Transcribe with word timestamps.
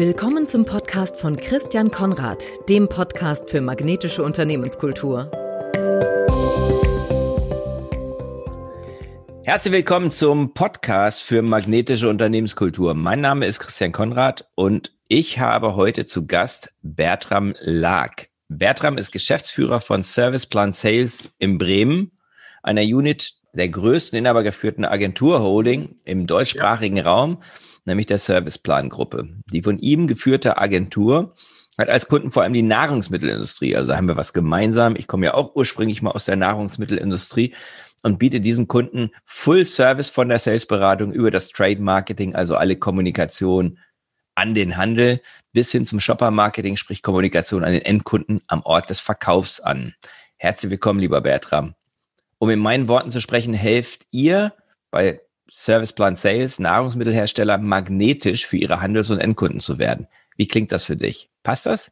Willkommen 0.00 0.46
zum 0.46 0.64
Podcast 0.64 1.20
von 1.20 1.36
Christian 1.36 1.90
Konrad, 1.90 2.42
dem 2.70 2.88
Podcast 2.88 3.50
für 3.50 3.60
magnetische 3.60 4.22
Unternehmenskultur. 4.22 5.30
Herzlich 9.42 9.74
willkommen 9.74 10.10
zum 10.10 10.54
Podcast 10.54 11.22
für 11.22 11.42
magnetische 11.42 12.08
Unternehmenskultur. 12.08 12.94
Mein 12.94 13.20
Name 13.20 13.44
ist 13.44 13.58
Christian 13.58 13.92
Konrad 13.92 14.48
und 14.54 14.90
ich 15.08 15.38
habe 15.38 15.76
heute 15.76 16.06
zu 16.06 16.26
Gast 16.26 16.72
Bertram 16.80 17.54
Lag. 17.60 18.24
Bertram 18.48 18.96
ist 18.96 19.12
Geschäftsführer 19.12 19.80
von 19.80 20.02
Service 20.02 20.46
Plan 20.46 20.72
Sales 20.72 21.28
in 21.36 21.58
Bremen, 21.58 22.12
einer 22.62 22.80
Unit 22.80 23.34
der 23.52 23.68
größten 23.68 24.18
inhabergeführten 24.18 24.86
Agenturholding 24.86 25.96
im 26.06 26.26
deutschsprachigen 26.26 26.96
ja. 26.96 27.02
Raum 27.02 27.42
nämlich 27.84 28.06
der 28.06 28.18
Serviceplan-Gruppe. 28.18 29.28
Die 29.52 29.62
von 29.62 29.78
ihm 29.78 30.06
geführte 30.06 30.58
Agentur 30.58 31.34
hat 31.78 31.88
als 31.88 32.08
Kunden 32.08 32.30
vor 32.30 32.42
allem 32.42 32.52
die 32.52 32.62
Nahrungsmittelindustrie. 32.62 33.76
Also 33.76 33.96
haben 33.96 34.08
wir 34.08 34.16
was 34.16 34.32
gemeinsam. 34.32 34.96
Ich 34.96 35.06
komme 35.06 35.26
ja 35.26 35.34
auch 35.34 35.54
ursprünglich 35.54 36.02
mal 36.02 36.12
aus 36.12 36.26
der 36.26 36.36
Nahrungsmittelindustrie 36.36 37.54
und 38.02 38.18
biete 38.18 38.40
diesen 38.40 38.68
Kunden 38.68 39.10
Full 39.24 39.64
Service 39.64 40.10
von 40.10 40.28
der 40.28 40.38
Salesberatung 40.38 41.12
über 41.12 41.30
das 41.30 41.48
Trade 41.48 41.80
Marketing, 41.80 42.34
also 42.34 42.56
alle 42.56 42.76
Kommunikation 42.76 43.78
an 44.34 44.54
den 44.54 44.76
Handel 44.76 45.20
bis 45.52 45.70
hin 45.70 45.86
zum 45.86 46.00
Shopper 46.00 46.30
Marketing, 46.30 46.76
sprich 46.76 47.02
Kommunikation 47.02 47.64
an 47.64 47.72
den 47.72 47.82
Endkunden 47.82 48.40
am 48.46 48.62
Ort 48.62 48.90
des 48.90 49.00
Verkaufs 49.00 49.60
an. 49.60 49.94
Herzlich 50.36 50.70
willkommen, 50.70 51.00
lieber 51.00 51.20
Bertram. 51.20 51.74
Um 52.38 52.48
in 52.48 52.58
meinen 52.58 52.88
Worten 52.88 53.10
zu 53.10 53.20
sprechen, 53.20 53.52
helft 53.52 54.06
ihr 54.10 54.54
bei 54.90 55.20
Serviceplan 55.50 56.16
Sales, 56.16 56.58
Nahrungsmittelhersteller, 56.58 57.58
magnetisch 57.58 58.46
für 58.46 58.56
ihre 58.56 58.80
Handels- 58.80 59.10
und 59.10 59.18
Endkunden 59.18 59.60
zu 59.60 59.78
werden. 59.78 60.06
Wie 60.36 60.46
klingt 60.46 60.72
das 60.72 60.84
für 60.84 60.96
dich? 60.96 61.28
Passt 61.42 61.66
das? 61.66 61.90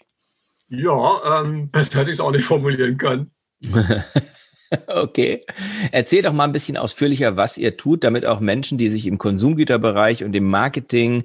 Ja, 0.69 1.43
ähm, 1.43 1.69
besser 1.69 2.01
hätte 2.01 2.11
ich 2.11 2.17
es 2.17 2.21
auch 2.21 2.31
nicht 2.31 2.45
formulieren 2.45 2.99
können. 2.99 3.31
okay. 4.87 5.45
Erzähl 5.91 6.23
doch 6.23 6.33
mal 6.33 6.45
ein 6.45 6.53
bisschen 6.53 6.77
ausführlicher, 6.77 7.37
was 7.37 7.59
ihr 7.59 7.77
tut, 7.77 8.05
damit 8.05 8.27
auch 8.27 8.41
Menschen, 8.41 8.79
die 8.79 8.89
sich 8.89 9.07
im 9.07 9.19
Konsumgüterbereich 9.19 10.25
und 10.25 10.37
im 10.37 10.49
Marketing 10.49 11.25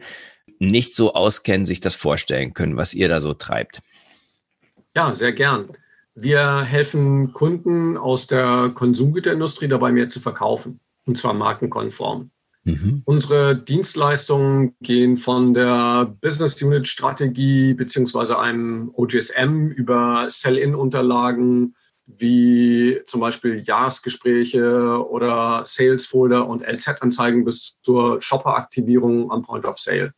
nicht 0.60 0.96
so 0.96 1.14
auskennen, 1.14 1.66
sich 1.66 1.82
das 1.82 1.96
vorstellen 1.96 2.54
können, 2.54 2.78
was 2.78 2.94
ihr 2.94 3.10
da 3.10 3.20
so 3.20 3.34
treibt. 3.34 3.82
Ja, 4.96 5.14
sehr 5.14 5.34
gern. 5.34 5.70
Wir 6.16 6.62
helfen 6.62 7.34
Kunden 7.34 7.98
aus 7.98 8.28
der 8.28 8.72
Konsumgüterindustrie 8.74 9.68
dabei, 9.68 9.92
mehr 9.92 10.10
zu 10.10 10.20
verkaufen 10.20 10.80
und 11.06 11.18
zwar 11.18 11.34
markenkonform. 11.34 12.32
Mhm. 12.66 13.02
Unsere 13.06 13.58
Dienstleistungen 13.58 14.76
gehen 14.80 15.18
von 15.18 15.54
der 15.54 16.16
Business 16.22 16.62
Unit 16.62 16.88
Strategie 16.88 17.74
beziehungsweise 17.74 18.40
einem 18.40 18.90
OGSM 18.94 19.68
über 19.68 20.28
Sell-in-Unterlagen 20.30 21.76
wie 22.06 23.00
zum 23.08 23.22
Beispiel 23.22 23.64
Jahresgespräche 23.66 25.06
oder 25.10 25.64
Sales 25.66 26.06
Folder 26.06 26.48
und 26.48 26.62
LZ-Anzeigen 26.62 27.46
bis 27.46 27.78
zur 27.82 28.22
Shopper-Aktivierung 28.22 29.32
am 29.32 29.44
Point 29.44 29.66
of 29.66 29.80
Sale. 29.80 30.14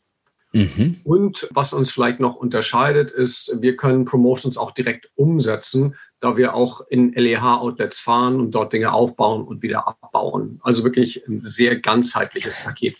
Mhm. 0.51 1.01
Und 1.03 1.47
was 1.51 1.73
uns 1.73 1.91
vielleicht 1.91 2.19
noch 2.19 2.35
unterscheidet, 2.35 3.11
ist, 3.11 3.57
wir 3.59 3.75
können 3.75 4.05
Promotions 4.05 4.57
auch 4.57 4.71
direkt 4.71 5.09
umsetzen 5.15 5.95
da 6.19 6.37
wir 6.37 6.53
auch 6.53 6.81
in 6.89 7.13
LEH-Outlets 7.13 7.99
fahren 7.99 8.39
und 8.39 8.51
dort 8.51 8.73
Dinge 8.73 8.93
aufbauen 8.93 9.43
und 9.43 9.61
wieder 9.61 9.87
abbauen. 9.87 10.59
Also 10.63 10.83
wirklich 10.83 11.27
ein 11.27 11.41
sehr 11.41 11.79
ganzheitliches 11.79 12.59
Paket. 12.59 12.97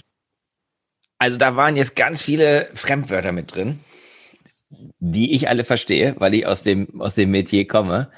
Also 1.18 1.38
da 1.38 1.56
waren 1.56 1.78
jetzt 1.78 1.96
ganz 1.96 2.22
viele 2.22 2.70
Fremdwörter 2.74 3.32
mit 3.32 3.56
drin, 3.56 3.80
die 5.00 5.34
ich 5.34 5.48
alle 5.48 5.64
verstehe, 5.64 6.16
weil 6.20 6.34
ich 6.34 6.46
aus 6.46 6.64
dem, 6.64 7.02
aus 7.02 7.16
dem 7.16 7.32
Metier 7.32 7.68
komme. 7.68 8.12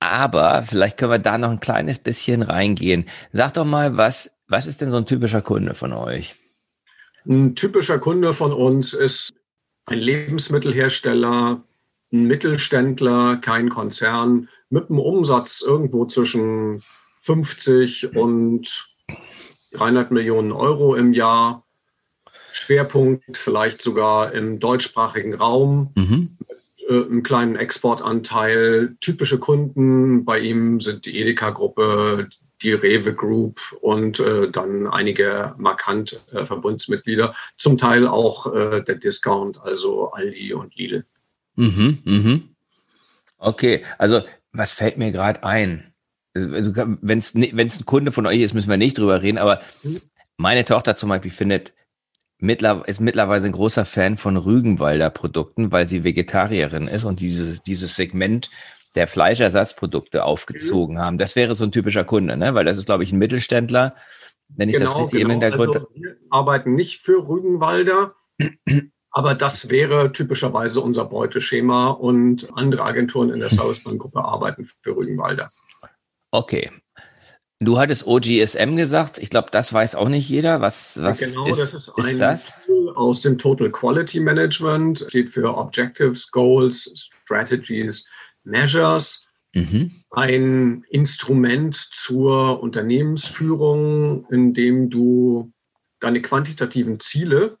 Aber 0.00 0.62
vielleicht 0.62 0.96
können 0.96 1.12
wir 1.12 1.18
da 1.18 1.36
noch 1.36 1.50
ein 1.50 1.60
kleines 1.60 1.98
bisschen 1.98 2.42
reingehen. 2.42 3.04
Sag 3.32 3.52
doch 3.54 3.66
mal, 3.66 3.98
was, 3.98 4.32
was 4.48 4.66
ist 4.66 4.80
denn 4.80 4.90
so 4.90 4.96
ein 4.96 5.06
typischer 5.06 5.42
Kunde 5.42 5.74
von 5.74 5.92
euch? 5.92 6.34
Ein 7.26 7.54
typischer 7.54 7.98
Kunde 7.98 8.32
von 8.32 8.52
uns 8.52 8.94
ist 8.94 9.34
ein 9.84 9.98
Lebensmittelhersteller, 9.98 11.62
ein 12.12 12.24
Mittelständler, 12.24 13.36
kein 13.36 13.68
Konzern 13.68 14.48
mit 14.68 14.90
einem 14.90 14.98
Umsatz 14.98 15.62
irgendwo 15.62 16.06
zwischen 16.06 16.82
50 17.22 18.16
und 18.16 18.88
300 19.72 20.10
Millionen 20.10 20.52
Euro 20.52 20.94
im 20.94 21.12
Jahr. 21.12 21.64
Schwerpunkt 22.52 23.36
vielleicht 23.36 23.82
sogar 23.82 24.32
im 24.32 24.58
deutschsprachigen 24.58 25.34
Raum. 25.34 25.92
Mhm. 25.94 26.36
Mit, 26.38 26.58
äh, 26.90 27.04
einem 27.04 27.22
kleinen 27.22 27.56
Exportanteil. 27.56 28.96
Typische 29.00 29.38
Kunden 29.38 30.24
bei 30.24 30.40
ihm 30.40 30.80
sind 30.80 31.06
die 31.06 31.18
Edeka-Gruppe, 31.18 32.28
die 32.62 32.72
Rewe 32.72 33.14
Group 33.14 33.60
und 33.80 34.20
äh, 34.20 34.50
dann 34.50 34.86
einige 34.86 35.54
markante 35.56 36.20
äh, 36.32 36.44
Verbundsmitglieder. 36.44 37.34
Zum 37.56 37.78
Teil 37.78 38.06
auch 38.06 38.52
äh, 38.52 38.82
der 38.82 38.96
Discount, 38.96 39.58
also 39.62 40.10
Aldi 40.10 40.52
und 40.52 40.74
Lidl. 40.76 41.04
Mhm, 41.60 41.98
mhm. 42.04 42.42
Okay, 43.38 43.82
also 43.98 44.22
was 44.52 44.72
fällt 44.72 44.98
mir 44.98 45.12
gerade 45.12 45.44
ein? 45.44 45.92
Also, 46.34 46.74
wenn 46.76 47.18
es 47.18 47.34
ein 47.34 47.86
Kunde 47.86 48.12
von 48.12 48.26
euch 48.26 48.40
ist, 48.40 48.54
müssen 48.54 48.70
wir 48.70 48.76
nicht 48.76 48.98
drüber 48.98 49.22
reden, 49.22 49.38
aber 49.38 49.60
mhm. 49.82 50.00
meine 50.36 50.64
Tochter 50.64 50.96
zum 50.96 51.08
Beispiel 51.08 51.30
findet, 51.30 51.72
ist 52.38 53.00
mittlerweile 53.00 53.44
ein 53.44 53.52
großer 53.52 53.84
Fan 53.84 54.16
von 54.16 54.36
Rügenwalder 54.36 55.10
Produkten, 55.10 55.72
weil 55.72 55.88
sie 55.88 56.04
Vegetarierin 56.04 56.88
ist 56.88 57.04
und 57.04 57.20
dieses, 57.20 57.62
dieses 57.62 57.96
Segment 57.96 58.48
der 58.94 59.06
Fleischersatzprodukte 59.06 60.24
aufgezogen 60.24 60.96
mhm. 60.96 61.00
haben. 61.00 61.18
Das 61.18 61.36
wäre 61.36 61.54
so 61.54 61.64
ein 61.64 61.72
typischer 61.72 62.04
Kunde, 62.04 62.36
ne? 62.36 62.54
weil 62.54 62.64
das 62.64 62.78
ist, 62.78 62.86
glaube 62.86 63.04
ich, 63.04 63.12
ein 63.12 63.18
Mittelständler, 63.18 63.94
wenn 64.48 64.68
ich 64.68 64.76
genau, 64.76 64.90
das 64.90 64.98
richtig 64.98 65.20
genau. 65.20 65.34
im 65.34 65.40
Hintergrund... 65.40 65.74
Also 65.74 65.88
wir 65.94 66.16
arbeiten 66.30 66.74
nicht 66.74 67.02
für 67.02 67.28
Rügenwalder, 67.28 68.14
aber 69.12 69.34
das 69.34 69.68
wäre 69.68 70.12
typischerweise 70.12 70.80
unser 70.80 71.04
Beuteschema 71.04 71.88
und 71.88 72.48
andere 72.54 72.82
Agenturen 72.82 73.30
in 73.30 73.40
der 73.40 73.50
Servicebank-Gruppe 73.50 74.24
arbeiten 74.24 74.68
für 74.82 74.96
Rügenwalder. 74.96 75.50
Okay. 76.30 76.70
Du 77.62 77.78
hattest 77.78 78.06
OGSM 78.06 78.76
gesagt. 78.76 79.18
Ich 79.18 79.28
glaube, 79.28 79.48
das 79.50 79.72
weiß 79.72 79.94
auch 79.94 80.08
nicht 80.08 80.28
jeder. 80.28 80.60
Was, 80.62 81.02
was 81.02 81.18
genau, 81.18 81.46
ist, 81.46 81.60
das 81.60 81.74
ist, 81.74 81.92
ist 81.98 82.20
das? 82.20 82.52
Tool 82.64 82.94
aus 82.96 83.20
dem 83.20 83.36
Total 83.36 83.70
Quality 83.70 84.20
Management. 84.20 85.04
Steht 85.08 85.30
für 85.30 85.54
Objectives, 85.56 86.30
Goals, 86.30 87.10
Strategies, 87.24 88.06
Measures. 88.44 89.26
Mhm. 89.52 89.90
Ein 90.10 90.84
Instrument 90.88 91.74
zur 91.92 92.62
Unternehmensführung, 92.62 94.24
in 94.30 94.54
dem 94.54 94.88
du 94.88 95.52
deine 95.98 96.22
quantitativen 96.22 96.98
Ziele 97.00 97.58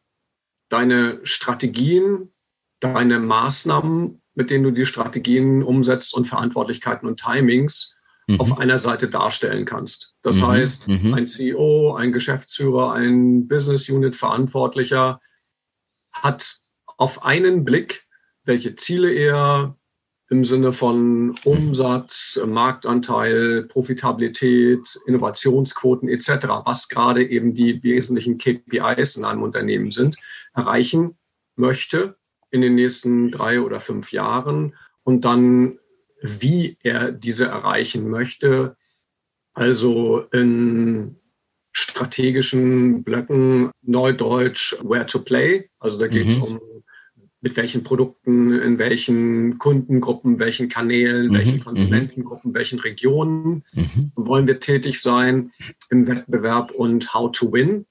deine 0.70 1.20
Strategien, 1.24 2.32
deine 2.80 3.18
Maßnahmen, 3.18 4.22
mit 4.34 4.48
denen 4.50 4.64
du 4.64 4.70
die 4.70 4.86
Strategien 4.86 5.62
umsetzt 5.62 6.14
und 6.14 6.26
Verantwortlichkeiten 6.26 7.06
und 7.06 7.20
Timings 7.20 7.94
mhm. 8.26 8.40
auf 8.40 8.58
einer 8.58 8.78
Seite 8.78 9.08
darstellen 9.08 9.66
kannst. 9.66 10.14
Das 10.22 10.36
mhm. 10.36 10.46
heißt, 10.46 10.88
mhm. 10.88 11.12
ein 11.12 11.26
CEO, 11.26 11.94
ein 11.94 12.12
Geschäftsführer, 12.12 12.92
ein 12.92 13.48
Business 13.48 13.88
Unit 13.88 14.16
Verantwortlicher 14.16 15.20
hat 16.12 16.58
auf 16.96 17.22
einen 17.22 17.64
Blick, 17.64 18.06
welche 18.44 18.74
Ziele 18.76 19.12
er 19.12 19.76
im 20.30 20.44
Sinne 20.44 20.72
von 20.72 21.34
Umsatz, 21.44 22.40
Marktanteil, 22.46 23.64
Profitabilität, 23.64 24.80
Innovationsquoten 25.06 26.08
etc., 26.08 26.46
was 26.64 26.88
gerade 26.88 27.28
eben 27.28 27.52
die 27.52 27.82
wesentlichen 27.82 28.38
KPIs 28.38 29.16
in 29.16 29.24
einem 29.24 29.42
Unternehmen 29.42 29.90
sind, 29.90 30.16
erreichen 30.54 31.18
möchte 31.56 32.16
in 32.50 32.60
den 32.60 32.76
nächsten 32.76 33.32
drei 33.32 33.60
oder 33.60 33.80
fünf 33.80 34.12
Jahren 34.12 34.76
und 35.02 35.24
dann, 35.24 35.78
wie 36.22 36.78
er 36.82 37.10
diese 37.10 37.46
erreichen 37.46 38.08
möchte, 38.08 38.76
also 39.52 40.20
in 40.32 41.16
strategischen 41.72 43.02
Blöcken, 43.02 43.70
Neudeutsch, 43.82 44.76
where 44.82 45.06
to 45.06 45.18
play. 45.20 45.68
Also 45.80 45.98
da 45.98 46.06
geht 46.06 46.28
es 46.28 46.36
mhm. 46.36 46.42
um 46.42 46.60
mit 47.42 47.56
welchen 47.56 47.82
Produkten, 47.82 48.52
in 48.52 48.78
welchen 48.78 49.58
Kundengruppen, 49.58 50.38
welchen 50.38 50.68
Kanälen, 50.68 51.28
mhm. 51.28 51.34
welchen 51.34 51.56
mhm. 51.56 51.64
Konsumentengruppen, 51.64 52.54
welchen 52.54 52.78
Regionen 52.80 53.64
mhm. 53.72 54.12
wollen 54.14 54.46
wir 54.46 54.60
tätig 54.60 55.00
sein 55.00 55.52
im 55.90 56.06
Wettbewerb 56.06 56.70
und 56.70 57.14
how 57.14 57.32
to 57.32 57.52
win. 57.52 57.86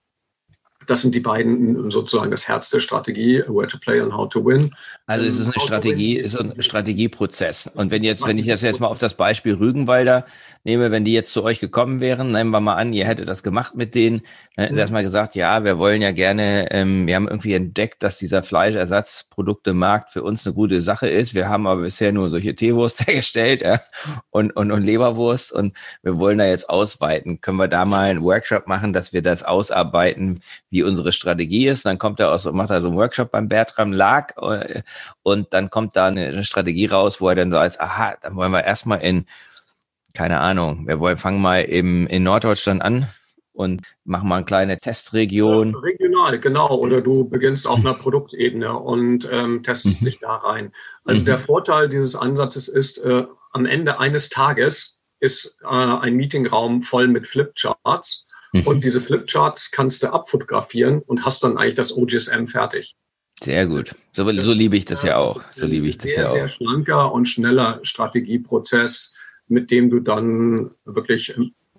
Das 0.89 1.03
sind 1.03 1.13
die 1.13 1.19
beiden 1.19 1.91
sozusagen 1.91 2.31
das 2.31 2.47
Herz 2.47 2.71
der 2.71 2.79
Strategie, 2.79 3.43
where 3.47 3.67
to 3.67 3.77
play 3.77 3.99
and 3.99 4.11
how 4.11 4.27
to 4.27 4.43
win. 4.43 4.71
Also 5.05 5.25
es 5.25 5.39
ist 5.39 5.55
eine 5.55 5.63
Strategie, 5.63 6.17
ist 6.17 6.35
ein 6.35 6.61
Strategieprozess. 6.61 7.69
Und 7.73 7.91
wenn 7.91 8.03
jetzt, 8.03 8.25
wenn 8.25 8.37
ich 8.39 8.47
das 8.47 8.61
jetzt 8.61 8.79
mal 8.79 8.87
auf 8.87 8.97
das 8.97 9.13
Beispiel 9.13 9.53
Rügenwalder 9.53 10.25
nehme, 10.63 10.91
wenn 10.91 11.05
die 11.05 11.13
jetzt 11.13 11.31
zu 11.31 11.43
euch 11.43 11.59
gekommen 11.59 11.99
wären, 11.99 12.31
nehmen 12.31 12.49
wir 12.49 12.59
mal 12.59 12.75
an, 12.75 12.91
ihr 12.93 13.05
hättet 13.05 13.27
das 13.27 13.43
gemacht 13.43 13.75
mit 13.75 13.93
denen, 13.95 14.21
dann 14.55 14.65
hättet 14.65 14.77
ihr 14.77 14.81
erstmal 14.81 15.03
gesagt, 15.03 15.35
ja, 15.35 15.63
wir 15.63 15.77
wollen 15.77 16.01
ja 16.01 16.11
gerne, 16.11 16.71
ähm, 16.71 17.07
wir 17.07 17.15
haben 17.15 17.27
irgendwie 17.27 17.53
entdeckt, 17.53 18.03
dass 18.03 18.17
dieser 18.17 18.43
Fleischersatzproduktemarkt 18.43 20.11
für 20.11 20.23
uns 20.23 20.45
eine 20.45 20.53
gute 20.55 20.81
Sache 20.81 21.07
ist. 21.07 21.33
Wir 21.33 21.49
haben 21.49 21.65
aber 21.65 21.81
bisher 21.81 22.11
nur 22.11 22.29
solche 22.29 22.55
Teewurst 22.55 22.99
hergestellt 23.07 23.61
ja, 23.61 23.81
und, 24.31 24.55
und, 24.55 24.71
und 24.71 24.83
Leberwurst 24.83 25.51
und 25.51 25.75
wir 26.01 26.17
wollen 26.17 26.39
da 26.39 26.45
jetzt 26.45 26.69
ausweiten. 26.69 27.41
Können 27.41 27.57
wir 27.57 27.67
da 27.67 27.85
mal 27.85 28.09
einen 28.09 28.23
Workshop 28.23 28.67
machen, 28.67 28.93
dass 28.93 29.13
wir 29.13 29.21
das 29.21 29.43
ausarbeiten, 29.43 30.39
wie 30.69 30.78
unsere 30.83 31.11
Strategie 31.11 31.67
ist? 31.67 31.85
Dann 31.85 31.97
kommt 31.97 32.19
er 32.19 32.31
aus 32.31 32.45
und 32.45 32.55
macht 32.55 32.69
er 32.69 32.81
so 32.81 32.87
einen 32.87 32.97
Workshop 32.97 33.31
beim 33.31 33.47
Bertram 33.47 33.91
Lag 33.91 34.35
äh, 34.37 34.81
und 35.23 35.53
dann 35.53 35.69
kommt 35.69 35.95
da 35.95 36.07
eine 36.07 36.43
Strategie 36.45 36.87
raus, 36.87 37.21
wo 37.21 37.29
er 37.29 37.35
dann 37.35 37.51
sagt, 37.51 37.79
aha, 37.79 38.15
dann 38.21 38.35
wollen 38.35 38.51
wir 38.51 38.63
erstmal 38.63 39.01
in, 39.01 39.25
keine 40.13 40.39
Ahnung, 40.39 40.87
wir 40.87 40.99
wollen, 40.99 41.17
fangen 41.17 41.41
mal 41.41 41.61
im, 41.61 42.07
in 42.07 42.23
Norddeutschland 42.23 42.81
an 42.81 43.07
und 43.59 43.81
machen 44.05 44.29
mal 44.29 44.37
eine 44.37 44.45
kleine 44.45 44.77
Testregion. 44.77 45.75
Regional, 45.75 46.39
genau. 46.39 46.69
Oder 46.69 47.01
du 47.01 47.27
beginnst 47.27 47.67
auf 47.67 47.79
einer 47.79 47.93
Produktebene 47.93 48.73
und 48.77 49.27
ähm, 49.29 49.63
testest 49.63 50.01
mhm. 50.01 50.05
dich 50.05 50.19
da 50.19 50.35
rein. 50.35 50.71
Also 51.03 51.21
mhm. 51.21 51.25
der 51.25 51.39
Vorteil 51.39 51.89
dieses 51.89 52.15
Ansatzes 52.15 52.69
ist, 52.69 52.99
äh, 52.99 53.25
am 53.51 53.65
Ende 53.65 53.99
eines 53.99 54.29
Tages 54.29 54.97
ist 55.19 55.55
äh, 55.63 55.67
ein 55.67 56.15
Meetingraum 56.15 56.83
voll 56.83 57.09
mit 57.09 57.27
Flipcharts. 57.27 58.28
Mhm. 58.53 58.61
Und 58.67 58.83
diese 58.83 59.01
Flipcharts 59.01 59.71
kannst 59.71 60.03
du 60.03 60.11
abfotografieren 60.11 60.99
und 60.99 61.25
hast 61.25 61.43
dann 61.43 61.57
eigentlich 61.57 61.75
das 61.75 61.95
OGSM 61.95 62.45
fertig. 62.47 62.95
Sehr 63.41 63.67
gut. 63.67 63.95
So, 64.11 64.25
so 64.25 64.53
liebe 64.53 64.75
ich 64.75 64.85
das 64.85 65.03
ja 65.03 65.17
auch. 65.17 65.41
So 65.55 65.65
liebe 65.65 65.87
ich 65.87 65.97
das 65.97 66.11
sehr, 66.11 66.23
ja 66.23 66.29
auch. 66.29 66.33
Sehr 66.33 66.47
schlanker 66.49 67.11
und 67.13 67.25
schneller 67.25 67.79
Strategieprozess, 67.83 69.13
mit 69.47 69.71
dem 69.71 69.89
du 69.89 69.99
dann 69.99 70.71
wirklich 70.85 71.33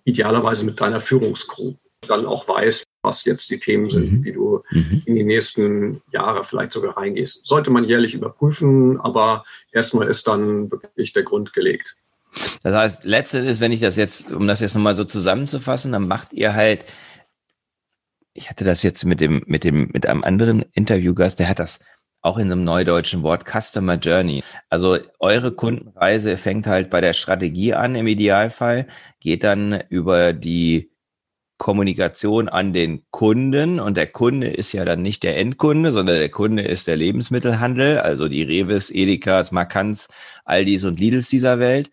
idealerweise 0.04 0.64
mit 0.64 0.80
deiner 0.80 1.00
Führungskrew 1.00 1.74
dann 2.08 2.26
auch 2.26 2.48
weißt, 2.48 2.84
was 3.02 3.24
jetzt 3.24 3.50
die 3.50 3.58
Themen 3.58 3.90
sind, 3.90 4.12
mhm. 4.12 4.22
die 4.22 4.32
du 4.32 4.62
mhm. 4.70 5.02
in 5.04 5.14
die 5.14 5.24
nächsten 5.24 6.02
Jahre 6.10 6.44
vielleicht 6.44 6.72
sogar 6.72 6.96
reingehst. 6.96 7.46
Sollte 7.46 7.70
man 7.70 7.84
jährlich 7.84 8.14
überprüfen, 8.14 9.00
aber 9.00 9.44
erstmal 9.72 10.08
ist 10.08 10.26
dann 10.26 10.70
wirklich 10.70 11.12
der 11.12 11.22
Grund 11.22 11.52
gelegt. 11.52 11.96
Das 12.62 12.74
heißt, 12.74 13.04
letztendlich, 13.04 13.60
wenn 13.60 13.72
ich 13.72 13.80
das 13.80 13.96
jetzt, 13.96 14.30
um 14.30 14.46
das 14.46 14.60
jetzt 14.60 14.74
nochmal 14.74 14.94
so 14.94 15.04
zusammenzufassen, 15.04 15.92
dann 15.92 16.06
macht 16.06 16.32
ihr 16.32 16.54
halt 16.54 16.84
ich 18.34 18.48
hatte 18.48 18.64
das 18.64 18.82
jetzt 18.82 19.04
mit 19.04 19.20
dem, 19.20 19.42
mit 19.46 19.64
dem, 19.64 19.90
mit 19.92 20.06
einem 20.06 20.24
anderen 20.24 20.64
Interviewgast, 20.72 21.38
der 21.38 21.48
hat 21.48 21.58
das 21.58 21.80
auch 22.22 22.38
in 22.38 22.52
einem 22.52 22.64
neudeutschen 22.64 23.22
Wort 23.22 23.44
Customer 23.46 23.94
Journey. 23.94 24.42
Also 24.68 24.98
eure 25.18 25.52
Kundenreise 25.52 26.36
fängt 26.36 26.66
halt 26.66 26.90
bei 26.90 27.00
der 27.00 27.14
Strategie 27.14 27.74
an 27.74 27.94
im 27.94 28.06
Idealfall, 28.06 28.86
geht 29.20 29.42
dann 29.42 29.80
über 29.88 30.32
die 30.32 30.90
Kommunikation 31.56 32.48
an 32.48 32.72
den 32.72 33.04
Kunden 33.10 33.80
und 33.80 33.96
der 33.96 34.06
Kunde 34.06 34.48
ist 34.48 34.72
ja 34.72 34.84
dann 34.84 35.02
nicht 35.02 35.22
der 35.22 35.36
Endkunde, 35.36 35.92
sondern 35.92 36.18
der 36.18 36.30
Kunde 36.30 36.62
ist 36.62 36.86
der 36.86 36.96
Lebensmittelhandel, 36.96 37.98
also 37.98 38.28
die 38.28 38.42
Revis, 38.42 38.90
Edekas, 38.90 39.52
Markants, 39.52 40.08
Aldis 40.44 40.84
und 40.84 41.00
Lidls 41.00 41.28
dieser 41.28 41.58
Welt. 41.58 41.90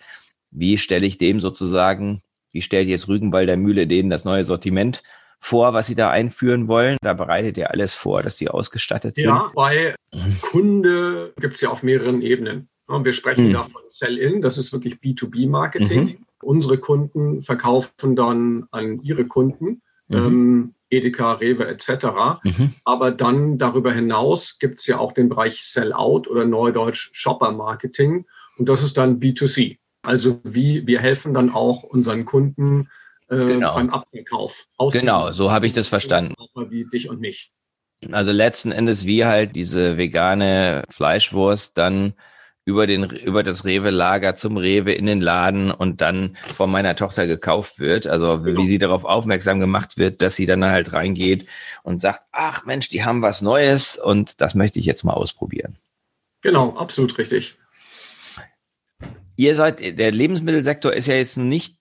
Wie 0.57 0.77
stelle 0.79 1.05
ich 1.05 1.17
dem 1.19 1.39
sozusagen, 1.39 2.21
wie 2.51 2.63
stellt 2.63 2.87
jetzt 2.87 3.07
Rügenwalder 3.07 3.57
Mühle 3.57 3.85
denen 3.85 4.09
das 4.09 4.25
neue 4.25 4.43
Sortiment 4.43 5.03
vor, 5.39 5.73
was 5.73 5.85
Sie 5.85 5.93
da 5.93 6.09
einführen 6.09 6.67
wollen? 6.67 6.97
Da 7.01 7.13
bereitet 7.13 7.59
ihr 7.59 7.69
alles 7.71 7.93
vor, 7.93 8.23
dass 8.23 8.37
die 8.37 8.49
ausgestattet 8.49 9.15
sind? 9.15 9.25
Ja, 9.25 9.51
bei 9.53 9.93
Kunde 10.41 11.33
gibt 11.39 11.55
es 11.55 11.61
ja 11.61 11.69
auf 11.69 11.83
mehreren 11.83 12.23
Ebenen. 12.23 12.69
Wir 12.87 13.13
sprechen 13.13 13.49
mhm. 13.49 13.53
da 13.53 13.63
von 13.63 13.81
Sell-In, 13.89 14.41
das 14.41 14.57
ist 14.57 14.71
wirklich 14.71 14.95
B2B-Marketing. 14.95 16.03
Mhm. 16.03 16.17
Unsere 16.41 16.79
Kunden 16.79 17.43
verkaufen 17.43 18.15
dann 18.15 18.67
an 18.71 19.01
ihre 19.03 19.25
Kunden, 19.25 19.81
mhm. 20.07 20.15
ähm, 20.15 20.73
Edeka, 20.89 21.33
Rewe 21.33 21.67
etc. 21.67 22.39
Mhm. 22.43 22.73
Aber 22.83 23.11
dann 23.11 23.57
darüber 23.57 23.93
hinaus 23.93 24.57
gibt 24.57 24.79
es 24.79 24.87
ja 24.87 24.97
auch 24.97 25.11
den 25.11 25.29
Bereich 25.29 25.63
Sell-Out 25.63 26.27
oder 26.27 26.45
Neudeutsch 26.45 27.09
Shopper-Marketing 27.11 28.25
und 28.57 28.69
das 28.69 28.81
ist 28.81 28.97
dann 28.97 29.19
B2C. 29.19 29.77
Also 30.07 30.39
wie 30.43 30.87
wir 30.87 31.01
helfen 31.01 31.33
dann 31.33 31.49
auch 31.49 31.83
unseren 31.83 32.23
Kunden 32.23 32.89
äh, 33.29 33.37
genau. 33.37 33.75
beim 33.75 33.89
Abverkauf. 33.89 34.65
Genau, 34.93 35.33
so 35.33 35.51
habe 35.51 35.67
ich 35.67 35.73
das 35.73 35.89
verstanden. 35.89 36.33
Wie 36.69 36.85
dich 36.85 37.09
und 37.09 37.19
mich. 37.19 37.51
Also 38.11 38.31
letzten 38.31 38.71
Endes 38.71 39.05
wie 39.05 39.25
halt 39.25 39.55
diese 39.55 39.97
vegane 39.97 40.83
Fleischwurst 40.89 41.77
dann 41.77 42.13
über 42.63 42.87
den 42.87 43.03
über 43.03 43.43
das 43.43 43.65
Rewe 43.65 43.89
Lager 43.89 44.35
zum 44.35 44.55
Rewe 44.55 44.93
in 44.93 45.07
den 45.07 45.19
Laden 45.19 45.71
und 45.71 45.99
dann 45.99 46.37
von 46.41 46.71
meiner 46.71 46.95
Tochter 46.95 47.27
gekauft 47.27 47.79
wird, 47.79 48.07
also 48.07 48.41
genau. 48.41 48.61
wie 48.61 48.67
sie 48.67 48.77
darauf 48.77 49.03
aufmerksam 49.03 49.59
gemacht 49.59 49.97
wird, 49.97 50.21
dass 50.21 50.37
sie 50.37 50.45
dann 50.45 50.63
halt 50.63 50.93
reingeht 50.93 51.47
und 51.83 51.99
sagt, 51.99 52.21
ach 52.31 52.65
Mensch, 52.65 52.87
die 52.87 53.03
haben 53.03 53.21
was 53.21 53.41
Neues 53.41 53.97
und 53.97 54.39
das 54.39 54.55
möchte 54.55 54.79
ich 54.79 54.85
jetzt 54.85 55.03
mal 55.03 55.13
ausprobieren. 55.13 55.77
Genau, 56.41 56.77
absolut 56.77 57.17
richtig. 57.17 57.57
Ihr 59.37 59.55
seid 59.55 59.79
der 59.79 60.11
Lebensmittelsektor 60.11 60.93
ist 60.93 61.07
ja 61.07 61.15
jetzt 61.15 61.37
nicht 61.37 61.77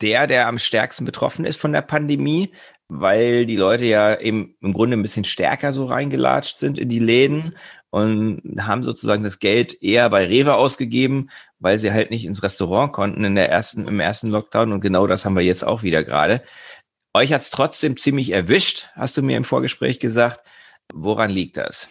der, 0.00 0.26
der 0.26 0.48
am 0.48 0.58
stärksten 0.58 1.04
betroffen 1.04 1.44
ist 1.44 1.60
von 1.60 1.72
der 1.72 1.82
Pandemie, 1.82 2.52
weil 2.88 3.46
die 3.46 3.56
Leute 3.56 3.84
ja 3.86 4.18
eben 4.18 4.56
im 4.60 4.72
Grunde 4.72 4.96
ein 4.96 5.02
bisschen 5.02 5.24
stärker 5.24 5.72
so 5.72 5.84
reingelatscht 5.86 6.58
sind 6.58 6.78
in 6.78 6.88
die 6.88 6.98
Läden 6.98 7.56
und 7.90 8.42
haben 8.60 8.82
sozusagen 8.82 9.22
das 9.22 9.38
Geld 9.38 9.80
eher 9.80 10.10
bei 10.10 10.26
Rewe 10.26 10.54
ausgegeben, 10.54 11.30
weil 11.60 11.78
sie 11.78 11.92
halt 11.92 12.10
nicht 12.10 12.24
ins 12.24 12.42
Restaurant 12.42 12.92
konnten 12.92 13.22
in 13.22 13.36
der 13.36 13.48
ersten, 13.50 13.86
im 13.86 14.00
ersten 14.00 14.28
Lockdown. 14.28 14.72
Und 14.72 14.80
genau 14.80 15.06
das 15.06 15.24
haben 15.24 15.36
wir 15.36 15.42
jetzt 15.42 15.64
auch 15.64 15.82
wieder 15.82 16.02
gerade. 16.02 16.42
Euch 17.14 17.32
hat 17.32 17.42
es 17.42 17.50
trotzdem 17.50 17.96
ziemlich 17.96 18.30
erwischt, 18.30 18.88
hast 18.94 19.16
du 19.16 19.22
mir 19.22 19.36
im 19.36 19.44
Vorgespräch 19.44 20.00
gesagt. 20.00 20.40
Woran 20.92 21.30
liegt 21.30 21.58
das? 21.58 21.88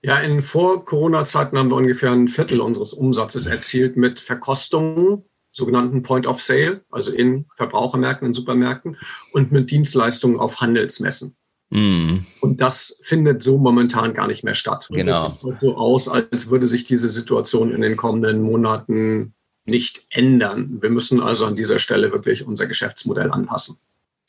Ja, 0.00 0.18
in 0.20 0.42
Vor-Corona-Zeiten 0.42 1.58
haben 1.58 1.70
wir 1.70 1.76
ungefähr 1.76 2.12
ein 2.12 2.28
Viertel 2.28 2.60
unseres 2.60 2.92
Umsatzes 2.92 3.46
erzielt 3.46 3.96
mit 3.96 4.20
Verkostungen 4.20 5.24
sogenannten 5.58 6.02
Point 6.02 6.26
of 6.26 6.40
Sale, 6.40 6.82
also 6.90 7.10
in 7.10 7.46
Verbrauchermärkten, 7.56 8.28
in 8.28 8.34
Supermärkten 8.34 8.96
und 9.32 9.52
mit 9.52 9.70
Dienstleistungen 9.70 10.38
auf 10.38 10.60
Handelsmessen. 10.60 11.36
Mm. 11.70 12.18
Und 12.40 12.60
das 12.60 12.98
findet 13.02 13.42
so 13.42 13.58
momentan 13.58 14.14
gar 14.14 14.26
nicht 14.26 14.44
mehr 14.44 14.54
statt. 14.54 14.86
Und 14.88 14.96
genau. 14.96 15.28
Es 15.28 15.40
sieht 15.40 15.58
so 15.58 15.76
aus, 15.76 16.08
als 16.08 16.48
würde 16.48 16.68
sich 16.68 16.84
diese 16.84 17.08
Situation 17.08 17.72
in 17.74 17.82
den 17.82 17.96
kommenden 17.96 18.40
Monaten 18.40 19.34
nicht 19.66 20.06
ändern. 20.08 20.78
Wir 20.80 20.90
müssen 20.90 21.20
also 21.20 21.44
an 21.44 21.56
dieser 21.56 21.78
Stelle 21.78 22.10
wirklich 22.10 22.46
unser 22.46 22.66
Geschäftsmodell 22.66 23.30
anpassen. 23.30 23.76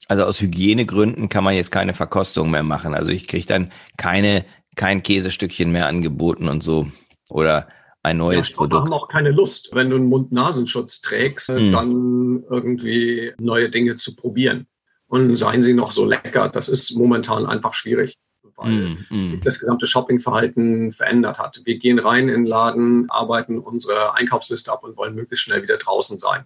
Also 0.08 0.24
aus 0.24 0.42
Hygienegründen 0.42 1.30
kann 1.30 1.44
man 1.44 1.54
jetzt 1.54 1.72
keine 1.72 1.94
Verkostung 1.94 2.52
mehr 2.52 2.64
machen. 2.64 2.94
Also 2.94 3.12
ich 3.12 3.28
kriege 3.28 3.46
dann 3.46 3.72
keine, 3.96 4.44
kein 4.80 5.04
Käsestückchen 5.04 5.74
mehr 5.74 5.88
angeboten 5.88 6.48
und 6.48 6.64
so. 6.64 6.88
Oder 7.30 7.68
ein 8.02 8.16
neues 8.16 8.50
ja, 8.50 8.56
Produkt. 8.56 8.86
haben 8.86 8.94
auch 8.94 9.10
keine 9.10 9.32
Lust, 9.32 9.72
wenn 9.74 9.90
du 9.90 9.98
einen 9.98 10.06
Mund-Nasenschutz 10.06 11.02
trägst, 11.02 11.50
mm. 11.50 11.72
dann 11.74 12.44
irgendwie 12.50 13.34
neue 13.40 13.70
Dinge 13.70 13.98
zu 13.98 14.16
probieren. 14.16 14.68
Und 15.08 15.36
seien 15.36 15.64
sie 15.64 15.74
noch 15.74 15.92
so 15.92 16.06
lecker, 16.06 16.48
das 16.48 16.70
ist 16.70 16.92
momentan 16.92 17.46
einfach 17.46 17.74
schwierig, 17.74 18.18
weil 18.56 18.72
mm, 18.72 19.06
mm. 19.10 19.42
das 19.44 19.60
gesamte 19.60 19.86
Shoppingverhalten 19.86 20.94
verändert 20.94 21.40
hat. 21.40 21.60
Wir 21.66 21.78
gehen 21.78 22.00
rein 22.00 22.30
in 22.30 22.44
den 22.44 22.46
Laden, 22.46 23.10
arbeiten 23.10 23.60
unsere 23.60 24.14
Einkaufsliste 24.14 24.72
ab 24.72 24.84
und 24.84 24.96
wollen 24.96 25.14
möglichst 25.14 25.44
schnell 25.44 25.62
wieder 25.62 25.76
draußen 25.76 26.20
sein. 26.20 26.46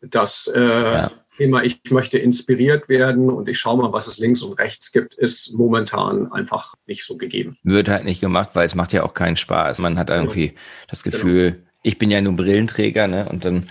Das 0.00 0.46
äh, 0.54 0.60
ja. 0.60 1.10
Thema, 1.36 1.62
ich 1.64 1.80
möchte 1.90 2.18
inspiriert 2.18 2.88
werden 2.88 3.30
und 3.30 3.48
ich 3.48 3.58
schaue 3.58 3.78
mal, 3.78 3.92
was 3.92 4.06
es 4.06 4.18
links 4.18 4.42
und 4.42 4.54
rechts 4.54 4.92
gibt, 4.92 5.14
ist 5.14 5.52
momentan 5.52 6.32
einfach 6.32 6.74
nicht 6.86 7.04
so 7.04 7.16
gegeben. 7.16 7.56
Wird 7.62 7.88
halt 7.88 8.04
nicht 8.04 8.20
gemacht, 8.20 8.50
weil 8.54 8.66
es 8.66 8.74
macht 8.74 8.92
ja 8.92 9.02
auch 9.02 9.14
keinen 9.14 9.36
Spaß. 9.36 9.78
Man 9.78 9.98
hat 9.98 10.10
irgendwie 10.10 10.48
genau. 10.48 10.60
das 10.88 11.02
Gefühl, 11.02 11.52
genau. 11.52 11.64
ich 11.82 11.98
bin 11.98 12.10
ja 12.10 12.20
nur 12.20 12.34
Brillenträger, 12.34 13.08
ne? 13.08 13.28
Und 13.28 13.44
dann 13.44 13.68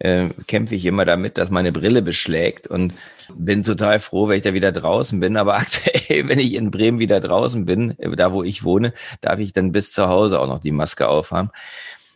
äh, 0.00 0.28
kämpfe 0.48 0.74
ich 0.74 0.84
immer 0.86 1.04
damit, 1.04 1.38
dass 1.38 1.50
meine 1.50 1.72
Brille 1.72 2.02
beschlägt 2.02 2.66
und 2.66 2.92
bin 3.34 3.62
total 3.62 4.00
froh, 4.00 4.28
wenn 4.28 4.38
ich 4.38 4.42
da 4.42 4.52
wieder 4.52 4.72
draußen 4.72 5.20
bin. 5.20 5.36
Aber 5.36 5.54
aktuell, 5.56 6.28
wenn 6.28 6.38
ich 6.38 6.54
in 6.54 6.70
Bremen 6.70 6.98
wieder 6.98 7.20
draußen 7.20 7.64
bin, 7.64 7.96
da 8.16 8.32
wo 8.32 8.42
ich 8.42 8.64
wohne, 8.64 8.92
darf 9.20 9.38
ich 9.38 9.52
dann 9.52 9.72
bis 9.72 9.92
zu 9.92 10.08
Hause 10.08 10.40
auch 10.40 10.48
noch 10.48 10.60
die 10.60 10.72
Maske 10.72 11.08
aufhaben. 11.08 11.50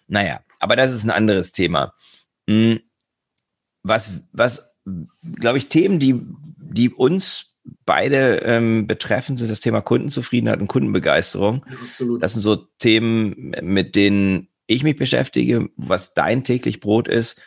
Naja, 0.08 0.40
aber 0.58 0.74
das 0.76 0.92
ist 0.92 1.04
ein 1.04 1.10
anderes 1.10 1.52
Thema. 1.52 1.94
Hm, 2.48 2.80
was, 3.82 4.14
was 4.32 4.67
glaube 5.36 5.58
ich, 5.58 5.68
Themen, 5.68 5.98
die, 5.98 6.20
die 6.58 6.90
uns 6.90 7.54
beide 7.84 8.36
ähm, 8.44 8.86
betreffen, 8.86 9.36
sind 9.36 9.50
das 9.50 9.60
Thema 9.60 9.80
Kundenzufriedenheit 9.80 10.60
und 10.60 10.68
Kundenbegeisterung. 10.68 11.64
Ja, 11.68 12.06
das 12.20 12.32
sind 12.32 12.42
so 12.42 12.56
Themen, 12.56 13.54
mit 13.62 13.96
denen 13.96 14.48
ich 14.66 14.82
mich 14.82 14.96
beschäftige, 14.96 15.68
was 15.76 16.14
dein 16.14 16.44
täglich 16.44 16.80
Brot 16.80 17.08
ist. 17.08 17.40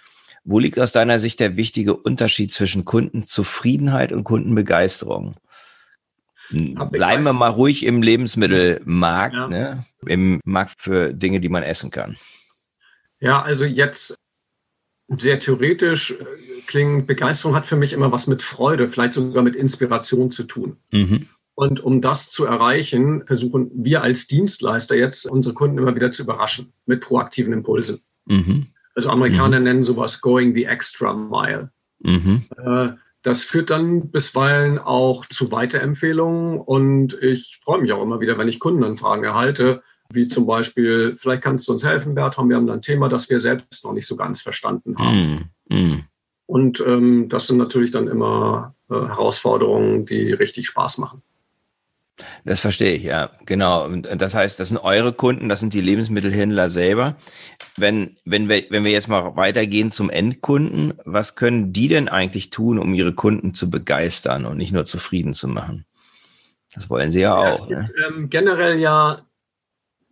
Wo 0.44 0.58
liegt 0.58 0.80
aus 0.80 0.92
deiner 0.92 1.20
Sicht 1.20 1.40
der 1.40 1.56
wichtige 1.56 1.96
Unterschied 1.96 2.52
zwischen 2.52 2.84
Kundenzufriedenheit 2.84 4.12
und 4.12 4.24
Kundenbegeisterung? 4.24 5.36
Bleiben 6.50 7.24
wir 7.24 7.34
mal 7.34 7.50
ruhig 7.50 7.86
im 7.86 8.02
Lebensmittelmarkt, 8.02 9.36
ja. 9.36 9.48
ne? 9.48 9.86
im 10.06 10.42
Markt 10.44 10.82
für 10.82 11.14
Dinge, 11.14 11.40
die 11.40 11.50
man 11.50 11.64
essen 11.64 11.92
kann. 11.92 12.18
Ja, 13.20 13.42
also 13.42 13.64
jetzt 13.64 14.16
sehr 15.18 15.40
theoretisch 15.40 16.12
äh, 16.12 16.16
klingt, 16.68 17.08
Begeisterung 17.08 17.56
hat 17.56 17.66
für 17.66 17.76
mich 17.76 17.94
immer 17.94 18.12
was 18.12 18.28
mit 18.28 18.44
Freude, 18.44 18.88
vielleicht 18.88 19.14
sogar 19.14 19.44
mit 19.44 19.56
Inspiration 19.56 20.32
zu 20.32 20.44
tun. 20.44 20.78
Mhm. 20.92 21.28
Und 21.54 21.80
um 21.82 22.02
das 22.02 22.30
zu 22.30 22.46
erreichen, 22.46 23.26
versuchen 23.26 23.72
wir 23.74 24.02
als 24.02 24.28
Dienstleister 24.28 24.96
jetzt 24.96 25.30
unsere 25.30 25.54
Kunden 25.54 25.78
immer 25.78 25.96
wieder 25.96 26.12
zu 26.12 26.24
überraschen 26.24 26.74
mit 26.86 27.02
proaktiven 27.02 27.54
Impulsen. 27.54 28.02
Mhm. 28.26 28.68
Also 28.96 29.10
Amerikaner 29.10 29.60
mhm. 29.60 29.66
nennen 29.66 29.84
sowas 29.84 30.22
Going 30.22 30.54
the 30.54 30.66
Extra 30.66 31.14
Mile. 31.14 31.72
Mhm. 32.00 32.44
Äh, 32.58 32.90
das 33.24 33.44
führt 33.44 33.70
dann 33.70 34.10
bisweilen 34.10 34.80
auch 34.80 35.28
zu 35.28 35.52
Weiterempfehlungen 35.52 36.60
und 36.60 37.14
ich 37.22 37.60
freue 37.64 37.82
mich 37.82 37.92
auch 37.92 38.02
immer 38.02 38.20
wieder, 38.20 38.38
wenn 38.40 38.48
ich 38.48 38.60
Kundenanfragen 38.60 39.24
erhalte, 39.24 39.84
wie 40.14 40.28
zum 40.28 40.46
Beispiel, 40.46 41.16
vielleicht 41.18 41.44
kannst 41.44 41.68
du 41.68 41.72
uns 41.72 41.84
helfen, 41.84 42.16
Bertram, 42.16 42.50
wir 42.50 42.56
haben 42.56 42.68
da 42.68 42.74
ein 42.74 42.82
Thema, 42.82 43.10
das 43.10 43.30
wir 43.30 43.40
selbst 43.40 43.84
noch 43.84 43.94
nicht 43.94 44.08
so 44.08 44.16
ganz 44.16 44.42
verstanden 44.42 44.98
haben. 44.98 45.52
Mm, 45.70 45.76
mm. 45.76 46.04
Und 46.46 46.84
ähm, 46.86 47.30
das 47.30 47.48
sind 47.48 47.58
natürlich 47.58 47.92
dann 47.92 48.08
immer 48.08 48.76
äh, 48.90 48.96
Herausforderungen, 48.96 50.06
die 50.06 50.34
richtig 50.34 50.68
Spaß 50.68 50.98
machen. 50.98 51.24
Das 52.46 52.60
verstehe 52.60 52.94
ich, 52.94 53.04
ja, 53.04 53.32
genau. 53.46 53.86
Und 53.86 54.08
das 54.22 54.36
heißt, 54.36 54.60
das 54.60 54.70
sind 54.70 54.78
eure 54.78 55.14
Kunden, 55.14 55.50
das 55.50 55.60
sind 55.60 55.74
die 55.74 55.82
Lebensmittelhändler 55.82 56.70
selber. 56.70 57.16
Wenn, 57.78 58.18
wenn, 58.26 58.50
wir, 58.50 58.66
wenn 58.70 58.84
wir 58.84 58.92
jetzt 58.92 59.08
mal 59.08 59.36
weitergehen 59.36 59.92
zum 59.92 60.10
Endkunden, 60.10 60.94
was 61.06 61.36
können 61.36 61.74
die 61.74 61.88
denn 61.88 62.10
eigentlich 62.10 62.50
tun, 62.50 62.80
um 62.80 62.94
ihre 62.94 63.14
Kunden 63.14 63.54
zu 63.54 63.70
begeistern 63.70 64.46
und 64.46 64.58
nicht 64.58 64.74
nur 64.74 64.86
zufrieden 64.86 65.34
zu 65.34 65.48
machen? 65.48 65.86
Das 66.74 66.90
wollen 66.90 67.12
sie 67.12 67.22
ja, 67.22 67.44
ja 67.44 67.52
auch. 67.52 67.62
Es 67.62 67.68
gibt 67.68 67.98
ne? 67.98 68.06
ähm, 68.08 68.30
generell 68.30 68.80
ja 68.80 69.26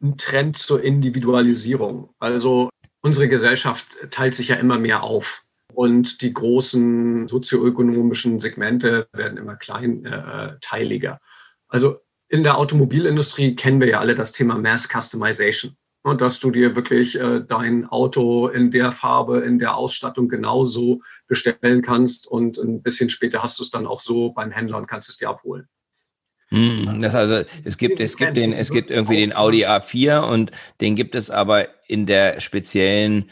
einen 0.02 0.18
Trend 0.18 0.58
zur 0.58 0.84
Individualisierung. 0.84 2.10
Also 2.20 2.70
unsere 3.02 3.28
Gesellschaft 3.28 3.86
teilt 4.12 4.36
sich 4.36 4.50
ja 4.50 4.56
immer 4.56 4.78
mehr 4.78 5.04
auf. 5.04 5.44
Und 5.74 6.22
die 6.22 6.34
großen 6.34 7.28
sozioökonomischen 7.28 8.40
Segmente 8.40 9.08
werden 9.14 9.38
immer 9.38 9.56
kleinteiliger. 9.56 11.14
Äh, 11.14 11.18
also 11.68 12.00
in 12.28 12.44
der 12.44 12.58
Automobilindustrie 12.58 13.56
kennen 13.56 13.80
wir 13.80 13.88
ja 13.88 14.00
alle 14.00 14.16
das 14.16 14.32
Thema 14.32 14.58
Mass 14.58 14.88
Customization. 14.88 15.76
Und 16.02 16.22
dass 16.22 16.40
du 16.40 16.50
dir 16.50 16.76
wirklich 16.76 17.20
äh, 17.20 17.42
dein 17.46 17.86
Auto 17.86 18.48
in 18.48 18.72
der 18.72 18.92
Farbe, 18.92 19.40
in 19.40 19.60
der 19.60 19.76
Ausstattung 19.76 20.30
genauso 20.30 21.02
bestellen 21.28 21.82
kannst 21.82 22.26
und 22.26 22.58
ein 22.58 22.82
bisschen 22.82 23.10
später 23.10 23.44
hast 23.44 23.60
du 23.60 23.64
es 23.64 23.70
dann 23.70 23.86
auch 23.86 24.00
so 24.00 24.32
beim 24.32 24.52
Händler 24.52 24.78
und 24.78 24.88
kannst 24.88 25.10
es 25.10 25.18
dir 25.18 25.30
abholen. 25.30 25.68
Hm, 26.52 27.02
das 27.02 27.14
also, 27.14 27.44
es 27.64 27.78
gibt, 27.78 28.00
es 28.00 28.18
gibt 28.18 28.36
den, 28.36 28.54
es 28.54 28.72
gibt 28.72 28.90
irgendwie 28.90 29.18
den 29.18 29.36
Audi 29.36 29.66
A4 29.66 30.22
und 30.22 30.52
den 30.82 30.96
gibt 30.96 31.16
es 31.16 31.30
aber 31.30 31.68
in 31.88 32.06
der 32.08 32.42
speziellen 32.42 33.30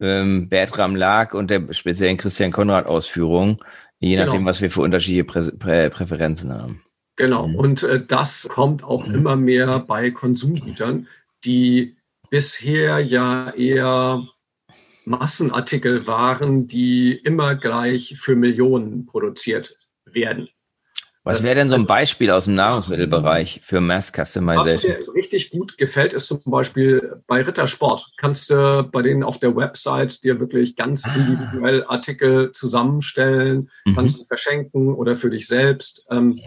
ähm, 0.00 0.48
Bertram 0.48 0.96
Lag 0.96 1.34
und 1.34 1.50
der 1.50 1.72
speziellen 1.72 2.16
Christian 2.16 2.52
Konrad 2.52 2.86
Ausführung, 2.86 3.62
je 4.00 4.16
nachdem, 4.16 4.38
genau. 4.38 4.50
was 4.50 4.62
wir 4.62 4.70
für 4.70 4.80
unterschiedliche 4.80 5.24
Prä 5.24 5.42
Prä 5.58 5.90
Präferenzen 5.90 6.52
haben. 6.52 6.82
Genau, 7.16 7.48
mhm. 7.48 7.54
und 7.54 7.82
äh, 7.82 8.04
das 8.04 8.48
kommt 8.50 8.82
auch 8.82 9.06
mhm. 9.06 9.14
immer 9.14 9.36
mehr 9.36 9.78
bei 9.80 10.10
Konsumgütern, 10.10 11.06
die 11.44 11.96
bisher 12.30 12.98
ja 13.00 13.50
eher 13.50 14.26
Massenartikel 15.04 16.06
waren, 16.06 16.66
die 16.66 17.12
immer 17.12 17.54
gleich 17.54 18.16
für 18.18 18.34
Millionen 18.34 19.06
produziert 19.06 19.76
werden. 20.06 20.48
Was 21.24 21.42
wäre 21.42 21.54
denn 21.54 21.70
so 21.70 21.74
ein 21.74 21.86
Beispiel 21.86 22.30
aus 22.30 22.44
dem 22.44 22.54
Nahrungsmittelbereich 22.54 23.60
für 23.62 23.80
Mass 23.80 24.12
Customization? 24.12 24.96
Was 24.98 25.06
mir 25.06 25.14
richtig 25.14 25.50
gut 25.50 25.78
gefällt, 25.78 26.12
ist 26.12 26.26
zum 26.26 26.40
Beispiel 26.44 27.22
bei 27.26 27.40
Rittersport. 27.40 28.12
Kannst 28.18 28.50
du 28.50 28.86
bei 28.92 29.00
denen 29.00 29.22
auf 29.22 29.38
der 29.38 29.56
Website 29.56 30.22
dir 30.22 30.38
wirklich 30.38 30.76
ganz 30.76 31.04
ah. 31.06 31.14
individuell 31.16 31.84
Artikel 31.84 32.52
zusammenstellen, 32.52 33.70
mhm. 33.86 33.94
kannst 33.94 34.18
du 34.20 34.24
verschenken 34.24 34.94
oder 34.94 35.16
für 35.16 35.30
dich 35.30 35.46
selbst. 35.46 36.06
Ähm, 36.10 36.38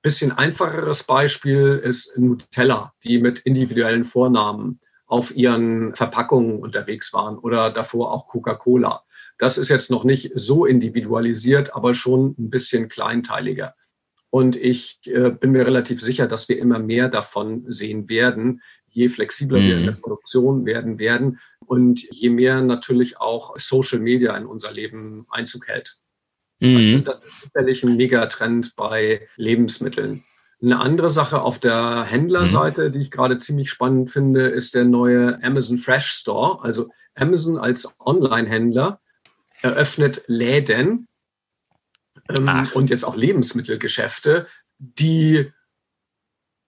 bisschen 0.00 0.30
einfacheres 0.30 1.02
Beispiel 1.02 1.80
ist 1.84 2.16
Nutella, 2.16 2.92
die 3.02 3.18
mit 3.18 3.40
individuellen 3.40 4.04
Vornamen 4.04 4.80
auf 5.06 5.34
ihren 5.34 5.94
Verpackungen 5.96 6.60
unterwegs 6.60 7.12
waren 7.12 7.36
oder 7.36 7.70
davor 7.72 8.12
auch 8.12 8.28
Coca-Cola. 8.28 9.02
Das 9.38 9.58
ist 9.58 9.68
jetzt 9.68 9.90
noch 9.90 10.04
nicht 10.04 10.30
so 10.36 10.66
individualisiert, 10.66 11.74
aber 11.74 11.94
schon 11.94 12.36
ein 12.38 12.50
bisschen 12.50 12.88
kleinteiliger. 12.88 13.74
Und 14.30 14.54
ich 14.56 15.00
äh, 15.04 15.30
bin 15.30 15.50
mir 15.50 15.66
relativ 15.66 16.00
sicher, 16.00 16.28
dass 16.28 16.48
wir 16.48 16.58
immer 16.58 16.78
mehr 16.78 17.08
davon 17.08 17.64
sehen 17.68 18.08
werden, 18.08 18.62
je 18.88 19.08
flexibler 19.08 19.58
mhm. 19.58 19.64
wir 19.64 19.76
in 19.76 19.84
der 19.84 19.94
mhm. 19.94 20.00
Produktion 20.00 20.66
werden 20.66 20.98
werden 20.98 21.40
und 21.66 22.02
je 22.10 22.30
mehr 22.30 22.60
natürlich 22.60 23.18
auch 23.18 23.58
Social 23.58 23.98
Media 23.98 24.36
in 24.36 24.46
unser 24.46 24.72
Leben 24.72 25.26
Einzug 25.30 25.68
hält. 25.68 25.96
Mhm. 26.60 27.04
Das 27.04 27.22
ist 27.24 27.40
sicherlich 27.40 27.82
ein 27.84 27.96
Megatrend 27.96 28.74
bei 28.76 29.28
Lebensmitteln. 29.36 30.22
Eine 30.62 30.78
andere 30.78 31.08
Sache 31.08 31.40
auf 31.40 31.58
der 31.58 32.04
Händlerseite, 32.04 32.88
mhm. 32.88 32.92
die 32.92 33.00
ich 33.00 33.10
gerade 33.10 33.38
ziemlich 33.38 33.70
spannend 33.70 34.10
finde, 34.10 34.48
ist 34.48 34.74
der 34.74 34.84
neue 34.84 35.42
Amazon 35.42 35.78
Fresh 35.78 36.08
Store. 36.10 36.62
Also 36.62 36.90
Amazon 37.14 37.56
als 37.56 37.88
Online-Händler 37.98 39.00
eröffnet 39.62 40.22
Läden, 40.26 41.08
ähm, 42.28 42.68
und 42.74 42.90
jetzt 42.90 43.04
auch 43.04 43.16
Lebensmittelgeschäfte, 43.16 44.46
die 44.78 45.52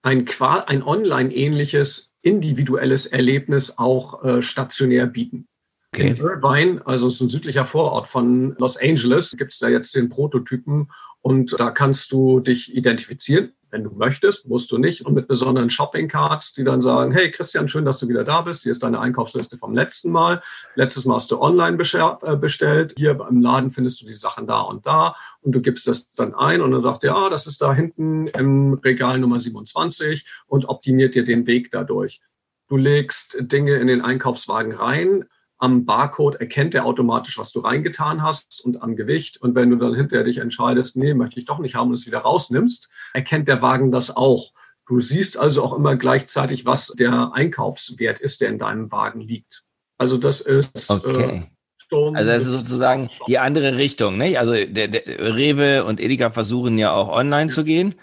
ein, 0.01 0.27
ein 0.39 0.83
online-ähnliches 0.83 2.11
individuelles 2.21 3.05
Erlebnis 3.05 3.77
auch 3.77 4.23
äh, 4.23 4.41
stationär 4.41 5.07
bieten. 5.07 5.47
Okay. 5.93 6.09
In 6.09 6.17
Irvine, 6.17 6.81
also 6.85 7.09
so 7.09 7.25
ein 7.25 7.29
südlicher 7.29 7.65
Vorort 7.65 8.07
von 8.07 8.55
Los 8.57 8.77
Angeles, 8.77 9.35
gibt 9.37 9.53
es 9.53 9.59
da 9.59 9.69
jetzt 9.69 9.95
den 9.95 10.09
Prototypen 10.09 10.91
und 11.21 11.55
da 11.59 11.69
kannst 11.71 12.11
du 12.11 12.39
dich 12.39 12.75
identifizieren 12.75 13.53
wenn 13.73 13.83
du 13.83 13.89
möchtest, 13.89 14.47
musst 14.47 14.71
du 14.71 14.77
nicht. 14.77 15.03
Und 15.03 15.15
mit 15.15 15.27
besonderen 15.27 15.71
Shopping-Cards, 15.71 16.53
die 16.53 16.63
dann 16.63 16.83
sagen, 16.83 17.11
hey 17.11 17.31
Christian, 17.31 17.67
schön, 17.67 17.85
dass 17.85 17.97
du 17.97 18.07
wieder 18.07 18.23
da 18.23 18.41
bist. 18.41 18.61
Hier 18.61 18.71
ist 18.71 18.83
deine 18.83 18.99
Einkaufsliste 18.99 19.57
vom 19.57 19.73
letzten 19.73 20.11
Mal. 20.11 20.43
Letztes 20.75 21.05
Mal 21.05 21.15
hast 21.15 21.31
du 21.31 21.41
online 21.41 21.75
äh, 21.75 22.35
bestellt. 22.35 22.93
Hier 22.95 23.19
im 23.27 23.41
Laden 23.41 23.71
findest 23.71 23.99
du 23.99 24.05
die 24.05 24.13
Sachen 24.13 24.45
da 24.45 24.61
und 24.61 24.85
da. 24.85 25.15
Und 25.41 25.53
du 25.53 25.61
gibst 25.61 25.87
das 25.87 26.07
dann 26.13 26.35
ein 26.35 26.61
und 26.61 26.71
dann 26.71 26.83
sagt 26.83 27.03
ja, 27.03 27.15
ah, 27.15 27.29
das 27.29 27.47
ist 27.47 27.63
da 27.63 27.73
hinten 27.73 28.27
im 28.27 28.75
Regal 28.75 29.17
Nummer 29.17 29.39
27 29.39 30.23
und 30.45 30.65
optimiert 30.69 31.15
dir 31.15 31.25
den 31.25 31.47
Weg 31.47 31.71
dadurch. 31.71 32.21
Du 32.69 32.77
legst 32.77 33.35
Dinge 33.39 33.77
in 33.77 33.87
den 33.87 34.01
Einkaufswagen 34.01 34.73
rein, 34.73 35.25
am 35.57 35.85
Barcode 35.85 36.35
erkennt 36.35 36.75
er 36.75 36.85
automatisch, 36.85 37.37
was 37.37 37.51
du 37.51 37.61
reingetan 37.61 38.21
hast 38.21 38.61
und 38.63 38.81
am 38.81 38.95
Gewicht. 38.95 39.41
Und 39.41 39.55
wenn 39.55 39.69
du 39.69 39.77
dann 39.77 39.95
hinterher 39.95 40.25
dich 40.25 40.37
entscheidest, 40.37 40.97
nee, 40.97 41.13
möchte 41.13 41.39
ich 41.39 41.45
doch 41.45 41.59
nicht 41.59 41.75
haben 41.75 41.89
und 41.89 41.93
es 41.95 42.05
wieder 42.05 42.19
rausnimmst, 42.19 42.89
erkennt 43.13 43.47
der 43.47 43.61
Wagen 43.61 43.91
das 43.91 44.15
auch. 44.15 44.51
Du 44.87 44.99
siehst 44.99 45.37
also 45.37 45.63
auch 45.63 45.73
immer 45.73 45.95
gleichzeitig, 45.95 46.65
was 46.65 46.87
der 46.87 47.31
Einkaufswert 47.33 48.19
ist, 48.19 48.41
der 48.41 48.49
in 48.49 48.57
deinem 48.57 48.91
Wagen 48.91 49.21
liegt. 49.21 49.63
Also 49.97 50.17
das 50.17 50.41
ist 50.41 50.89
äh, 50.89 50.93
okay. 50.93 51.47
äh, 51.91 51.95
also 51.95 52.31
das 52.31 52.43
ist 52.43 52.49
sozusagen 52.49 53.09
die 53.27 53.39
andere 53.39 53.77
Richtung. 53.77 54.17
Ne? 54.17 54.37
Also 54.37 54.53
der, 54.53 54.87
der 54.89 55.03
Rewe 55.35 55.85
und 55.85 56.01
Edeka 56.01 56.31
versuchen 56.31 56.77
ja 56.77 56.91
auch 56.91 57.09
online 57.09 57.49
ja. 57.49 57.55
zu 57.55 57.63
gehen. 57.63 57.95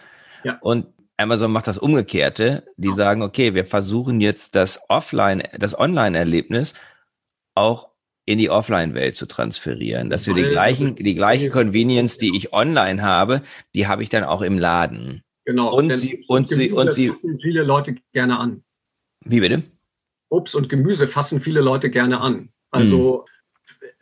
Ja. 0.45 0.57
Und 0.63 0.87
Amazon 1.19 1.53
macht 1.53 1.67
das 1.67 1.77
Umgekehrte. 1.77 2.65
Die 2.77 2.93
sagen, 2.93 3.23
okay, 3.23 3.55
wir 3.55 3.67
versuchen 3.67 4.21
jetzt 4.21 4.55
das 4.55 4.81
Offline, 4.89 5.43
das 5.59 5.79
Online-Erlebnis 5.79 6.75
auch 7.55 7.91
in 8.27 8.39
die 8.39 8.51
Offline-Welt 8.51 9.17
zu 9.17 9.27
transferieren, 9.27 10.11
dass 10.11 10.27
wir 10.27 10.35
die 10.35 10.45
gleichen, 10.45 10.95
die 10.95 11.15
gleiche 11.15 11.51
Convenience, 11.51 12.17
die 12.19 12.37
ich 12.37 12.53
online 12.53 13.03
habe, 13.03 13.43
die 13.75 13.89
habe 13.89 14.03
ich 14.03 14.09
dann 14.09 14.25
auch 14.25 14.43
im 14.43 14.59
Laden. 14.59 15.23
Genau. 15.45 15.75
Und 15.75 15.93
sie, 15.95 16.25
und 16.29 16.47
sie, 16.47 16.71
und 16.71 16.93
sie. 16.93 17.09
fassen 17.09 17.41
viele 17.41 17.63
Leute 17.63 17.97
gerne 18.13 18.39
an. 18.39 18.63
Wie 19.25 19.41
bitte? 19.41 19.63
Obst 20.29 20.55
und 20.55 20.69
Gemüse 20.69 21.09
fassen 21.09 21.41
viele 21.41 21.61
Leute 21.61 21.91
gerne 21.91 22.21
an. 22.21 22.51
Also, 22.71 23.27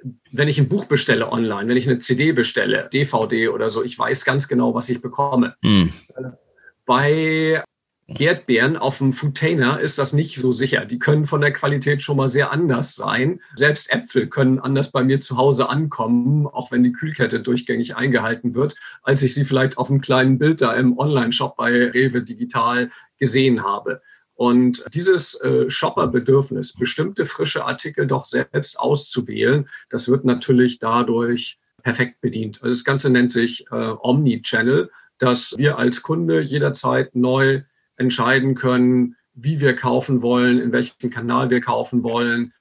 hm. 0.02 0.20
wenn 0.30 0.48
ich 0.48 0.58
ein 0.58 0.68
Buch 0.68 0.84
bestelle 0.84 1.32
online, 1.32 1.68
wenn 1.68 1.76
ich 1.76 1.88
eine 1.88 2.00
CD 2.00 2.32
bestelle, 2.32 2.90
DVD 2.92 3.48
oder 3.48 3.70
so, 3.70 3.82
ich 3.82 3.98
weiß 3.98 4.24
ganz 4.24 4.46
genau, 4.46 4.74
was 4.74 4.90
ich 4.90 5.00
bekomme. 5.00 5.56
Hm. 5.62 5.90
Bei 6.84 7.64
Erdbeeren 8.08 8.78
auf 8.78 8.98
dem 8.98 9.12
Foodtainer 9.12 9.80
ist 9.80 9.98
das 9.98 10.14
nicht 10.14 10.36
so 10.38 10.50
sicher. 10.50 10.86
Die 10.86 10.98
können 10.98 11.26
von 11.26 11.42
der 11.42 11.52
Qualität 11.52 12.02
schon 12.02 12.16
mal 12.16 12.28
sehr 12.28 12.50
anders 12.50 12.94
sein. 12.94 13.40
Selbst 13.54 13.90
Äpfel 13.90 14.28
können 14.28 14.58
anders 14.58 14.90
bei 14.90 15.04
mir 15.04 15.20
zu 15.20 15.36
Hause 15.36 15.68
ankommen, 15.68 16.46
auch 16.46 16.72
wenn 16.72 16.82
die 16.82 16.92
Kühlkette 16.92 17.40
durchgängig 17.40 17.96
eingehalten 17.96 18.54
wird, 18.54 18.76
als 19.02 19.22
ich 19.22 19.34
sie 19.34 19.44
vielleicht 19.44 19.76
auf 19.76 19.90
einem 19.90 20.00
kleinen 20.00 20.38
Bild 20.38 20.62
da 20.62 20.72
im 20.72 20.98
Online-Shop 20.98 21.56
bei 21.56 21.90
Rewe 21.90 22.22
Digital 22.22 22.90
gesehen 23.18 23.62
habe. 23.62 24.00
Und 24.34 24.84
dieses 24.94 25.34
äh, 25.42 25.68
Shopperbedürfnis, 25.68 26.74
bestimmte 26.74 27.26
frische 27.26 27.66
Artikel 27.66 28.06
doch 28.06 28.24
selbst 28.24 28.78
auszuwählen, 28.80 29.68
das 29.90 30.08
wird 30.08 30.24
natürlich 30.24 30.78
dadurch 30.78 31.58
perfekt 31.82 32.20
bedient. 32.22 32.62
Also 32.62 32.74
das 32.74 32.84
Ganze 32.84 33.10
nennt 33.10 33.32
sich 33.32 33.66
äh, 33.70 33.74
Omni-Channel 34.00 34.90
dass 35.18 35.54
wir 35.58 35.78
als 35.78 36.02
Kunde 36.02 36.40
jederzeit 36.40 37.14
neu 37.14 37.62
entscheiden 37.98 38.54
können, 38.54 39.16
wie 39.34 39.60
wir 39.60 39.76
kaufen 39.76 40.22
wollen, 40.22 40.60
in 40.60 40.72
welchem 40.72 41.10
Kanal 41.10 41.50
wir 41.50 41.60
kaufen 41.60 42.02
wollen 42.02 42.52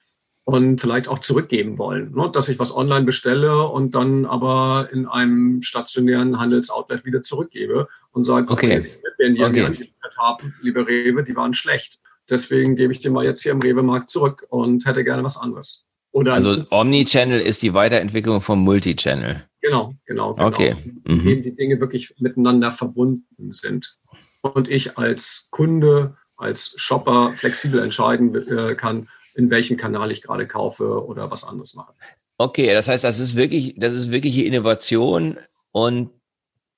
und 0.44 0.80
vielleicht 0.80 1.08
auch 1.08 1.18
zurückgeben 1.18 1.76
wollen. 1.76 2.12
Ne? 2.14 2.30
Dass 2.32 2.48
ich 2.48 2.58
was 2.58 2.74
online 2.74 3.04
bestelle 3.04 3.64
und 3.68 3.94
dann 3.94 4.24
aber 4.24 4.88
in 4.92 5.06
einem 5.06 5.62
stationären 5.62 6.38
Handelsoutlet 6.38 7.04
wieder 7.04 7.22
zurückgebe 7.22 7.88
und 8.12 8.24
sage, 8.24 8.50
okay, 8.50 8.86
wenn 9.18 9.34
die 9.34 9.42
okay. 9.42 9.92
haben, 10.16 10.54
liebe 10.62 10.86
Rewe, 10.86 11.22
die 11.22 11.36
waren 11.36 11.54
schlecht. 11.54 11.98
Deswegen 12.30 12.76
gebe 12.76 12.92
ich 12.92 13.00
dir 13.00 13.10
mal 13.10 13.24
jetzt 13.24 13.42
hier 13.42 13.52
im 13.52 13.60
Rewe-Markt 13.60 14.10
zurück 14.10 14.46
und 14.48 14.86
hätte 14.86 15.04
gerne 15.04 15.24
was 15.24 15.36
anderes. 15.36 15.84
Oder 16.12 16.34
also 16.34 16.64
Omnichannel 16.70 17.40
ist 17.40 17.62
die 17.62 17.74
Weiterentwicklung 17.74 18.40
vom 18.40 18.60
Multichannel. 18.60 19.44
Genau, 19.60 19.94
genau, 20.06 20.32
genau. 20.32 20.46
Okay. 20.46 20.76
Mhm. 21.04 21.20
Indem 21.20 21.42
die 21.42 21.54
Dinge 21.54 21.80
wirklich 21.80 22.14
miteinander 22.18 22.70
verbunden 22.72 23.52
sind. 23.52 23.98
Und 24.54 24.68
ich 24.68 24.98
als 24.98 25.48
Kunde, 25.50 26.16
als 26.36 26.72
Shopper 26.76 27.32
flexibel 27.32 27.82
entscheiden 27.82 28.34
äh, 28.34 28.74
kann, 28.74 29.08
in 29.34 29.50
welchem 29.50 29.76
Kanal 29.76 30.10
ich 30.10 30.22
gerade 30.22 30.46
kaufe 30.46 31.04
oder 31.04 31.30
was 31.30 31.44
anderes 31.44 31.74
mache. 31.74 31.92
Okay, 32.38 32.72
das 32.72 32.88
heißt, 32.88 33.04
das 33.04 33.18
ist 33.18 33.36
wirklich, 33.36 33.74
das 33.76 33.92
ist 33.92 34.10
wirklich 34.10 34.44
Innovation 34.44 35.38
und 35.72 36.10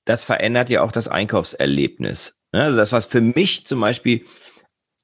das 0.05 0.25
verändert 0.25 0.71
ja 0.71 0.83
auch 0.83 0.93
das 0.93 1.09
Einkaufserlebnis. 1.09 2.35
Ne? 2.53 2.65
Also 2.65 2.77
das, 2.77 2.93
was 2.93 3.05
für 3.05 3.21
mich 3.21 3.67
zum 3.67 3.81
Beispiel 3.81 4.25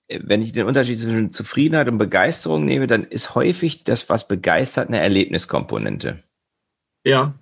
wenn 0.08 0.42
ich 0.42 0.52
den 0.52 0.66
Unterschied 0.66 0.99
zwischen 0.99 1.32
Zufriedenheit 1.32 1.88
und 1.88 1.99
Begeisterung 1.99 2.64
nehme, 2.64 2.87
dann 2.87 3.04
ist 3.04 3.35
häufig 3.35 3.85
das, 3.85 4.08
was 4.08 4.28
begeistert, 4.28 4.88
eine 4.88 5.00
Erlebniskomponente. 5.00 6.23
Ja. 7.04 7.35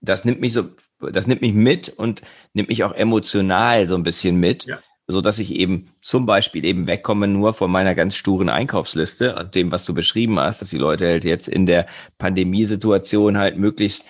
Das 0.00 0.24
nimmt 0.24 0.40
mich 0.40 0.52
so, 0.52 0.70
das 1.10 1.26
nimmt 1.26 1.42
mich 1.42 1.54
mit 1.54 1.88
und 1.88 2.22
nimmt 2.52 2.68
mich 2.68 2.84
auch 2.84 2.92
emotional 2.92 3.86
so 3.88 3.94
ein 3.94 4.02
bisschen 4.02 4.36
mit, 4.36 4.66
ja. 4.66 4.78
so 5.06 5.20
dass 5.20 5.38
ich 5.38 5.54
eben 5.54 5.88
zum 6.00 6.26
Beispiel 6.26 6.64
eben 6.64 6.86
wegkomme 6.86 7.28
nur 7.28 7.54
von 7.54 7.70
meiner 7.70 7.94
ganz 7.94 8.14
sturen 8.14 8.48
Einkaufsliste 8.48 9.34
und 9.36 9.54
dem, 9.54 9.72
was 9.72 9.84
du 9.84 9.94
beschrieben 9.94 10.38
hast, 10.38 10.62
dass 10.62 10.70
die 10.70 10.78
Leute 10.78 11.06
halt 11.06 11.24
jetzt 11.24 11.48
in 11.48 11.66
der 11.66 11.86
Pandemiesituation 12.18 13.38
halt 13.38 13.56
möglichst 13.58 14.04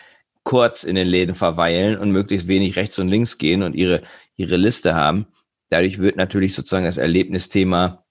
kurz 0.45 0.85
in 0.85 0.97
den 0.97 1.07
Läden 1.07 1.35
verweilen 1.35 1.99
und 1.99 2.11
möglichst 2.11 2.49
wenig 2.49 2.77
rechts 2.77 2.99
und 2.99 3.09
links 3.09 3.39
gehen 3.39 3.63
und 3.63 3.75
ihre, 3.75 4.03
ihre 4.37 4.57
Liste 4.57 4.95
haben 4.95 5.27
Dadurch 5.73 5.99
wird 5.99 6.17
natürlich 6.17 6.55
sozusagen 6.55 6.85
das 6.85 6.99
Erlebnisthema, 6.99 8.05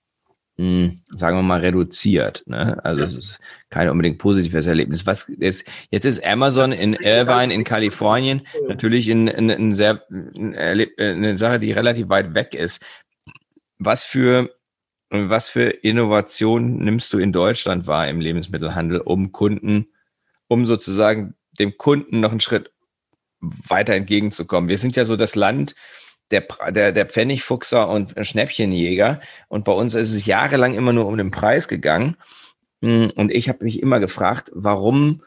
sagen 1.10 1.38
wir 1.38 1.44
mal, 1.44 1.60
reduziert. 1.60 2.44
Ne? 2.46 2.80
Also 2.84 3.03
es 3.03 3.15
ist 3.15 3.39
kein 3.70 3.89
unbedingt 3.89 4.18
positives 4.18 4.65
Erlebnis. 4.65 5.06
Was 5.06 5.32
jetzt, 5.39 5.65
jetzt 5.89 6.06
ist 6.06 6.24
Amazon 6.24 6.72
in 6.72 6.94
Irvine 6.94 7.53
in 7.53 7.63
Kalifornien 7.63 8.41
natürlich 8.68 9.10
in, 9.10 9.27
in, 9.27 9.50
in 9.50 9.74
sehr, 9.74 10.03
eine 10.10 11.38
Sache, 11.38 11.58
die 11.58 11.72
relativ 11.72 12.10
weit 12.10 12.34
weg 12.34 12.53
ist. 12.53 12.82
Was 13.80 14.03
für 14.03 14.50
was 15.12 15.50
für 15.50 15.70
Innovationen 15.70 16.77
nimmst 16.77 17.12
du 17.12 17.20
in 17.20 17.34
Deutschland 17.34 17.86
wahr 17.86 18.08
im 18.08 18.22
Lebensmittelhandel, 18.22 19.01
um 19.01 19.34
Kunden, 19.34 19.88
um 20.48 20.65
sozusagen 20.65 21.36
dem 21.60 21.77
Kunden 21.77 22.22
noch 22.22 22.32
einen 22.32 22.39
Schritt 22.39 22.72
weiter 23.41 23.94
entgegenzukommen? 23.94 24.70
Wir 24.70 24.77
sind 24.77 24.96
ja 24.96 25.03
so 25.03 25.18
das 25.18 25.36
Land, 25.36 25.75
der, 26.32 26.48
der, 26.70 26.92
der 26.92 27.06
Pfennigfuchser 27.06 27.90
und 27.90 28.14
Schnäppchenjäger. 28.26 29.22
Und 29.48 29.66
bei 29.66 29.72
uns 29.72 29.94
ist 29.96 30.12
es 30.12 30.26
jahrelang 30.26 30.74
immer 30.74 30.94
nur 30.94 31.08
um 31.08 31.18
den 31.18 31.32
Preis 31.32 31.68
gegangen. 31.68 32.18
Hm, 32.82 33.12
und 33.16 33.32
ich 33.32 33.50
habe 33.50 33.64
mich 33.64 33.82
immer 33.82 34.00
gefragt, 34.00 34.52
warum 34.54 35.24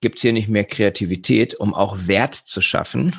gibt 0.00 0.16
es 0.16 0.22
hier 0.22 0.32
nicht 0.32 0.48
mehr 0.48 0.64
Kreativität, 0.64 1.54
um 1.54 1.74
auch 1.74 2.06
Wert 2.06 2.34
zu 2.34 2.60
schaffen, 2.60 3.14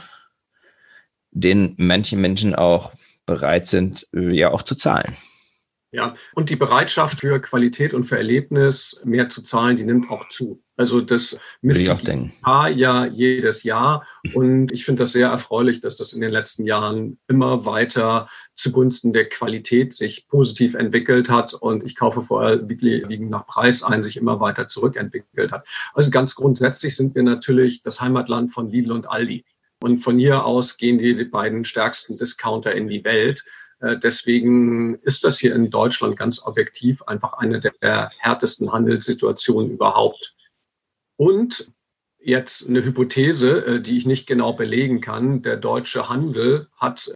den 1.32 1.74
manche 1.78 2.16
Menschen 2.16 2.56
auch 2.56 2.92
bereit 3.26 3.68
sind, 3.68 4.08
äh, 4.14 4.32
ja 4.32 4.52
auch 4.52 4.62
zu 4.62 4.76
zahlen. 4.76 5.16
Ja, 5.92 6.16
und 6.34 6.50
die 6.50 6.56
Bereitschaft 6.56 7.22
für 7.22 7.40
Qualität 7.40 7.94
und 7.94 8.04
für 8.04 8.18
Erlebnis 8.18 9.00
mehr 9.04 9.30
zu 9.30 9.42
zahlen, 9.42 9.78
die 9.78 9.86
nimmt 9.86 10.10
auch 10.10 10.28
zu. 10.30 10.62
Also 10.78 11.00
das 11.00 11.38
misst 11.62 11.82
ich 11.82 11.90
Paar 12.42 12.70
ja 12.70 13.06
jedes 13.06 13.64
Jahr. 13.64 14.06
Und 14.34 14.72
ich 14.74 14.84
finde 14.84 15.04
das 15.04 15.14
sehr 15.14 15.30
erfreulich, 15.30 15.80
dass 15.80 15.96
das 15.96 16.12
in 16.12 16.22
den 16.22 16.32
letzten 16.32 16.66
Jahren 16.66 17.18
immer 17.28 17.66
weiter 17.66 18.28
zugunsten 18.56 19.14
der 19.14 19.30
Qualität 19.30 19.94
sich 19.94 20.28
positiv 20.28 20.76
entwickelt 20.76 21.30
hat 21.30 21.54
und 21.54 21.86
ich 21.86 21.96
kaufe 21.96 22.22
vorher 22.22 22.68
wiegend 22.68 23.30
nach 23.30 23.48
Preis 23.48 23.84
ein, 23.84 24.04
sich 24.04 24.18
immer 24.18 24.40
weiter 24.40 24.68
zurückentwickelt 24.68 25.52
hat. 25.52 25.66
Also 25.94 26.12
ganz 26.12 26.36
grundsätzlich 26.36 26.96
sind 26.96 27.16
wir 27.16 27.24
natürlich 27.24 27.82
das 27.82 28.02
Heimatland 28.02 28.54
von 28.54 28.70
Lidl 28.70 28.92
und 28.92 29.10
Aldi. 29.10 29.46
Und 29.82 30.00
von 30.00 30.18
hier 30.18 30.46
aus 30.46 30.78
gehen 30.78 30.98
die 30.98 31.14
beiden 31.26 31.66
stärksten 31.66 32.18
Discounter 32.18 32.74
in 32.74 32.88
die 32.88 33.04
Welt. 33.04 33.44
Äh, 33.80 33.98
deswegen 33.98 34.96
ist 35.00 35.24
das 35.24 35.38
hier 35.38 35.54
in 35.54 35.70
Deutschland 35.70 36.18
ganz 36.18 36.42
objektiv 36.42 37.02
einfach 37.04 37.34
eine 37.34 37.60
der 37.60 38.12
härtesten 38.18 38.72
Handelssituationen 38.72 39.72
überhaupt. 39.72 40.35
Und 41.18 41.72
jetzt 42.26 42.68
eine 42.68 42.84
Hypothese, 42.84 43.66
äh, 43.66 43.82
die 43.82 43.98
ich 43.98 44.06
nicht 44.06 44.28
genau 44.28 44.54
belegen 44.54 45.00
kann. 45.00 45.42
Der 45.42 45.58
deutsche 45.58 46.10
Handel 46.10 46.68
hat 46.78 47.14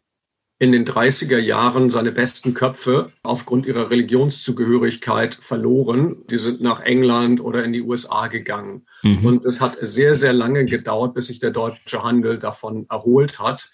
in 0.60 0.72
den 0.72 0.86
30er 0.86 1.38
Jahren 1.38 1.90
seine 1.90 2.12
besten 2.12 2.52
Köpfe 2.52 3.08
aufgrund 3.22 3.64
ihrer 3.64 3.90
Religionszugehörigkeit 3.90 5.36
verloren. 5.36 6.26
Die 6.30 6.38
sind 6.38 6.60
nach 6.60 6.80
England 6.80 7.40
oder 7.40 7.64
in 7.64 7.72
die 7.72 7.80
USA 7.80 8.28
gegangen. 8.28 8.86
Mhm. 9.02 9.24
Und 9.24 9.46
es 9.46 9.60
hat 9.60 9.78
sehr, 9.80 10.14
sehr 10.14 10.34
lange 10.34 10.66
gedauert, 10.66 11.14
bis 11.14 11.28
sich 11.28 11.40
der 11.40 11.50
deutsche 11.50 12.02
Handel 12.02 12.38
davon 12.38 12.86
erholt 12.90 13.38
hat. 13.38 13.70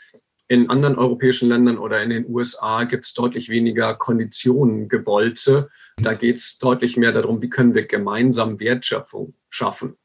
In 0.48 0.70
anderen 0.70 0.96
europäischen 0.96 1.48
Ländern 1.48 1.76
oder 1.76 2.00
in 2.04 2.10
den 2.10 2.26
USA 2.28 2.84
gibt 2.84 3.04
es 3.04 3.14
deutlich 3.14 3.48
weniger 3.48 3.94
Konditionen, 3.96 4.88
Gebolze. 4.88 5.70
Da 5.96 6.14
geht 6.14 6.36
es 6.36 6.58
deutlich 6.58 6.96
mehr 6.96 7.10
darum, 7.10 7.42
wie 7.42 7.50
können 7.50 7.74
wir 7.74 7.86
gemeinsam 7.86 8.60
Wertschöpfung 8.60 9.34
schaffen. 9.50 9.96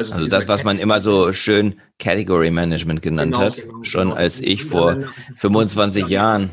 Also, 0.00 0.14
also 0.14 0.28
das, 0.28 0.48
was 0.48 0.64
man 0.64 0.78
immer 0.78 0.98
so 0.98 1.32
schön 1.34 1.78
Category 1.98 2.50
Management 2.50 3.02
genannt 3.02 3.34
genau, 3.34 3.44
hat, 3.44 3.56
genau, 3.56 3.84
schon 3.84 4.08
genau. 4.08 4.16
als 4.16 4.40
ich 4.40 4.64
vor 4.64 4.96
25 5.36 6.08
Jahren 6.08 6.50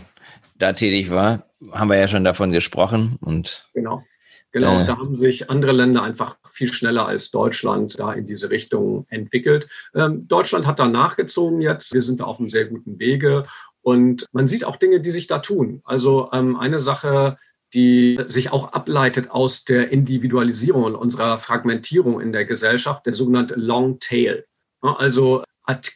da 0.58 0.74
tätig 0.74 1.10
war, 1.10 1.46
haben 1.72 1.90
wir 1.90 1.98
ja 1.98 2.10
schon 2.10 2.26
davon 2.26 2.52
gesprochen. 2.52 3.18
Und, 3.22 3.70
genau, 3.74 4.04
genau. 4.52 4.82
Äh, 4.82 4.86
da 4.86 4.98
haben 4.98 5.16
sich 5.16 5.50
andere 5.50 5.72
Länder 5.72 6.04
einfach 6.04 6.36
viel 6.52 6.74
schneller 6.74 7.06
als 7.06 7.32
Deutschland 7.32 7.98
da 7.98 8.12
in 8.12 8.26
diese 8.26 8.50
Richtung 8.50 9.06
entwickelt. 9.10 9.70
Ähm, 9.96 10.28
Deutschland 10.28 10.66
hat 10.66 10.80
da 10.80 10.88
nachgezogen 10.88 11.62
jetzt. 11.62 11.94
Wir 11.94 12.02
sind 12.02 12.20
da 12.20 12.26
auf 12.26 12.40
einem 12.40 12.50
sehr 12.50 12.66
guten 12.66 13.00
Wege. 13.00 13.46
Und 13.82 14.26
man 14.34 14.50
sieht 14.50 14.66
auch 14.66 14.76
Dinge, 14.76 15.00
die 15.00 15.12
sich 15.12 15.28
da 15.28 15.40
tun. 15.40 15.82
Also 15.86 16.30
ähm, 16.34 16.58
eine 16.58 16.82
Sache, 16.82 17.38
die 17.73 18.19
sich 18.27 18.51
auch 18.51 18.73
ableitet 18.73 19.30
aus 19.32 19.65
der 19.65 19.91
Individualisierung 19.91 20.84
und 20.84 20.95
unserer 20.95 21.38
Fragmentierung 21.38 22.21
in 22.21 22.32
der 22.32 22.45
Gesellschaft, 22.45 23.06
der 23.06 23.13
sogenannte 23.13 23.56
Long 23.56 23.99
Tail. 23.99 24.45
Also 24.82 25.43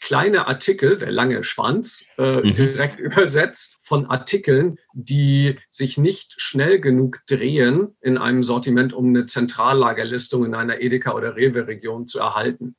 kleine 0.01 0.47
Artikel, 0.47 0.97
der 0.97 1.11
lange 1.11 1.43
Schwanz, 1.43 2.03
äh, 2.17 2.41
mhm. 2.41 2.55
direkt 2.55 2.99
übersetzt 2.99 3.79
von 3.83 4.05
Artikeln, 4.05 4.77
die 4.93 5.57
sich 5.69 5.97
nicht 5.97 6.33
schnell 6.37 6.79
genug 6.79 7.19
drehen 7.27 7.95
in 8.01 8.17
einem 8.17 8.43
Sortiment, 8.43 8.93
um 8.93 9.07
eine 9.07 9.27
Zentrallagerlistung 9.27 10.45
in 10.45 10.55
einer 10.55 10.81
Edeka- 10.81 11.13
oder 11.13 11.35
Rewe-Region 11.35 12.07
zu 12.07 12.19
erhalten. 12.19 12.75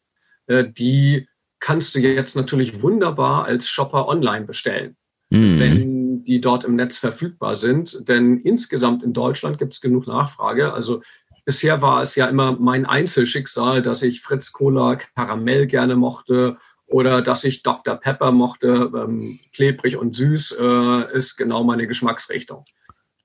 Äh, 0.47 0.65
die 0.69 1.29
kannst 1.61 1.95
du 1.95 2.01
jetzt 2.01 2.37
natürlich 2.37 2.83
wunderbar 2.83 3.45
als 3.45 3.69
Shopper 3.69 4.07
online 4.09 4.45
bestellen, 4.45 4.97
mhm. 5.31 5.59
wenn 5.59 5.92
die 6.23 6.41
dort 6.41 6.65
im 6.65 6.77
Netz 6.77 6.99
verfügbar 6.99 7.57
sind. 7.57 8.09
Denn 8.09 8.39
insgesamt 8.39 9.03
in 9.03 9.13
Deutschland 9.13 9.59
gibt 9.59 9.75
es 9.75 9.81
genug 9.81 10.07
Nachfrage. 10.07 10.73
Also 10.73 11.03
bisher 11.45 11.83
war 11.83 12.03
es 12.03 12.15
ja 12.15 12.27
immer 12.27 12.57
mein 12.59 12.87
Einzelschicksal, 12.87 13.83
dass 13.83 14.03
ich 14.03 14.21
Fritz 14.21 14.53
Cola 14.53 14.99
Karamell 15.17 15.67
gerne 15.67 15.97
mochte 15.97 16.57
oder 16.87 17.23
dass 17.23 17.45
ich 17.45 17.63
Dr. 17.63 17.97
Pepper 17.97 18.33
mochte, 18.33 18.91
ähm, 18.95 19.39
klebrig 19.53 19.97
und 19.97 20.15
süß, 20.15 20.57
äh, 20.59 21.17
ist 21.17 21.37
genau 21.37 21.65
meine 21.65 21.87
Geschmacksrichtung. 21.87 22.63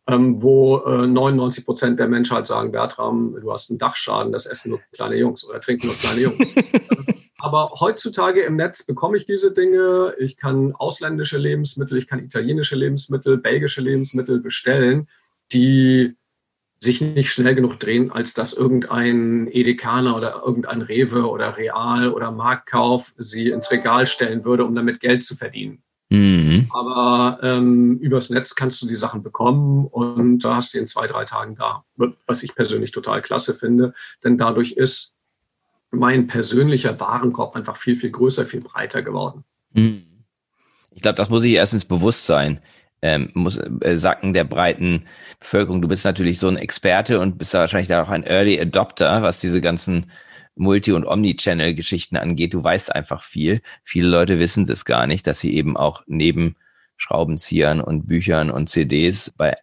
Ähm, 0.09 0.41
wo 0.41 0.77
äh, 0.85 1.05
99 1.05 1.65
Prozent 1.65 1.99
der 1.99 2.07
Menschheit 2.07 2.47
sagen, 2.47 2.71
Bertram, 2.71 3.35
du 3.41 3.51
hast 3.51 3.69
einen 3.69 3.77
Dachschaden, 3.77 4.31
das 4.31 4.45
essen 4.45 4.69
nur 4.69 4.79
kleine 4.93 5.17
Jungs 5.17 5.43
oder 5.43 5.59
trinken 5.59 5.87
nur 5.87 5.97
kleine 5.97 6.21
Jungs. 6.21 6.37
Aber 7.39 7.71
heutzutage 7.79 8.41
im 8.41 8.55
Netz 8.55 8.83
bekomme 8.83 9.17
ich 9.17 9.25
diese 9.25 9.51
Dinge. 9.51 10.15
Ich 10.19 10.37
kann 10.37 10.73
ausländische 10.73 11.37
Lebensmittel, 11.37 11.97
ich 11.97 12.07
kann 12.07 12.23
italienische 12.23 12.75
Lebensmittel, 12.75 13.37
belgische 13.37 13.81
Lebensmittel 13.81 14.39
bestellen, 14.39 15.07
die 15.53 16.15
sich 16.79 17.01
nicht 17.01 17.31
schnell 17.31 17.55
genug 17.55 17.79
drehen, 17.79 18.11
als 18.11 18.33
dass 18.33 18.53
irgendein 18.53 19.47
Edekaner 19.51 20.15
oder 20.15 20.43
irgendein 20.45 20.81
Rewe 20.81 21.27
oder 21.27 21.57
Real 21.57 22.11
oder 22.11 22.31
Marktkauf 22.31 23.13
sie 23.17 23.49
ins 23.49 23.71
Regal 23.71 24.05
stellen 24.05 24.45
würde, 24.45 24.65
um 24.65 24.75
damit 24.75 24.99
Geld 24.99 25.23
zu 25.23 25.35
verdienen. 25.35 25.83
Mhm. 26.09 26.67
Aber 26.71 27.39
ähm, 27.41 27.97
übers 27.97 28.29
Netz 28.29 28.55
kannst 28.55 28.81
du 28.81 28.87
die 28.87 28.95
Sachen 28.95 29.23
bekommen 29.23 29.87
und 29.87 30.39
da 30.39 30.55
hast 30.55 30.73
du 30.73 30.77
in 30.77 30.87
zwei, 30.87 31.07
drei 31.07 31.25
Tagen 31.25 31.55
da. 31.55 31.83
Was 32.25 32.43
ich 32.43 32.55
persönlich 32.55 32.91
total 32.91 33.21
klasse 33.21 33.53
finde, 33.53 33.93
denn 34.23 34.37
dadurch 34.37 34.73
ist 34.73 35.13
mein 35.91 36.27
persönlicher 36.27 36.99
Warenkorb 36.99 37.55
einfach 37.55 37.77
viel, 37.77 37.95
viel 37.95 38.11
größer, 38.11 38.45
viel 38.45 38.61
breiter 38.61 39.01
geworden. 39.01 39.43
Mhm. 39.73 40.03
Ich 40.91 41.01
glaube, 41.01 41.15
das 41.15 41.29
muss 41.29 41.43
ich 41.43 41.53
erst 41.53 41.73
ins 41.73 41.85
Bewusstsein 41.85 42.59
ähm, 43.01 43.29
muss 43.33 43.57
äh, 43.57 43.97
sacken 43.97 44.33
der 44.33 44.43
breiten 44.43 45.05
Bevölkerung. 45.39 45.81
Du 45.81 45.87
bist 45.87 46.05
natürlich 46.05 46.39
so 46.39 46.47
ein 46.47 46.57
Experte 46.57 47.19
und 47.19 47.37
bist 47.37 47.53
da 47.53 47.59
wahrscheinlich 47.59 47.93
auch 47.93 48.09
ein 48.09 48.23
Early 48.23 48.59
Adopter, 48.59 49.21
was 49.21 49.39
diese 49.39 49.61
ganzen 49.61 50.11
Multi- 50.55 50.93
und 50.93 51.05
Omnichannel-Geschichten 51.05 52.17
angeht. 52.17 52.53
Du 52.53 52.63
weißt 52.63 52.93
einfach 52.93 53.21
viel. 53.21 53.61
Viele 53.83 54.07
Leute 54.09 54.39
wissen 54.39 54.65
das 54.65 54.85
gar 54.85 55.05
nicht, 55.05 55.27
dass 55.27 55.39
sie 55.39 55.53
eben 55.53 55.77
auch 55.77 56.03
neben 56.07 56.55
Schraubenziehern 56.97 57.79
und 57.79 58.07
Büchern 58.07 58.49
und 58.49 58.69
CDs 58.69 59.31
bei 59.37 59.55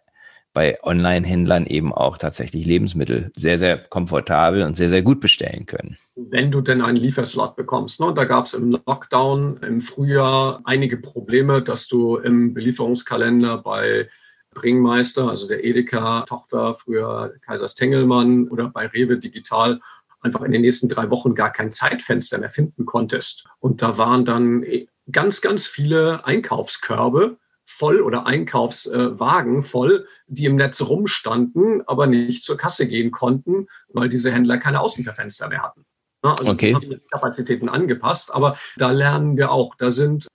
bei 0.55 0.81
Online-Händlern 0.81 1.67
eben 1.67 1.93
auch 1.93 2.17
tatsächlich 2.17 2.65
Lebensmittel 2.65 3.31
sehr, 3.35 3.59
sehr 3.59 3.77
komfortabel 3.77 4.63
und 4.63 4.75
sehr, 4.75 4.89
sehr 4.89 5.03
gut 5.03 5.19
bestellen 5.19 5.67
können. 5.67 5.97
Wenn 6.15 6.49
du 6.49 6.61
denn 6.61 6.81
einen 6.81 6.97
Lieferslot 6.97 7.55
bekommst. 7.55 7.99
Ne? 7.99 8.13
Da 8.15 8.23
gab 8.23 8.45
es 8.45 8.55
im 8.55 8.71
Lockdown 8.71 9.57
im 9.57 9.81
Frühjahr 9.81 10.61
einige 10.63 10.97
Probleme, 10.97 11.61
dass 11.61 11.87
du 11.87 12.17
im 12.17 12.53
Belieferungskalender 12.53 13.57
bei 13.57 14.09
Bringmeister, 14.53 15.29
also 15.29 15.47
der 15.47 15.63
Edeka-Tochter, 15.63 16.75
früher 16.75 17.33
Kaisers 17.45 17.75
Tengelmann 17.75 18.47
oder 18.47 18.69
bei 18.69 18.87
Rewe 18.87 19.17
Digital 19.17 19.81
einfach 20.21 20.41
in 20.41 20.53
den 20.53 20.61
nächsten 20.61 20.87
drei 20.87 21.09
Wochen 21.09 21.35
gar 21.35 21.51
kein 21.51 21.73
Zeitfenster 21.73 22.37
mehr 22.37 22.49
finden 22.49 22.85
konntest. 22.85 23.43
Und 23.59 23.81
da 23.81 23.97
waren 23.97 24.23
dann 24.23 24.65
ganz, 25.11 25.41
ganz 25.41 25.67
viele 25.67 26.25
Einkaufskörbe, 26.25 27.37
voll 27.77 28.01
oder 28.01 28.25
Einkaufswagen 28.25 29.63
voll, 29.63 30.07
die 30.27 30.45
im 30.45 30.55
Netz 30.55 30.81
rumstanden, 30.81 31.87
aber 31.87 32.07
nicht 32.07 32.43
zur 32.43 32.57
Kasse 32.57 32.87
gehen 32.87 33.11
konnten, 33.11 33.67
weil 33.89 34.09
diese 34.09 34.31
Händler 34.31 34.57
keine 34.57 34.79
Außenfenster 34.79 35.49
mehr 35.49 35.61
hatten. 35.61 35.85
Also 36.21 36.51
okay. 36.51 36.73
haben 36.73 36.89
die 36.89 36.99
Kapazitäten 37.11 37.69
angepasst, 37.69 38.33
aber 38.33 38.57
da 38.77 38.91
lernen 38.91 39.37
wir 39.37 39.51
auch, 39.51 39.75
da 39.75 39.91
sind 39.91 40.27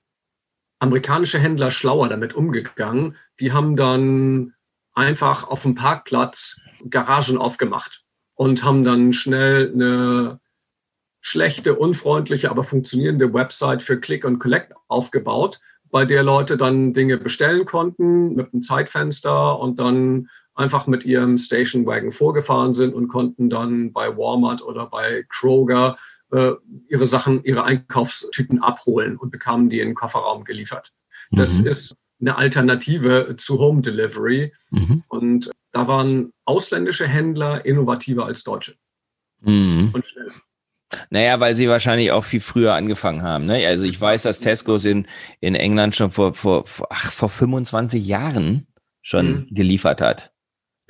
amerikanische 0.78 1.38
Händler 1.38 1.70
schlauer 1.70 2.08
damit 2.08 2.34
umgegangen. 2.34 3.16
Die 3.40 3.52
haben 3.52 3.76
dann 3.76 4.54
einfach 4.94 5.48
auf 5.48 5.62
dem 5.62 5.74
Parkplatz 5.74 6.56
Garagen 6.88 7.38
aufgemacht 7.38 8.02
und 8.34 8.62
haben 8.62 8.84
dann 8.84 9.12
schnell 9.12 9.72
eine 9.74 10.40
schlechte, 11.20 11.74
unfreundliche, 11.74 12.50
aber 12.50 12.64
funktionierende 12.64 13.34
Website 13.34 13.82
für 13.82 14.00
Click 14.00 14.24
und 14.24 14.38
Collect 14.38 14.72
aufgebaut, 14.88 15.60
bei 15.90 16.04
der 16.04 16.22
Leute 16.22 16.56
dann 16.56 16.92
Dinge 16.92 17.16
bestellen 17.16 17.64
konnten 17.64 18.34
mit 18.34 18.52
einem 18.52 18.62
Zeitfenster 18.62 19.58
und 19.58 19.78
dann 19.78 20.28
einfach 20.54 20.86
mit 20.86 21.04
ihrem 21.04 21.38
Station 21.38 21.86
Wagon 21.86 22.12
vorgefahren 22.12 22.74
sind 22.74 22.94
und 22.94 23.08
konnten 23.08 23.50
dann 23.50 23.92
bei 23.92 24.16
Walmart 24.16 24.62
oder 24.62 24.86
bei 24.86 25.24
Kroger 25.28 25.96
äh, 26.32 26.52
ihre 26.88 27.06
Sachen, 27.06 27.44
ihre 27.44 27.64
Einkaufstüten 27.64 28.62
abholen 28.62 29.16
und 29.16 29.30
bekamen 29.30 29.70
die 29.70 29.80
in 29.80 29.88
den 29.88 29.94
Kofferraum 29.94 30.44
geliefert. 30.44 30.92
Das 31.30 31.52
mhm. 31.52 31.66
ist 31.66 31.96
eine 32.20 32.36
Alternative 32.36 33.34
zu 33.38 33.58
Home 33.58 33.82
Delivery. 33.82 34.52
Mhm. 34.70 35.04
Und 35.08 35.50
da 35.72 35.88
waren 35.88 36.32
ausländische 36.44 37.06
Händler 37.06 37.64
innovativer 37.64 38.26
als 38.26 38.44
deutsche. 38.44 38.74
Mhm. 39.42 39.90
Und 39.92 40.06
schneller. 40.06 40.32
Naja, 41.10 41.38
weil 41.40 41.54
sie 41.54 41.68
wahrscheinlich 41.68 42.10
auch 42.12 42.24
viel 42.24 42.40
früher 42.40 42.74
angefangen 42.74 43.22
haben. 43.22 43.46
Ne? 43.46 43.66
Also 43.66 43.86
ich 43.86 44.00
weiß, 44.00 44.22
dass 44.24 44.40
Tesco's 44.40 44.84
in, 44.84 45.06
in 45.40 45.54
England 45.54 45.96
schon 45.96 46.10
vor, 46.10 46.34
vor, 46.34 46.64
ach, 46.90 47.12
vor 47.12 47.28
25 47.28 48.04
Jahren 48.04 48.66
schon 49.02 49.26
mhm. 49.26 49.46
geliefert 49.50 50.00
hat. 50.00 50.32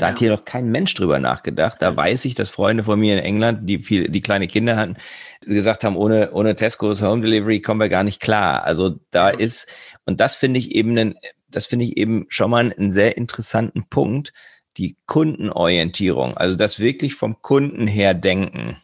Da 0.01 0.07
ja. 0.07 0.13
hat 0.13 0.19
hier 0.19 0.31
noch 0.31 0.47
kein 0.47 0.71
Mensch 0.71 0.95
drüber 0.95 1.19
nachgedacht. 1.19 1.83
Da 1.83 1.95
weiß 1.95 2.25
ich, 2.25 2.35
dass 2.35 2.49
Freunde 2.49 2.85
von 2.85 2.99
mir 2.99 3.19
in 3.19 3.23
England, 3.23 3.69
die 3.69 3.81
viel, 3.81 4.09
die 4.09 4.23
kleine 4.23 4.49
Kinder 4.49 4.77
hatten, 4.77 4.97
gesagt 5.43 5.85
haben, 5.85 5.97
ohne, 5.97 6.31
ohne 6.33 6.57
Tesco's 6.57 7.03
Home 7.03 7.21
Delivery 7.21 7.61
kommen 7.61 7.81
wir 7.81 7.91
gar 7.91 8.03
nicht 8.03 8.21
klar. 8.21 8.65
Also 8.65 8.99
da 9.11 9.29
ist, 9.29 9.69
und 10.07 10.21
das 10.21 10.37
finde 10.37 10.59
ich 10.59 10.75
eben, 10.75 10.97
einen, 10.97 11.15
das 11.49 11.67
finde 11.67 11.85
ich 11.85 11.99
eben 11.99 12.25
schon 12.31 12.51
mal 12.51 12.73
einen 12.73 12.93
sehr 12.93 13.19
interessanten 13.19 13.85
Punkt, 13.91 14.33
die 14.79 14.97
Kundenorientierung. 15.07 16.35
Also 16.37 16.57
das 16.57 16.79
wirklich 16.79 17.15
vom 17.15 17.43
Kunden 17.43 17.87
her 17.87 18.15
denken. 18.15 18.79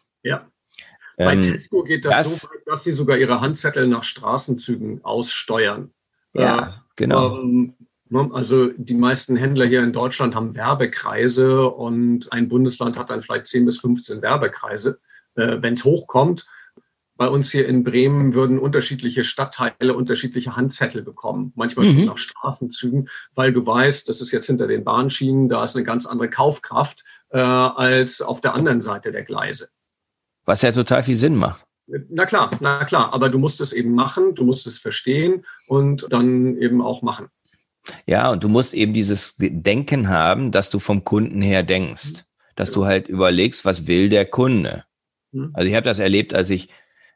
Bei 1.17 1.33
ähm, 1.33 1.43
Tesco 1.43 1.83
geht 1.83 2.05
das, 2.05 2.13
das, 2.13 2.41
so 2.43 2.49
weit, 2.49 2.63
dass 2.67 2.85
sie 2.85 2.93
sogar 2.93 3.17
ihre 3.17 3.41
Handzettel 3.41 3.87
nach 3.87 4.05
Straßenzügen 4.05 5.05
aussteuern. 5.05 5.91
Ja, 6.35 6.59
äh, 6.59 6.73
genau. 6.97 7.39
Ähm, 7.39 7.75
ne, 8.09 8.31
also 8.33 8.69
die 8.77 8.95
meisten 8.95 9.37
Händler 9.37 9.67
hier 9.67 9.83
in 9.83 9.93
Deutschland 9.93 10.35
haben 10.35 10.55
Werbekreise 10.55 11.69
und 11.69 12.33
ein 12.33 12.49
Bundesland 12.49 12.99
hat 12.99 13.11
dann 13.11 13.23
vielleicht 13.23 13.47
10 13.47 13.65
bis 13.65 13.79
15 13.79 14.21
Werbekreise, 14.21 15.01
äh, 15.37 15.57
wenn 15.61 15.75
es 15.75 15.85
hochkommt. 15.85 16.47
Bei 17.19 17.29
uns 17.29 17.51
hier 17.51 17.67
in 17.67 17.83
Bremen 17.83 18.35
würden 18.35 18.59
unterschiedliche 18.59 19.25
Stadtteile 19.25 19.95
unterschiedliche 19.95 20.55
Handzettel 20.55 21.01
bekommen, 21.03 21.55
manchmal 21.57 21.87
mhm. 21.87 22.05
nach 22.05 22.19
Straßenzügen, 22.19 23.09
weil 23.35 23.55
du 23.55 23.65
weißt, 23.65 24.07
das 24.07 24.21
ist 24.21 24.33
jetzt 24.33 24.47
hinter 24.47 24.67
den 24.67 24.85
Bahnschienen, 24.85 25.49
da 25.49 25.65
ist 25.65 25.77
eine 25.77 25.85
ganz 25.87 26.05
andere 26.05 26.29
Kaufkraft 26.29 27.05
äh, 27.31 27.39
als 27.39 28.21
auf 28.21 28.43
der 28.43 28.53
anderen 28.53 28.83
Seite 28.83 29.13
der 29.13 29.23
Gleise. 29.23 29.71
Was 30.47 30.63
ja 30.63 30.73
total 30.73 31.03
viel 31.03 31.17
Sinn 31.17 31.37
macht. 31.37 31.67
Na 32.09 32.27
klar, 32.27 32.51
na 32.61 32.85
klar, 32.85 33.13
aber 33.13 33.29
du 33.29 33.39
musst 33.39 33.61
es 33.61 33.73
eben 33.73 33.95
machen, 33.95 34.35
du 34.35 34.45
musst 34.45 34.67
es 34.67 34.79
verstehen 34.79 35.45
und 35.69 36.07
dann 36.11 36.57
eben 36.57 36.83
auch 36.83 37.03
machen. 37.03 37.29
Ja, 38.07 38.31
und 38.33 38.43
du 38.43 38.49
musst 38.49 38.75
eben 38.75 38.93
dieses 38.93 39.37
Denken 39.39 40.09
haben, 40.09 40.51
dass 40.51 40.71
du 40.71 40.81
vom 40.81 41.05
Kunden 41.05 41.43
her 41.43 41.63
denkst, 41.63 42.25
dass 42.57 42.73
du 42.73 42.87
halt 42.87 43.09
überlegst, 43.09 43.65
was 43.65 43.87
will 43.87 44.09
der 44.09 44.25
Kunde. 44.25 44.85
Mhm. 45.31 45.51
Also 45.55 45.69
ich 45.69 45.75
habe 45.75 45.85
das 45.85 46.01
erlebt, 46.01 46.35
als 46.35 46.51
ich, 46.51 46.69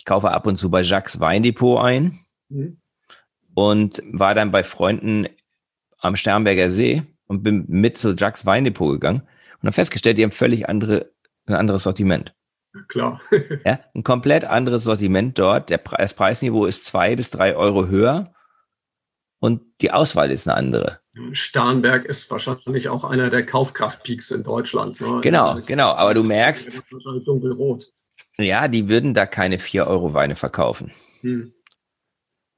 kaufe 0.05 0.31
ab 0.31 0.47
und 0.47 0.57
zu 0.57 0.71
bei 0.71 0.83
Jacques 0.83 1.21
Weindepot 1.21 1.83
ein 1.83 2.19
mhm. 2.49 2.81
und 3.55 4.03
war 4.13 4.35
dann 4.35 4.51
bei 4.51 4.63
Freunden 4.63 5.27
am 5.99 6.17
Sternberger 6.17 6.71
See 6.71 7.03
und 7.27 7.43
bin 7.43 7.65
mit 7.69 7.99
zu 7.99 8.15
Jacques 8.15 8.47
Weindepot 8.47 8.93
gegangen 8.93 9.23
und 9.61 9.67
habe 9.67 9.73
festgestellt, 9.73 10.17
die 10.17 10.23
haben 10.23 10.31
völlig 10.31 10.69
andere, 10.69 11.11
ein 11.47 11.55
anderes 11.55 11.83
Sortiment. 11.83 12.35
Klar. 12.89 13.21
ja, 13.65 13.81
ein 13.95 14.05
komplett 14.05 14.45
anderes 14.45 14.85
Sortiment 14.85 15.39
dort. 15.39 15.71
Der 15.71 15.79
Pre 15.79 15.97
das 15.99 16.15
Preisniveau 16.15 16.67
ist 16.67 16.85
zwei 16.85 17.17
bis 17.17 17.31
drei 17.31 17.57
Euro 17.57 17.89
höher 17.89 18.33
und 19.41 19.63
die 19.81 19.91
Auswahl 19.91 20.31
ist 20.31 20.47
eine 20.47 20.57
andere. 20.57 21.01
Starnberg 21.33 22.05
ist 22.05 22.31
wahrscheinlich 22.31 22.89
auch 22.89 23.05
einer 23.05 23.31
der 23.31 23.45
Kaufkraftpeaks 23.45 24.31
in 24.31 24.45
Deutschland. 24.45 25.01
Ne? 25.01 25.21
Genau, 25.23 25.51
also, 25.51 25.63
genau. 25.65 25.91
Aber 25.91 26.15
du 26.15 26.23
merkst, 26.23 26.81
dunkelrot. 27.25 27.91
Ja, 28.37 28.69
die 28.69 28.89
würden 28.89 29.15
da 29.15 29.27
keine 29.27 29.59
vier 29.59 29.87
Euro 29.87 30.15
Weine 30.15 30.37
verkaufen, 30.37 30.93
hm. 31.23 31.53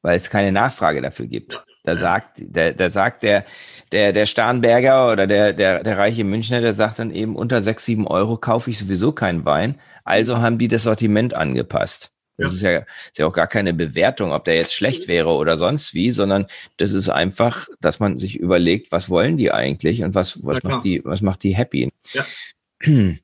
weil 0.02 0.16
es 0.16 0.28
keine 0.28 0.52
Nachfrage 0.52 1.00
dafür 1.00 1.26
gibt. 1.26 1.54
Ja. 1.54 1.64
Da 1.84 1.96
sagt, 1.96 2.40
da, 2.40 2.72
da 2.72 2.88
sagt 2.88 3.24
der, 3.24 3.44
der, 3.90 4.12
der 4.12 4.26
Starnberger 4.26 5.10
oder 5.10 5.26
der, 5.26 5.52
der, 5.52 5.82
der 5.82 5.98
reiche 5.98 6.22
Münchner, 6.22 6.60
der 6.60 6.74
sagt 6.74 7.00
dann 7.00 7.10
eben, 7.10 7.34
unter 7.34 7.60
sechs, 7.60 7.84
sieben 7.84 8.06
Euro 8.06 8.36
kaufe 8.36 8.70
ich 8.70 8.78
sowieso 8.78 9.12
keinen 9.12 9.44
Wein. 9.44 9.80
Also 10.04 10.38
haben 10.38 10.58
die 10.58 10.68
das 10.68 10.84
Sortiment 10.84 11.34
angepasst. 11.34 12.12
Das 12.38 12.52
ja. 12.52 12.56
Ist, 12.56 12.62
ja, 12.62 12.78
ist 13.08 13.18
ja 13.18 13.26
auch 13.26 13.32
gar 13.32 13.46
keine 13.46 13.74
Bewertung, 13.74 14.32
ob 14.32 14.44
der 14.44 14.54
jetzt 14.54 14.74
schlecht 14.74 15.08
wäre 15.08 15.30
oder 15.30 15.58
sonst 15.58 15.92
wie, 15.92 16.10
sondern 16.12 16.46
das 16.76 16.92
ist 16.92 17.08
einfach, 17.08 17.68
dass 17.80 18.00
man 18.00 18.16
sich 18.16 18.36
überlegt, 18.36 18.90
was 18.92 19.10
wollen 19.10 19.36
die 19.36 19.52
eigentlich 19.52 20.02
und 20.02 20.14
was, 20.14 20.42
was, 20.44 20.62
macht, 20.62 20.84
die, 20.84 21.04
was 21.04 21.20
macht 21.20 21.42
die 21.42 21.56
happy. 21.56 21.90
Ja. 22.12 22.24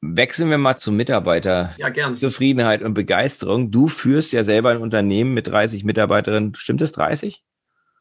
Wechseln 0.00 0.50
wir 0.50 0.58
mal 0.58 0.76
zur 0.76 0.92
Mitarbeiterzufriedenheit 0.92 2.80
ja, 2.80 2.86
und 2.86 2.94
Begeisterung. 2.94 3.70
Du 3.70 3.88
führst 3.88 4.32
ja 4.32 4.44
selber 4.44 4.70
ein 4.70 4.78
Unternehmen 4.78 5.32
mit 5.32 5.46
30 5.46 5.84
Mitarbeiterinnen. 5.84 6.54
Stimmt 6.56 6.82
es 6.82 6.92
30? 6.92 7.42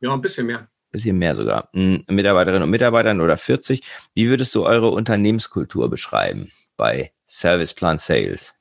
Ja, 0.03 0.13
ein 0.13 0.21
bisschen 0.21 0.47
mehr. 0.47 0.59
Ein 0.59 0.67
bisschen 0.91 1.17
mehr 1.17 1.33
sogar. 1.33 1.69
Hm, 1.71 2.03
Mitarbeiterinnen 2.09 2.63
und 2.63 2.69
Mitarbeitern 2.69 3.21
oder 3.21 3.37
40. 3.37 3.81
Wie 4.13 4.27
würdest 4.27 4.53
du 4.53 4.65
eure 4.65 4.89
Unternehmenskultur 4.89 5.89
beschreiben 5.89 6.49
bei 6.75 7.13
Service 7.25 7.73
Plan 7.73 7.97
Sales? 7.97 8.53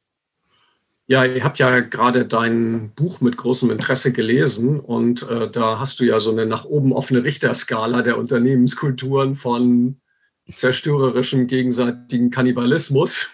Ja, 1.08 1.24
ihr 1.24 1.42
habt 1.42 1.58
ja 1.58 1.80
gerade 1.80 2.26
dein 2.26 2.92
Buch 2.94 3.20
mit 3.20 3.36
großem 3.36 3.72
Interesse 3.72 4.12
gelesen 4.12 4.78
und 4.78 5.28
äh, 5.28 5.50
da 5.50 5.80
hast 5.80 5.98
du 5.98 6.04
ja 6.04 6.20
so 6.20 6.30
eine 6.30 6.46
nach 6.46 6.64
oben 6.64 6.92
offene 6.92 7.24
Richterskala 7.24 8.02
der 8.02 8.18
Unternehmenskulturen 8.18 9.34
von 9.34 10.00
zerstörerischem 10.48 11.48
gegenseitigen 11.48 12.30
Kannibalismus 12.30 13.26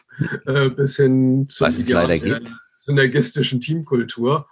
äh, 0.47 0.71
bis 0.71 0.97
hin 0.97 1.47
zur 1.51 1.71
synergistischen 1.71 3.61
Teamkultur. 3.61 4.49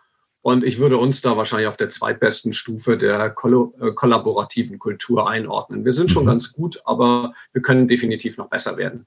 Und 0.47 0.63
ich 0.63 0.79
würde 0.79 0.97
uns 0.97 1.23
da 1.23 1.37
wahrscheinlich 1.37 1.67
auf 1.67 1.77
der 1.77 1.89
zweitbesten 1.89 2.53
Stufe 2.53 2.97
der 2.97 3.25
äh, 3.25 3.31
kollaborativen 3.31 4.79
Kultur 4.79 5.29
einordnen. 5.29 5.85
Wir 5.85 5.93
sind 5.93 6.09
schon 6.09 6.23
mhm. 6.23 6.29
ganz 6.29 6.53
gut, 6.53 6.81
aber 6.85 7.35
wir 7.53 7.63
können 7.63 7.89
definitiv 7.89 8.37
noch 8.37 8.49
besser 8.49 8.77
werden. 8.77 9.07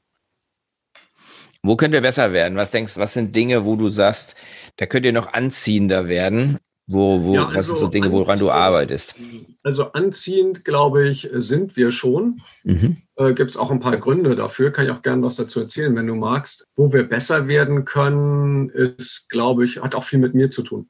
Wo 1.64 1.78
könnt 1.78 1.94
ihr 1.94 2.02
besser 2.02 2.34
werden? 2.34 2.58
Was 2.58 2.72
denkst 2.72 2.96
du, 2.96 3.00
was 3.00 3.14
sind 3.14 3.34
Dinge, 3.34 3.64
wo 3.64 3.78
du 3.78 3.88
sagst, 3.88 4.36
da 4.76 4.86
könnt 4.86 5.06
ihr 5.06 5.14
noch 5.14 5.32
anziehender 5.32 6.10
werden? 6.10 6.58
Wo, 6.88 7.24
wo, 7.24 7.36
ja, 7.36 7.46
also 7.46 7.58
was 7.58 7.66
sind 7.68 7.78
so 7.78 7.86
also 7.86 7.92
Dinge, 7.92 8.12
woran 8.12 8.38
du 8.38 8.52
arbeitest? 8.52 9.16
Also 9.64 9.94
anziehend, 9.94 10.66
glaube 10.66 11.08
ich, 11.08 11.30
sind 11.36 11.78
wir 11.78 11.94
schon. 11.94 12.42
Mhm. 12.66 12.98
Äh, 13.16 13.34
Gibt 13.34 13.52
es 13.52 13.56
auch 13.56 13.72
ein 13.72 13.80
paar 13.80 13.96
Gründe 13.96 14.36
dafür, 14.36 14.72
kann 14.72 14.84
ich 14.84 14.92
auch 14.92 15.04
gerne 15.04 15.24
was 15.24 15.38
dazu 15.38 15.62
erzählen, 15.62 15.96
wenn 15.96 16.08
du 16.08 16.16
magst. 16.16 16.66
Wo 16.76 16.92
wir 16.92 17.04
besser 17.04 17.48
werden 17.48 17.86
können, 17.86 18.70
ist, 18.72 19.30
glaube 19.30 19.64
ich, 19.64 19.82
hat 19.82 19.96
auch 19.96 20.04
viel 20.04 20.20
mit 20.20 20.34
mir 20.34 20.52
zu 20.52 20.64
tun. 20.64 20.90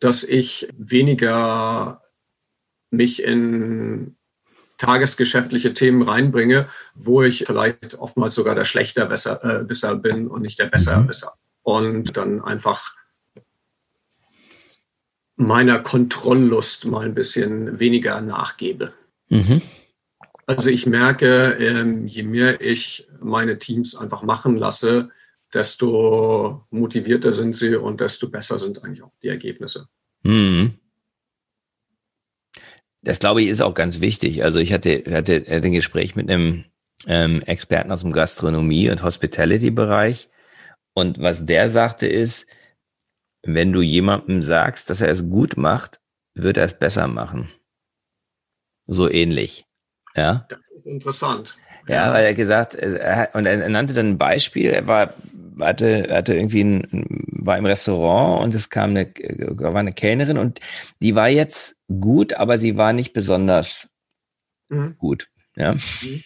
Dass 0.00 0.22
ich 0.22 0.68
weniger 0.76 2.02
mich 2.90 3.22
in 3.22 4.16
tagesgeschäftliche 4.78 5.74
Themen 5.74 6.02
reinbringe, 6.02 6.68
wo 6.94 7.22
ich 7.22 7.44
vielleicht 7.46 7.94
oftmals 7.94 8.34
sogar 8.34 8.54
der 8.54 8.64
schlechter 8.64 9.06
besser, 9.06 9.42
äh, 9.44 9.94
bin 9.96 10.28
und 10.28 10.42
nicht 10.42 10.58
der 10.58 10.66
besser 10.66 11.00
mhm. 11.00 11.06
besser. 11.06 11.32
Und 11.62 12.16
dann 12.16 12.42
einfach 12.42 12.94
meiner 15.36 15.78
Kontrolllust 15.78 16.84
mal 16.86 17.04
ein 17.04 17.14
bisschen 17.14 17.78
weniger 17.78 18.20
nachgebe. 18.20 18.92
Mhm. 19.28 19.60
Also 20.46 20.70
ich 20.70 20.86
merke, 20.86 21.56
ähm, 21.58 22.06
je 22.06 22.22
mehr 22.22 22.60
ich 22.60 23.06
meine 23.20 23.58
Teams 23.58 23.96
einfach 23.96 24.22
machen 24.22 24.56
lasse, 24.56 25.10
desto 25.56 26.66
motivierter 26.70 27.32
sind 27.32 27.56
sie 27.56 27.74
und 27.74 28.00
desto 28.00 28.28
besser 28.28 28.58
sind 28.58 28.84
eigentlich 28.84 29.02
auch 29.02 29.12
die 29.22 29.28
Ergebnisse. 29.28 29.88
Mhm. 30.22 30.74
Das 33.00 33.20
glaube 33.20 33.42
ich 33.42 33.48
ist 33.48 33.62
auch 33.62 33.72
ganz 33.72 34.00
wichtig. 34.00 34.44
Also 34.44 34.58
ich 34.58 34.72
hatte, 34.72 35.02
hatte, 35.10 35.40
hatte 35.40 35.66
ein 35.66 35.72
Gespräch 35.72 36.14
mit 36.14 36.30
einem 36.30 36.64
ähm, 37.06 37.40
Experten 37.42 37.90
aus 37.90 38.02
dem 38.02 38.12
Gastronomie- 38.12 38.90
und 38.90 39.02
Hospitality-Bereich. 39.02 40.28
Und 40.92 41.20
was 41.20 41.46
der 41.46 41.70
sagte 41.70 42.06
ist, 42.06 42.46
wenn 43.42 43.72
du 43.72 43.80
jemandem 43.80 44.42
sagst, 44.42 44.90
dass 44.90 45.00
er 45.00 45.08
es 45.08 45.30
gut 45.30 45.56
macht, 45.56 46.00
wird 46.34 46.58
er 46.58 46.64
es 46.64 46.78
besser 46.78 47.06
machen. 47.06 47.48
So 48.86 49.10
ähnlich. 49.10 49.64
Ja. 50.16 50.46
Das 50.48 50.58
ist 50.76 50.86
interessant. 50.86 51.56
Ja, 51.88 52.12
weil 52.12 52.24
er 52.24 52.34
gesagt, 52.34 52.74
er, 52.74 53.30
und 53.34 53.46
er 53.46 53.68
nannte 53.68 53.94
dann 53.94 54.10
ein 54.10 54.18
Beispiel, 54.18 54.70
er 54.70 54.86
war, 54.88 55.14
hatte, 55.60 56.08
hatte 56.10 56.34
irgendwie 56.34 56.64
ein, 56.64 57.06
war 57.30 57.58
im 57.58 57.66
Restaurant 57.66 58.42
und 58.42 58.54
es 58.54 58.70
kam 58.70 58.90
eine, 58.90 59.06
war 59.06 59.76
eine 59.76 59.92
Kellnerin 59.92 60.38
und 60.38 60.60
die 61.00 61.14
war 61.14 61.28
jetzt 61.28 61.80
gut, 61.88 62.34
aber 62.34 62.58
sie 62.58 62.76
war 62.76 62.92
nicht 62.92 63.12
besonders 63.12 63.88
mhm. 64.68 64.96
gut. 64.98 65.28
Ja. 65.54 65.74
Mhm. 65.74 66.22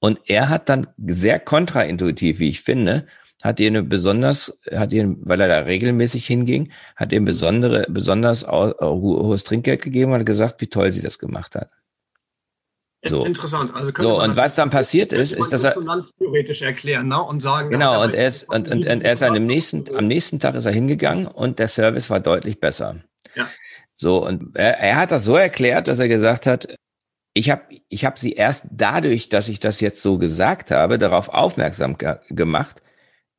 Und 0.00 0.20
er 0.26 0.48
hat 0.48 0.68
dann 0.68 0.88
sehr 1.06 1.38
kontraintuitiv, 1.38 2.40
wie 2.40 2.48
ich 2.48 2.62
finde, 2.62 3.06
hat 3.42 3.60
ihr 3.60 3.68
eine 3.68 3.82
besonders, 3.82 4.58
hat 4.72 4.92
ihr, 4.92 5.14
weil 5.20 5.40
er 5.40 5.48
da 5.48 5.58
regelmäßig 5.60 6.26
hinging, 6.26 6.72
hat 6.96 7.12
ihr 7.12 7.24
besondere, 7.24 7.86
besonders 7.88 8.46
hohes 8.46 9.44
Trinkgeld 9.44 9.82
gegeben 9.82 10.12
und 10.12 10.20
hat 10.20 10.26
gesagt, 10.26 10.60
wie 10.60 10.66
toll 10.66 10.90
sie 10.92 11.02
das 11.02 11.18
gemacht 11.18 11.54
hat. 11.54 11.70
So. 13.06 13.24
Interessant. 13.24 13.74
Also 13.74 13.92
so, 13.98 14.22
und 14.22 14.36
was 14.36 14.56
dann 14.56 14.68
passiert 14.68 15.14
ist, 15.14 15.32
ist, 15.32 15.52
dass 15.52 15.64
er 15.64 15.74
theoretisch 16.18 16.60
erklären 16.60 17.08
ne? 17.08 17.22
und 17.22 17.40
sagen. 17.40 17.70
Genau, 17.70 18.02
und 18.02 18.14
er 18.14 18.28
ist, 18.28 18.44
und, 18.48 18.68
und, 18.68 18.86
und 18.86 19.00
er 19.02 19.12
ist 19.12 19.22
am 19.22 19.42
nächsten, 19.46 19.96
am 19.96 20.06
nächsten 20.06 20.38
Tag 20.38 20.54
ist 20.54 20.66
er 20.66 20.72
hingegangen 20.72 21.26
und 21.26 21.58
der 21.58 21.68
Service 21.68 22.10
war 22.10 22.20
deutlich 22.20 22.60
besser. 22.60 22.96
Ja. 23.34 23.48
So, 23.94 24.26
und 24.26 24.54
er, 24.54 24.78
er 24.78 24.96
hat 24.96 25.12
das 25.12 25.24
so 25.24 25.36
erklärt, 25.36 25.88
dass 25.88 25.98
er 25.98 26.08
gesagt 26.08 26.46
hat, 26.46 26.68
ich 27.32 27.48
habe 27.48 27.62
ich 27.88 28.04
hab 28.04 28.18
sie 28.18 28.32
erst 28.32 28.66
dadurch, 28.70 29.30
dass 29.30 29.48
ich 29.48 29.60
das 29.60 29.80
jetzt 29.80 30.02
so 30.02 30.18
gesagt 30.18 30.70
habe, 30.70 30.98
darauf 30.98 31.30
aufmerksam 31.30 31.96
ge 31.96 32.16
gemacht, 32.28 32.82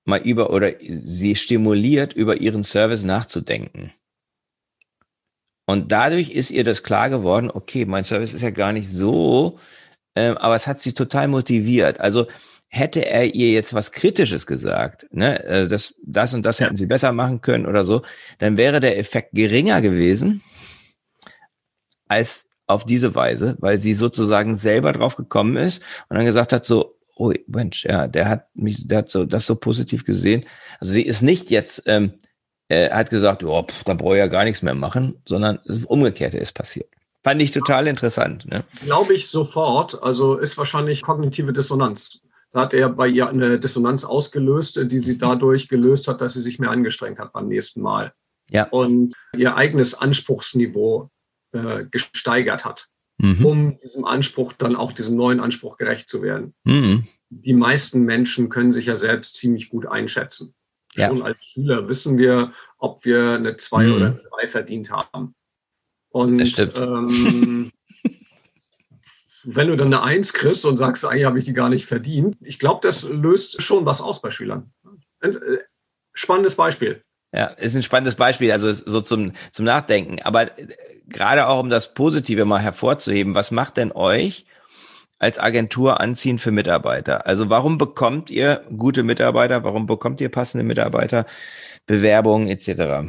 mal 0.06 0.22
über 0.22 0.52
oder 0.52 0.72
sie 0.80 1.36
stimuliert, 1.36 2.14
über 2.14 2.38
ihren 2.38 2.64
Service 2.64 3.04
nachzudenken. 3.04 3.94
Und 5.72 5.90
dadurch 5.92 6.32
ist 6.32 6.52
ihr 6.52 6.66
das 6.66 6.84
klar 6.84 7.10
geworden, 7.10 7.50
okay, 7.50 7.86
mein 7.86 8.04
Service 8.04 8.34
ist 8.34 8.42
ja 8.42 8.50
gar 8.50 8.74
nicht 8.74 8.90
so, 8.90 9.58
äh, 10.16 10.32
aber 10.32 10.56
es 10.56 10.68
hat 10.68 10.82
sie 10.82 10.92
total 10.92 11.30
motiviert. 11.30 12.02
Also 12.02 12.28
hätte 12.68 13.06
er 13.06 13.34
ihr 13.34 13.52
jetzt 13.52 13.74
was 13.74 13.94
Kritisches 13.94 14.46
gesagt, 14.46 15.08
ne, 15.12 15.42
äh, 15.46 15.70
das, 15.70 15.96
das 16.04 16.34
und 16.34 16.46
das 16.46 16.60
hätten 16.60 16.76
sie 16.76 16.88
besser 16.88 17.14
machen 17.14 17.40
können 17.40 17.66
oder 17.66 17.86
so, 17.86 18.02
dann 18.40 18.58
wäre 18.58 18.82
der 18.82 18.98
Effekt 18.98 19.30
geringer 19.32 19.82
gewesen 19.82 20.42
als 22.10 22.50
auf 22.68 22.86
diese 22.86 23.16
Weise, 23.16 23.56
weil 23.60 23.78
sie 23.78 23.94
sozusagen 23.94 24.58
selber 24.58 24.92
drauf 24.92 25.16
gekommen 25.16 25.56
ist 25.56 25.82
und 26.10 26.18
dann 26.18 26.26
gesagt 26.26 26.52
hat 26.52 26.66
so, 26.66 26.98
oh 27.16 27.32
Mensch, 27.48 27.86
ja, 27.86 28.10
der 28.10 28.28
hat 28.28 28.48
mich, 28.56 28.88
der 28.90 29.00
hat 29.00 29.10
so 29.10 29.24
das 29.24 29.46
so 29.46 29.56
positiv 29.56 30.04
gesehen. 30.04 30.44
Also 30.82 30.94
sie 30.94 31.04
ist 31.04 31.22
nicht 31.22 31.50
jetzt 31.50 31.84
ähm, 31.86 32.16
er 32.72 32.98
hat 32.98 33.10
gesagt, 33.10 33.44
oh, 33.44 33.64
pff, 33.64 33.84
da 33.84 33.94
brauche 33.94 34.16
ich 34.16 34.20
ja 34.20 34.28
gar 34.28 34.46
nichts 34.46 34.62
mehr 34.62 34.76
machen, 34.76 35.22
sondern 35.26 35.60
das 35.66 35.84
Umgekehrte 35.86 36.38
ist 36.38 36.54
passiert. 36.54 36.88
Fand 37.24 37.42
ich 37.42 37.52
total 37.52 37.88
interessant. 37.88 38.46
Ne? 38.50 38.64
Glaube 38.84 39.14
ich 39.14 39.28
sofort. 39.28 40.02
Also 40.02 40.38
ist 40.38 40.58
wahrscheinlich 40.58 41.02
kognitive 41.02 41.54
Dissonanz. 41.54 42.20
Da 42.52 42.62
hat 42.62 42.74
er 42.74 42.90
bei 42.90 43.08
ihr 43.08 43.28
eine 43.28 43.60
Dissonanz 43.60 44.04
ausgelöst, 44.04 44.80
die 44.84 45.00
sie 45.00 45.18
dadurch 45.18 45.68
gelöst 45.68 46.08
hat, 46.08 46.22
dass 46.22 46.34
sie 46.34 46.42
sich 46.42 46.60
mehr 46.60 46.72
angestrengt 46.72 47.20
hat 47.20 47.34
beim 47.34 47.48
nächsten 47.48 47.82
Mal. 47.82 48.14
Ja. 48.50 48.68
Und 48.70 49.14
ihr 49.38 49.56
eigenes 49.56 49.94
Anspruchsniveau 49.94 51.10
äh, 51.52 51.86
gesteigert 51.92 52.66
hat, 52.66 52.88
mhm. 53.18 53.46
um 53.46 53.78
diesem 53.80 54.06
Anspruch 54.06 54.54
dann 54.54 54.76
auch 54.76 54.94
diesem 54.94 55.16
neuen 55.16 55.40
Anspruch 55.40 55.78
gerecht 55.78 56.10
zu 56.10 56.22
werden. 56.22 56.54
Mhm. 56.64 57.06
Die 57.30 57.54
meisten 57.54 58.04
Menschen 58.04 58.50
können 58.50 58.72
sich 58.72 58.86
ja 58.86 58.96
selbst 58.96 59.36
ziemlich 59.36 59.70
gut 59.70 59.86
einschätzen. 59.86 60.54
Ja. 60.96 61.08
Schon 61.08 61.22
als 61.22 61.44
Schüler 61.44 61.88
wissen 61.88 62.18
wir, 62.18 62.54
ob 62.78 63.06
wir 63.06 63.34
eine 63.34 63.58
2 63.58 63.84
mhm. 63.84 63.94
oder 63.94 64.06
eine 64.08 64.22
3 64.42 64.48
verdient 64.50 64.92
haben. 64.92 65.36
Und 66.10 66.40
das 66.40 66.50
stimmt. 66.50 66.78
Ähm, 66.78 67.72
wenn 69.44 69.68
du 69.68 69.78
dann 69.78 69.88
eine 69.88 70.04
1 70.04 70.34
kriegst 70.34 70.66
und 70.66 70.78
sagst, 70.78 71.06
eigentlich 71.06 71.26
habe 71.26 71.40
ich 71.40 71.46
die 71.46 71.54
gar 71.54 71.70
nicht 71.70 71.86
verdient, 71.86 72.38
ich 72.42 72.60
glaube, 72.60 72.82
das 72.84 73.04
löst 73.04 73.62
schon 73.62 73.86
was 73.86 74.02
aus 74.02 74.22
bei 74.22 74.32
Schülern. 74.32 74.72
Äh, 75.22 75.32
spannendes 76.14 76.56
Beispiel. 76.56 77.04
Ja, 77.34 77.46
ist 77.46 77.76
ein 77.76 77.84
spannendes 77.84 78.16
Beispiel, 78.16 78.52
also 78.52 78.72
so 78.72 79.00
zum, 79.00 79.32
zum 79.54 79.66
Nachdenken. 79.66 80.22
Aber 80.24 80.58
äh, 80.60 80.68
gerade 81.08 81.48
auch 81.48 81.62
um 81.62 81.70
das 81.70 81.94
Positive 81.94 82.46
mal 82.46 82.60
hervorzuheben, 82.60 83.34
was 83.34 83.52
macht 83.52 83.78
denn 83.78 83.92
euch 83.92 84.46
als 85.22 85.38
Agentur 85.38 86.02
anziehen 86.02 86.40
für 86.40 86.52
Mitarbeiter? 86.52 87.28
Also 87.28 87.50
warum 87.50 87.78
bekommt 87.78 88.32
ihr 88.32 88.66
gute 88.76 89.04
Mitarbeiter? 89.04 89.64
Warum 89.64 89.86
bekommt 89.86 90.20
ihr 90.20 90.30
passende 90.30 90.66
Mitarbeiter? 90.66 91.28
Bewerbungen 91.86 92.48
etc. 92.48 93.08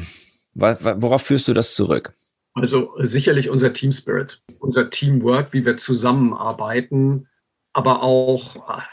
Worauf 0.55 1.23
führst 1.23 1.49
du 1.49 1.55
das 1.55 1.75
zurück? 1.75 2.15
Also 2.53 2.93
sicherlich 2.99 3.49
unser 3.49 3.73
Team 3.73 3.93
Spirit, 3.93 4.43
unser 4.59 4.91
Teamwork, 4.91 5.55
wie 5.55 5.65
wir 5.65 5.79
zusammenarbeiten, 5.79 7.29
aber 7.73 8.03
auch 8.03 8.57
ah, 8.69 8.85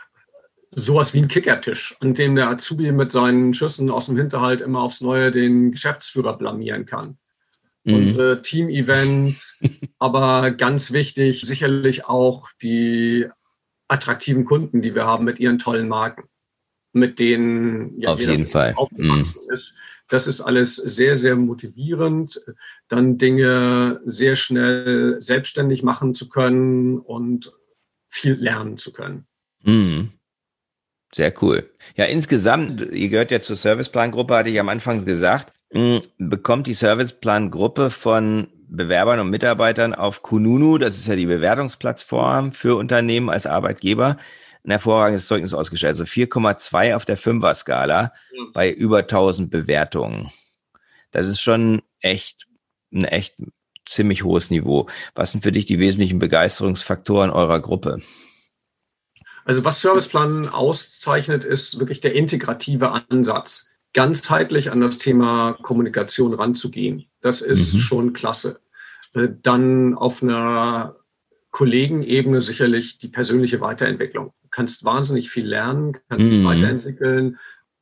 sowas 0.71 1.13
wie 1.13 1.19
ein 1.19 1.27
Kickertisch, 1.27 1.97
an 1.99 2.13
dem 2.13 2.35
der 2.35 2.47
Azubi 2.47 2.89
mit 2.93 3.11
seinen 3.11 3.53
Schüssen 3.53 3.89
aus 3.89 4.05
dem 4.05 4.15
Hinterhalt 4.15 4.61
immer 4.61 4.81
aufs 4.81 5.01
Neue 5.01 5.31
den 5.31 5.73
Geschäftsführer 5.73 6.37
blamieren 6.37 6.85
kann 6.85 7.17
mhm. 7.83 7.93
unsere 7.93 8.41
Team-Events, 8.41 9.59
aber 9.99 10.51
ganz 10.51 10.91
wichtig 10.91 11.41
sicherlich 11.41 12.05
auch 12.05 12.49
die 12.61 13.27
attraktiven 13.87 14.45
Kunden, 14.45 14.81
die 14.81 14.95
wir 14.95 15.05
haben 15.05 15.25
mit 15.25 15.39
ihren 15.39 15.59
tollen 15.59 15.87
Marken, 15.87 16.23
mit 16.93 17.19
denen 17.19 17.99
ja, 17.99 18.09
Auf 18.09 18.21
jeden 18.21 18.47
Fall. 18.47 18.73
aufgewachsen 18.75 19.41
mhm. 19.47 19.53
ist. 19.53 19.75
Das 20.07 20.25
ist 20.25 20.41
alles 20.41 20.75
sehr, 20.75 21.15
sehr 21.15 21.35
motivierend, 21.35 22.41
dann 22.87 23.19
Dinge 23.19 24.01
sehr 24.05 24.35
schnell 24.35 25.17
selbstständig 25.21 25.83
machen 25.83 26.15
zu 26.15 26.29
können 26.29 26.97
und 26.97 27.51
viel 28.09 28.33
lernen 28.33 28.77
zu 28.77 28.91
können. 28.91 29.27
Mhm. 29.63 30.13
Sehr 31.13 31.33
cool. 31.41 31.69
Ja, 31.95 32.05
insgesamt, 32.05 32.81
ihr 32.91 33.09
gehört 33.09 33.31
ja 33.31 33.41
zur 33.41 33.55
Serviceplan-Gruppe, 33.55 34.35
hatte 34.35 34.49
ich 34.49 34.59
am 34.59 34.69
Anfang 34.69 35.05
gesagt, 35.05 35.58
bekommt 36.17 36.67
die 36.67 36.73
Serviceplan-Gruppe 36.73 37.89
von 37.91 38.47
Bewerbern 38.67 39.19
und 39.19 39.29
Mitarbeitern 39.29 39.93
auf 39.93 40.21
Kununu, 40.21 40.77
das 40.77 40.97
ist 40.97 41.07
ja 41.07 41.15
die 41.15 41.25
Bewertungsplattform 41.25 42.51
für 42.51 42.75
Unternehmen 42.75 43.29
als 43.29 43.45
Arbeitgeber, 43.45 44.17
ein 44.63 44.71
hervorragendes 44.71 45.27
Zeugnis 45.27 45.53
ausgestellt. 45.53 45.93
Also 45.93 46.05
4,2 46.05 46.95
auf 46.95 47.05
der 47.05 47.17
Fünfer-Skala 47.17 48.01
ja. 48.01 48.43
bei 48.53 48.71
über 48.71 48.99
1000 48.99 49.49
Bewertungen. 49.49 50.31
Das 51.11 51.25
ist 51.25 51.41
schon 51.41 51.81
echt 52.01 52.47
ein 52.91 53.05
echt 53.05 53.35
ziemlich 53.85 54.23
hohes 54.23 54.51
Niveau. 54.51 54.87
Was 55.15 55.31
sind 55.31 55.41
für 55.41 55.51
dich 55.51 55.65
die 55.65 55.79
wesentlichen 55.79 56.19
Begeisterungsfaktoren 56.19 57.31
eurer 57.31 57.59
Gruppe? 57.59 57.99
Also 59.45 59.63
was 59.63 59.81
Serviceplan 59.81 60.47
auszeichnet, 60.47 61.43
ist 61.43 61.79
wirklich 61.79 62.01
der 62.01 62.13
integrative 62.13 62.91
Ansatz, 63.09 63.65
ganzheitlich 63.93 64.71
an 64.71 64.81
das 64.81 64.97
Thema 64.97 65.53
Kommunikation 65.61 66.33
ranzugehen. 66.33 67.05
Das 67.21 67.41
ist 67.41 67.73
mhm. 67.73 67.79
schon 67.79 68.13
klasse. 68.13 68.59
Äh, 69.13 69.29
dann 69.41 69.95
auf 69.95 70.21
einer 70.21 70.95
Kollegenebene 71.51 72.41
sicherlich 72.41 72.99
die 72.99 73.07
persönliche 73.07 73.59
Weiterentwicklung. 73.61 74.33
Du 74.43 74.47
kannst 74.51 74.83
wahnsinnig 74.83 75.29
viel 75.29 75.47
lernen, 75.47 75.97
kannst 76.07 76.27
mhm. 76.27 76.35
dich 76.35 76.43
weiterentwickeln. 76.43 77.39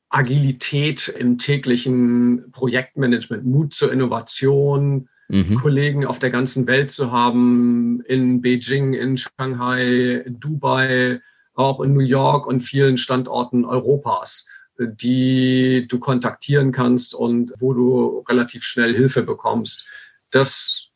Agilität 0.09 1.09
im 1.09 1.37
täglichen 1.37 2.51
Projektmanagement, 2.51 3.45
Mut 3.45 3.73
zur 3.73 3.91
Innovation, 3.91 5.09
mhm. 5.27 5.55
Kollegen 5.55 6.05
auf 6.05 6.19
der 6.19 6.29
ganzen 6.29 6.65
Welt 6.67 6.91
zu 6.91 7.11
haben, 7.11 8.01
in 8.07 8.41
Beijing, 8.41 8.93
in 8.93 9.17
Shanghai, 9.17 10.23
in 10.25 10.39
Dubai, 10.39 11.21
auch 11.55 11.81
in 11.81 11.93
New 11.93 11.99
York 11.99 12.47
und 12.47 12.61
vielen 12.61 12.97
Standorten 12.97 13.65
Europas, 13.65 14.47
die 14.79 15.87
du 15.87 15.99
kontaktieren 15.99 16.71
kannst 16.71 17.13
und 17.13 17.53
wo 17.59 17.73
du 17.73 18.23
relativ 18.27 18.63
schnell 18.63 18.93
Hilfe 18.93 19.23
bekommst. 19.23 19.85
Das 20.31 20.89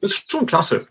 ist 0.00 0.30
schon 0.30 0.46
klasse. 0.46 0.86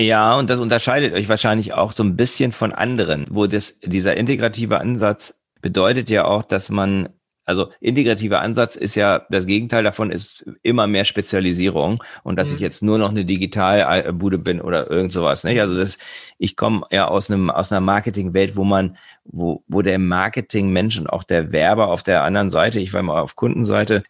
Ja, 0.00 0.36
und 0.36 0.48
das 0.48 0.60
unterscheidet 0.60 1.12
euch 1.12 1.28
wahrscheinlich 1.28 1.72
auch 1.72 1.92
so 1.92 2.04
ein 2.04 2.16
bisschen 2.16 2.52
von 2.52 2.72
anderen, 2.72 3.26
wo 3.30 3.46
das, 3.46 3.78
dieser 3.82 4.16
integrative 4.16 4.78
Ansatz 4.78 5.40
bedeutet 5.60 6.08
ja 6.08 6.24
auch, 6.24 6.44
dass 6.44 6.70
man 6.70 7.08
also 7.48 7.70
integrativer 7.80 8.42
Ansatz 8.42 8.76
ist 8.76 8.94
ja, 8.94 9.24
das 9.30 9.46
Gegenteil 9.46 9.82
davon 9.82 10.10
ist 10.10 10.44
immer 10.62 10.86
mehr 10.86 11.06
Spezialisierung 11.06 12.04
und 12.22 12.36
dass 12.36 12.50
mhm. 12.50 12.56
ich 12.56 12.60
jetzt 12.60 12.82
nur 12.82 12.98
noch 12.98 13.08
eine 13.08 13.24
Digitalbude 13.24 14.36
bin 14.36 14.60
oder 14.60 14.90
irgend 14.90 15.12
sowas. 15.12 15.44
Nicht? 15.44 15.58
Also 15.58 15.78
das, 15.78 15.96
ich 16.36 16.56
komme 16.56 16.82
ja 16.90 17.08
aus 17.08 17.30
einem 17.30 17.48
aus 17.48 17.72
einer 17.72 17.80
Marketingwelt, 17.80 18.54
wo 18.54 18.64
man, 18.64 18.98
wo, 19.24 19.64
wo 19.66 19.80
der 19.80 19.98
Marketingmensch 19.98 20.98
und 20.98 21.08
auch 21.08 21.22
der 21.22 21.50
Werber 21.50 21.88
auf 21.88 22.02
der 22.02 22.22
anderen 22.22 22.50
Seite, 22.50 22.80
ich 22.80 22.92
war 22.92 23.02
mal 23.02 23.22
auf 23.22 23.34
Kundenseite, 23.34 24.02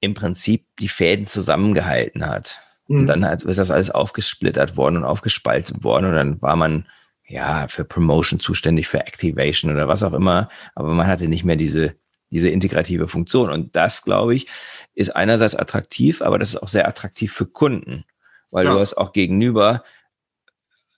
im 0.00 0.14
Prinzip 0.14 0.64
die 0.80 0.88
Fäden 0.88 1.26
zusammengehalten 1.26 2.26
hat. 2.26 2.58
Mhm. 2.88 3.00
Und 3.00 3.06
dann 3.06 3.24
hat, 3.26 3.42
ist 3.42 3.58
das 3.58 3.70
alles 3.70 3.90
aufgesplittert 3.90 4.78
worden 4.78 4.96
und 4.96 5.04
aufgespaltet 5.04 5.84
worden 5.84 6.06
und 6.06 6.14
dann 6.14 6.40
war 6.40 6.56
man 6.56 6.86
ja 7.28 7.68
für 7.68 7.84
Promotion 7.84 8.40
zuständig, 8.40 8.88
für 8.88 9.00
Activation 9.00 9.70
oder 9.70 9.88
was 9.88 10.02
auch 10.02 10.14
immer, 10.14 10.48
aber 10.74 10.94
man 10.94 11.06
hatte 11.06 11.28
nicht 11.28 11.44
mehr 11.44 11.56
diese 11.56 11.96
diese 12.32 12.48
integrative 12.48 13.06
Funktion. 13.06 13.50
Und 13.50 13.76
das, 13.76 14.02
glaube 14.02 14.34
ich, 14.34 14.48
ist 14.94 15.14
einerseits 15.14 15.54
attraktiv, 15.54 16.22
aber 16.22 16.38
das 16.38 16.54
ist 16.54 16.62
auch 16.62 16.68
sehr 16.68 16.88
attraktiv 16.88 17.32
für 17.32 17.46
Kunden, 17.46 18.04
weil 18.50 18.64
ja. 18.64 18.72
du 18.72 18.80
hast 18.80 18.94
auch 18.94 19.12
gegenüber, 19.12 19.84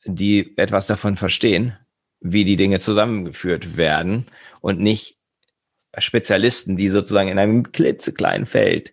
die 0.06 0.56
etwas 0.56 0.86
davon 0.86 1.16
verstehen, 1.16 1.76
wie 2.20 2.44
die 2.44 2.56
Dinge 2.56 2.80
zusammengeführt 2.80 3.76
werden 3.76 4.26
und 4.62 4.80
nicht 4.80 5.18
Spezialisten, 5.98 6.76
die 6.76 6.88
sozusagen 6.88 7.28
in 7.28 7.38
einem 7.38 7.70
klitzekleinen 7.70 8.46
Feld 8.46 8.92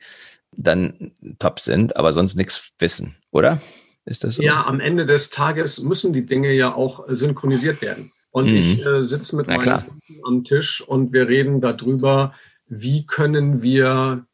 dann 0.52 1.14
top 1.40 1.60
sind, 1.60 1.96
aber 1.96 2.12
sonst 2.12 2.36
nichts 2.36 2.72
wissen, 2.80 3.18
oder? 3.32 3.62
Ist 4.06 4.24
das 4.24 4.36
so? 4.36 4.42
Ja, 4.42 4.66
am 4.66 4.80
Ende 4.80 5.06
des 5.06 5.30
Tages 5.30 5.80
müssen 5.80 6.12
die 6.12 6.26
Dinge 6.26 6.52
ja 6.52 6.74
auch 6.74 7.06
synchronisiert 7.08 7.82
werden. 7.82 8.12
Und 8.32 8.50
mhm. 8.50 8.58
ich 8.58 8.86
äh, 8.86 9.04
sitze 9.04 9.36
mit 9.36 9.48
meinem 9.48 9.84
Kunden 9.84 10.26
am 10.26 10.44
Tisch 10.44 10.82
und 10.82 11.14
wir 11.14 11.28
reden 11.28 11.62
darüber, 11.62 12.34
wie 12.68 13.06
können 13.06 13.62
wir 13.62 14.26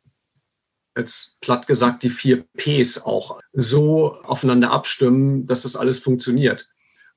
jetzt 0.96 1.40
platt 1.42 1.68
gesagt 1.68 2.04
die 2.04 2.10
vier 2.10 2.46
Ps 2.56 3.00
auch 3.00 3.40
so 3.54 4.16
aufeinander 4.24 4.72
abstimmen, 4.72 5.48
dass 5.48 5.64
das 5.64 5.76
alles 5.76 6.00
funktioniert. 6.00 6.68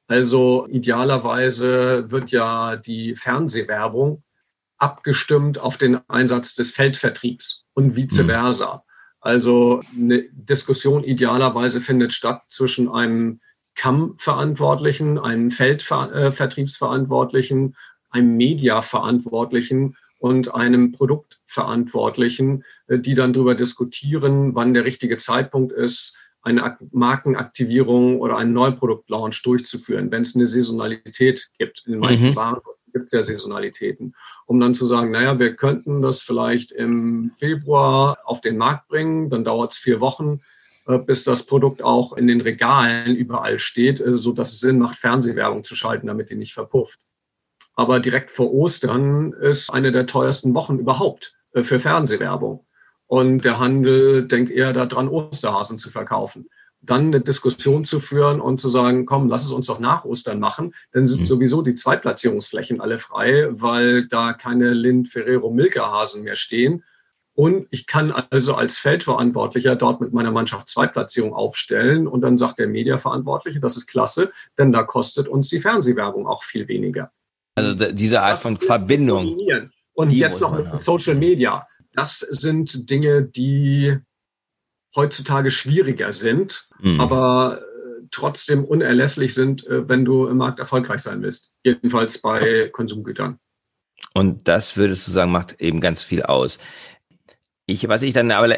Also 0.07 0.66
idealerweise 0.69 2.11
wird 2.11 2.31
ja 2.31 2.77
die 2.77 3.14
Fernsehwerbung 3.14 4.23
abgestimmt 4.77 5.59
auf 5.59 5.77
den 5.77 6.01
Einsatz 6.09 6.55
des 6.55 6.73
Feldvertriebs 6.73 7.64
und 7.75 7.97
vice 7.97 8.23
mhm. 8.23 8.27
versa. 8.27 8.75
Mhm. 8.77 8.81
Also 9.21 9.81
eine 9.95 10.25
Diskussion 10.33 11.05
idealerweise 11.05 11.81
findet 11.81 12.14
statt 12.14 12.43
zwischen 12.49 12.88
einem 12.88 13.40
CAM-Verantwortlichen, 13.74 15.18
einem 15.18 15.50
Feldvertriebsverantwortlichen, 15.50 17.74
einem 18.11 18.37
Media-Verantwortlichen 18.37 19.96
und 20.18 20.54
einem 20.54 20.92
Produktverantwortlichen, 20.92 22.64
äh, 22.88 22.98
die 22.98 23.14
dann 23.14 23.33
darüber 23.33 23.54
diskutieren, 23.54 24.54
wann 24.54 24.74
der 24.74 24.85
richtige 24.85 25.16
Zeitpunkt 25.16 25.72
ist, 25.72 26.14
eine 26.42 26.76
Markenaktivierung 26.90 28.20
oder 28.20 28.38
einen 28.38 28.52
Neuproduktlaunch 28.52 29.42
durchzuführen, 29.42 30.11
wenn 30.11 30.22
es 30.22 30.35
eine 30.35 30.46
Saisonalität 30.46 31.50
gibt. 31.59 31.83
In 31.87 31.92
den 31.92 32.00
meisten 32.00 32.30
mhm. 32.30 32.37
Waren 32.37 32.61
gibt 32.92 33.06
es 33.06 33.12
ja 33.12 33.22
Saisonalitäten, 33.22 34.16
um 34.46 34.59
dann 34.59 34.74
zu 34.74 34.85
sagen, 34.87 35.12
naja, 35.12 35.38
wir 35.38 35.54
könnten 35.54 36.02
das 36.02 36.22
vielleicht 36.22 36.72
im 36.72 37.30
Februar 37.38 38.18
auf 38.24 38.40
den 38.40 38.56
Markt 38.56 38.88
bringen, 38.88 39.30
dann 39.30 39.44
dauert 39.44 39.72
es 39.72 39.78
vier 39.78 40.00
Wochen, 40.00 40.35
äh, 40.35 40.38
bis 40.87 41.25
das 41.25 41.45
Produkt 41.45 41.83
auch 41.83 42.14
in 42.14 42.27
den 42.27 42.40
Regalen 42.40 43.16
überall 43.16 43.59
steht, 43.59 44.01
äh, 44.01 44.16
so 44.16 44.33
dass 44.33 44.53
es 44.53 44.61
Sinn 44.61 44.79
macht, 44.79 44.99
Fernsehwerbung 44.99 45.64
zu 45.64 45.75
schalten, 45.75 46.07
damit 46.07 46.31
die 46.31 46.37
nicht 46.37 46.55
verpufft. 46.55 46.99
Aber 47.75 48.01
direkt 48.01 48.31
vor 48.31 48.53
Ostern 48.53 49.33
ist 49.33 49.73
eine 49.73 49.93
der 49.93 50.07
teuersten 50.07 50.55
Wochen 50.55 50.79
überhaupt 50.79 51.35
äh, 51.53 51.62
für 51.62 51.81
Fernsehwerbung. 51.81 52.66
Und 53.07 53.45
der 53.45 53.59
Handel 53.59 54.27
denkt 54.29 54.53
eher 54.53 54.73
daran, 54.73 55.09
Osterhasen 55.09 55.79
zu 55.79 55.90
verkaufen. 55.90 56.49
Dann 56.81 57.07
eine 57.07 57.21
Diskussion 57.21 57.85
zu 57.85 58.01
führen 58.01 58.40
und 58.40 58.61
zu 58.61 58.69
sagen, 58.69 59.05
komm, 59.05 59.29
lass 59.29 59.45
es 59.45 59.51
uns 59.51 59.66
doch 59.66 59.81
nach 59.81 60.05
Ostern 60.05 60.38
machen. 60.40 60.75
Dann 60.93 61.09
sind 61.09 61.23
mhm. 61.23 61.27
sowieso 61.27 61.61
die 61.61 61.75
Zweitplatzierungsflächen 61.75 62.81
alle 62.81 62.99
frei, 62.99 63.49
weil 63.51 64.07
da 64.07 64.33
keine 64.33 64.73
Lind 64.73 65.09
Ferrero 65.09 65.51
Milka-Hasen 65.51 66.23
mehr 66.23 66.37
stehen 66.37 66.85
und 67.35 67.66
ich 67.71 67.87
kann 67.87 68.12
also 68.12 68.55
als 68.55 68.79
Feldverantwortlicher 68.79 69.77
dort 69.77 70.01
mit 70.01 70.12
meiner 70.12 70.31
Mannschaft 70.31 70.69
zwei 70.69 70.87
Platzierungen 70.87 71.35
aufstellen. 71.35 72.07
Und 72.07 72.23
dann 72.23 72.37
sagt 72.37 72.59
der 72.59 72.66
Mediaverantwortliche, 72.66 73.61
das 73.61 73.77
ist 73.77 73.87
klasse, 73.87 74.33
denn 74.59 74.73
da 74.73 74.83
kostet 74.83 75.29
uns 75.29 75.49
die 75.49 75.61
Fernsehwerbung 75.61 76.27
auch 76.27 76.43
viel 76.43 76.69
weniger. 76.69 77.12
Also 77.55 77.93
diese 77.93 78.23
Art 78.23 78.38
von 78.38 78.57
Verbindung. 78.59 79.38
Und 79.93 80.12
jetzt 80.12 80.40
noch 80.40 80.57
mit 80.57 80.81
Social 80.81 81.14
Media. 81.14 81.64
Das 81.93 82.19
sind 82.19 82.90
Dinge, 82.90 83.23
die 83.23 83.99
heutzutage 84.95 85.51
schwieriger 85.51 86.12
sind, 86.12 86.69
mhm. 86.81 87.01
aber 87.01 87.61
äh, 87.61 88.07
trotzdem 88.11 88.64
unerlässlich 88.64 89.35
sind, 89.35 89.66
äh, 89.66 89.88
wenn 89.88 90.05
du 90.05 90.27
im 90.27 90.38
Markt 90.38 90.59
erfolgreich 90.59 91.03
sein 91.03 91.23
willst. 91.23 91.51
Jedenfalls 91.62 92.19
bei 92.19 92.69
Konsumgütern. 92.73 93.38
Und 94.14 94.49
das 94.49 94.77
würdest 94.77 95.07
du 95.07 95.12
sagen, 95.12 95.31
macht 95.31 95.61
eben 95.61 95.81
ganz 95.81 96.03
viel 96.03 96.23
aus. 96.23 96.59
Ich, 97.70 97.88
was 97.88 98.02
ich 98.02 98.12
dann 98.12 98.33
aber 98.33 98.48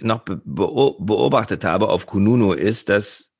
noch 0.00 0.20
beobachtet 0.26 1.64
habe 1.64 1.88
auf 1.88 2.04
Kununu 2.04 2.52
ist, 2.52 2.90
dass 2.90 3.32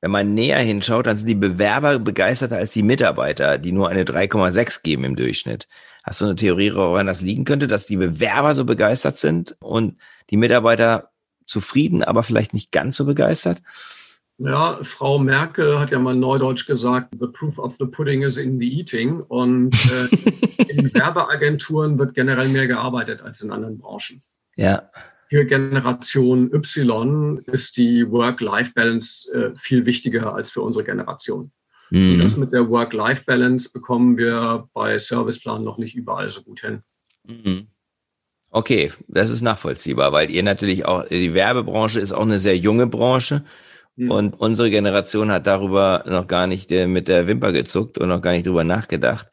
wenn 0.00 0.12
man 0.12 0.34
näher 0.34 0.60
hinschaut, 0.60 1.06
dann 1.06 1.16
sind 1.16 1.28
die 1.28 1.34
Bewerber 1.34 1.98
begeisterter 1.98 2.58
als 2.58 2.72
die 2.72 2.84
Mitarbeiter, 2.84 3.58
die 3.58 3.72
nur 3.72 3.88
eine 3.88 4.04
3,6 4.04 4.82
geben 4.84 5.02
im 5.02 5.16
Durchschnitt. 5.16 5.66
Hast 6.04 6.20
du 6.20 6.26
eine 6.26 6.36
Theorie, 6.36 6.72
woran 6.74 7.08
das 7.08 7.22
liegen 7.22 7.44
könnte, 7.44 7.66
dass 7.66 7.86
die 7.86 7.96
Bewerber 7.96 8.54
so 8.54 8.64
begeistert 8.64 9.16
sind 9.16 9.56
und 9.58 9.96
die 10.30 10.36
Mitarbeiter 10.36 11.10
zufrieden, 11.44 12.04
aber 12.04 12.22
vielleicht 12.22 12.54
nicht 12.54 12.70
ganz 12.70 12.96
so 12.96 13.04
begeistert? 13.04 13.60
Ja, 14.38 14.78
Frau 14.82 15.18
Merkel 15.18 15.80
hat 15.80 15.90
ja 15.90 15.98
mal 15.98 16.14
neudeutsch 16.14 16.66
gesagt, 16.66 17.14
the 17.18 17.26
proof 17.26 17.58
of 17.58 17.74
the 17.80 17.86
pudding 17.86 18.22
is 18.22 18.36
in 18.36 18.60
the 18.60 18.78
eating. 18.78 19.20
Und 19.22 19.74
äh, 19.90 20.64
in 20.68 20.94
Werbeagenturen 20.94 21.98
wird 21.98 22.14
generell 22.14 22.48
mehr 22.48 22.68
gearbeitet 22.68 23.22
als 23.22 23.40
in 23.40 23.50
anderen 23.50 23.78
Branchen. 23.78 24.22
Ja. 24.56 24.90
Für 25.28 25.44
Generation 25.46 26.52
Y 26.52 27.38
ist 27.46 27.76
die 27.76 28.10
Work-Life-Balance 28.10 29.32
äh, 29.32 29.56
viel 29.56 29.86
wichtiger 29.86 30.34
als 30.34 30.50
für 30.50 30.60
unsere 30.60 30.84
Generation. 30.84 31.52
Mhm. 31.90 32.14
Und 32.14 32.24
das 32.24 32.36
mit 32.36 32.52
der 32.52 32.68
Work-Life-Balance 32.68 33.70
bekommen 33.72 34.16
wir 34.16 34.68
bei 34.74 34.98
Serviceplan 34.98 35.64
noch 35.64 35.78
nicht 35.78 35.94
überall 35.94 36.30
so 36.30 36.42
gut 36.42 36.60
hin. 36.60 36.82
Mhm. 37.24 37.68
Okay, 38.50 38.92
das 39.08 39.30
ist 39.30 39.40
nachvollziehbar, 39.40 40.12
weil 40.12 40.30
ihr 40.30 40.42
natürlich 40.42 40.84
auch, 40.84 41.06
die 41.08 41.32
Werbebranche 41.32 42.00
ist 42.00 42.12
auch 42.12 42.22
eine 42.22 42.38
sehr 42.38 42.56
junge 42.58 42.86
Branche. 42.86 43.44
Mhm. 43.96 44.10
Und 44.10 44.40
unsere 44.40 44.70
Generation 44.70 45.30
hat 45.30 45.46
darüber 45.46 46.04
noch 46.06 46.26
gar 46.26 46.46
nicht 46.46 46.70
äh, 46.72 46.86
mit 46.86 47.08
der 47.08 47.26
Wimper 47.26 47.52
gezuckt 47.52 47.98
und 47.98 48.08
noch 48.08 48.20
gar 48.20 48.32
nicht 48.32 48.46
drüber 48.46 48.64
nachgedacht. 48.64 49.28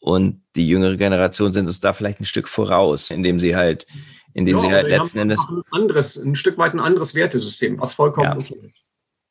Und 0.00 0.42
die 0.56 0.66
jüngere 0.66 0.96
Generation 0.96 1.52
sind 1.52 1.66
uns 1.66 1.80
da 1.80 1.92
vielleicht 1.92 2.20
ein 2.20 2.24
Stück 2.26 2.48
voraus, 2.48 3.10
indem 3.10 3.38
sie 3.38 3.54
halt 3.54 3.86
indem 4.34 4.56
ja, 4.56 4.62
sie 4.62 4.72
halt 4.72 4.88
letzten 4.88 5.18
Endes. 5.18 5.40
Ein, 5.48 5.62
anderes, 5.70 6.16
ein 6.16 6.36
Stück 6.36 6.58
weit 6.58 6.74
ein 6.74 6.80
anderes 6.80 7.14
Wertesystem, 7.14 7.80
was 7.80 7.94
vollkommen 7.94 8.26
ja. 8.26 8.36
ist. 8.36 8.54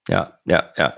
Ja, 0.07 0.39
ja, 0.45 0.69
ja. 0.77 0.93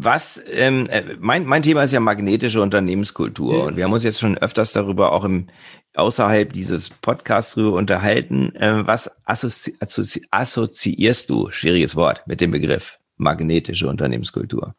Was, 0.00 0.40
ähm, 0.46 0.86
äh, 0.90 1.16
mein, 1.18 1.44
mein 1.44 1.62
Thema 1.62 1.82
ist 1.82 1.92
ja 1.92 1.98
magnetische 1.98 2.62
Unternehmenskultur 2.62 3.58
ja. 3.58 3.64
und 3.64 3.76
wir 3.76 3.82
haben 3.82 3.92
uns 3.92 4.04
jetzt 4.04 4.20
schon 4.20 4.38
öfters 4.38 4.70
darüber 4.70 5.10
auch 5.10 5.24
im, 5.24 5.48
außerhalb 5.94 6.52
dieses 6.52 6.88
Podcasts 6.88 7.56
darüber 7.56 7.78
unterhalten. 7.78 8.54
Äh, 8.54 8.86
was 8.86 9.10
assozi 9.26 9.76
assozi 9.80 10.24
assoziierst 10.30 11.28
du, 11.30 11.50
schwieriges 11.50 11.96
Wort, 11.96 12.22
mit 12.26 12.40
dem 12.40 12.52
Begriff 12.52 13.00
magnetische 13.16 13.88
Unternehmenskultur? 13.88 14.76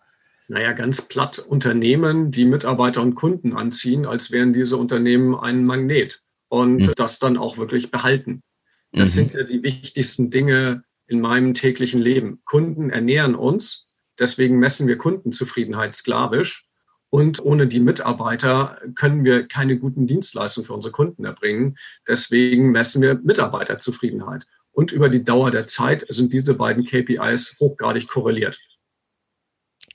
Naja, 0.48 0.72
ganz 0.72 1.02
platt 1.02 1.38
Unternehmen, 1.38 2.32
die 2.32 2.46
Mitarbeiter 2.46 3.02
und 3.02 3.16
Kunden 3.16 3.58
anziehen, 3.58 4.06
als 4.06 4.32
wären 4.32 4.54
diese 4.54 4.78
Unternehmen 4.78 5.36
ein 5.36 5.66
Magnet 5.66 6.22
und 6.50 6.78
mhm. 6.78 6.94
das 6.96 7.20
dann 7.20 7.38
auch 7.38 7.58
wirklich 7.58 7.92
behalten. 7.92 8.44
Das 8.92 9.10
mhm. 9.10 9.14
sind 9.14 9.34
ja 9.36 9.44
die 9.44 9.64
wichtigsten 9.64 10.30
Dinge 10.32 10.84
in 11.08 11.22
meinem 11.22 11.54
täglichen 11.54 12.02
Leben. 12.02 12.42
Kunden 12.46 12.90
ernähren 12.90 13.36
uns, 13.36 13.96
deswegen 14.20 14.60
messen 14.60 14.88
wir 14.88 14.98
Kundenzufriedenheit 14.98 15.96
sklavisch. 15.96 16.66
Und 17.12 17.40
ohne 17.40 17.66
die 17.66 17.80
Mitarbeiter 17.80 18.80
können 18.96 19.24
wir 19.24 19.48
keine 19.48 19.80
guten 19.80 20.06
Dienstleistungen 20.06 20.68
für 20.68 20.74
unsere 20.74 20.92
Kunden 20.92 21.26
erbringen. 21.26 21.78
Deswegen 22.08 22.72
messen 22.72 23.02
wir 23.02 23.16
Mitarbeiterzufriedenheit. 23.16 24.46
Und 24.72 24.92
über 24.92 25.10
die 25.10 25.24
Dauer 25.24 25.50
der 25.50 25.66
Zeit 25.66 26.06
sind 26.10 26.32
diese 26.34 26.54
beiden 26.54 26.86
KPIs 26.86 27.56
hochgradig 27.60 28.08
korreliert. 28.08 28.60